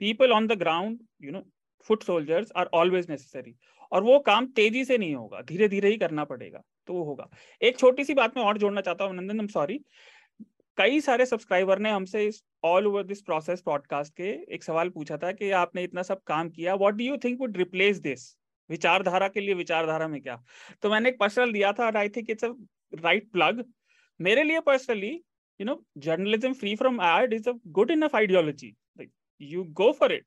[0.00, 1.42] people on the ground you know
[1.90, 3.54] foot soldiers are always necessary
[3.92, 7.28] और वो काम तेज़ी से नहीं होगा धीरे धीरे ही करना पड़ेगा तो वो होगा।
[7.60, 9.80] एक छोटी सी बात मैं और जोड़ना चाहता हूँ, अभिनंदन सॉरी
[10.78, 15.16] कई सारे सब्सक्राइबर ने हमसे इस all over this process podcast के एक सवाल पूछा
[15.16, 18.24] था कि आपने इतना सब काम किया what do you think would replace this
[18.70, 20.42] विचारधारा के लिए विचारधारा में क्या?
[20.82, 22.52] तो मैंने एक पर्सनल दिया था I think it's a
[22.92, 23.64] right plug
[24.20, 25.12] मेरे लिए personally
[25.60, 28.74] you know journalism free from ad is a good enough ideology
[29.40, 30.26] you go for it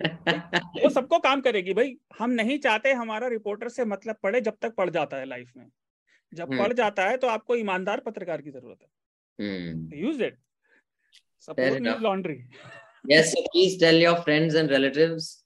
[0.00, 4.74] वो सबको काम करेगी। भाई हम नहीं चाहते हमारा रिपोर्टर से मतलब पढ़े जब तक
[4.74, 5.66] पढ़ जाता है लाइफ में।
[6.32, 8.88] जब पढ़ जाता है तो आपको ईमानदार पत्रकार की ज़रूरत है।
[9.38, 9.88] Hmm.
[9.92, 10.38] Use it.
[11.38, 12.48] Support News Laundry.
[13.08, 15.44] yes, so please tell your friends and relatives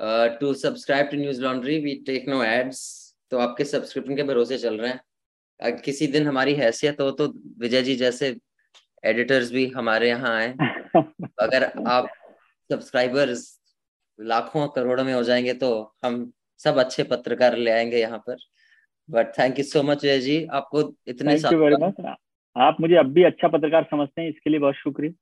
[0.00, 1.80] uh, to subscribe to News Laundry.
[1.82, 3.08] We take no ads.
[3.30, 7.26] तो आपके सब्सक्रिप्शन के भरोसे चल रहे हैं किसी दिन हमारी हैसियत हो तो
[7.58, 8.36] विजय जी जैसे
[9.04, 10.48] एडिटर्स भी हमारे यहाँ आए
[11.40, 12.08] अगर आप
[12.72, 13.60] सब्सक्राइबर्स
[14.20, 15.70] लाखों करोड़ों में हो जाएँगे तो
[16.04, 18.36] हम सब अच्छे पत्रकार ले आएँगे यहाँ पर
[19.10, 21.38] but thank you so much Vijay ji आपको इतने
[22.58, 25.12] आप मुझे अब भी अच्छा पत्रकार समझते हैं इसके लिए बहुत शुक्रिया।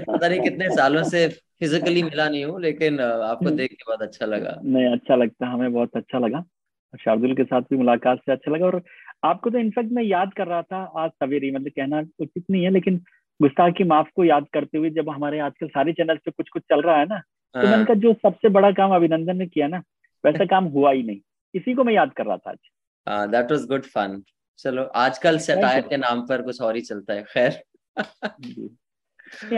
[0.00, 4.26] पता नहीं कितने सालों से फिजिकली मिला नहीं हूँ लेकिन आपको देख के बहुत अच्छा
[4.26, 6.44] लगा। नहीं अच्छा लगता हमें बहुत अच्छा लगा।
[6.94, 8.82] शार्दुल के साथ भी मुलाकात से अच्छा लगा। और
[9.24, 12.70] आपको तो इनफैक्ट मैं याद कर रहा था आज सवेरे मतलब कहना उचित नहीं है
[12.70, 12.96] लेकिन
[13.40, 16.82] गुस्ताखी माफ़ को याद करते हुए जब हमारे आजकल सारे चैनल पे कुछ कुछ चल
[16.82, 19.82] रहा है ना तो मैंने। कहा जो सबसे बड़ा काम अभिनंदन ने किया ना
[20.24, 21.20] वैसा काम हुआ ही नहीं।
[21.54, 24.22] इसी को मैं याद कर रहा था आज। दैट वाज गुड फन
[24.58, 27.62] चलो आजकल सेटायर के नाम पर कुछ और ही चलता है खैर।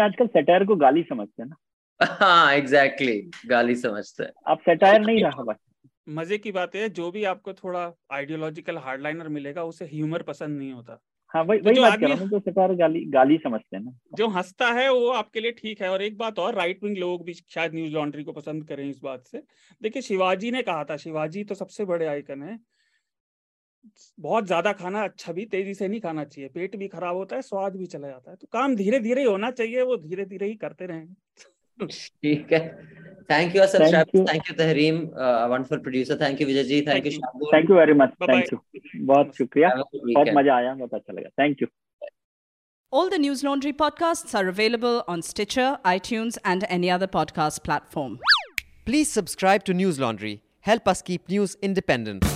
[0.01, 1.57] आजकल सेटायर को गाली समझते हैं ना।
[2.01, 5.57] हाँ एग्जैक्टली exactly, गाली समझते हैं। आप सेटायर नहीं रहा बस।
[6.09, 10.73] मज़े की बात है जो भी आपको थोड़ा आइडियोलॉजिकल हार्डलाइनर मिलेगा उसे ह्यूमर पसंद नहीं
[10.73, 10.99] होता।
[11.35, 13.93] हाँ वही तो वही बात कर रहा हूँ जो सेटायर गाली गाली समझते हैं ना।
[14.15, 17.25] जो हंसता है वो आपके लिए ठीक है। और एक बात और राइट विंग लोग
[17.25, 19.43] भी शायद न्यूज़ लॉन्ड्री को पसंद करें इस बात से।
[19.83, 22.59] देखिए शिवाजी ने कहा था शिवाजी तो सबसे बड़े आइकन है।
[24.21, 27.43] बहुत ज़्यादा खाना अच्छा भी तेज़ी से नहीं खाना चाहिए पेट भी खराब होता है
[27.43, 30.47] स्वाद भी चला जाता है तो काम धीरे धीरे ही होना चाहिए वो धीरे धीरे
[30.47, 31.07] ही करते रहे।
[31.79, 32.61] ठीक है।
[33.31, 37.13] Thank you subscribe thank you Tehreem wonderful producer thank you Vijay ji thank you
[37.55, 38.59] thank you very much thank you
[39.07, 41.69] बहुत शुक्रिया बहुत मज़ा आया बहुत अच्छा लगा thank you
[42.93, 48.17] All the News Laundry podcasts are available on Stitcher, iTunes, and any other podcast platform.
[48.87, 50.35] Please subscribe to News Laundry.
[50.73, 52.36] Help us keep news independent.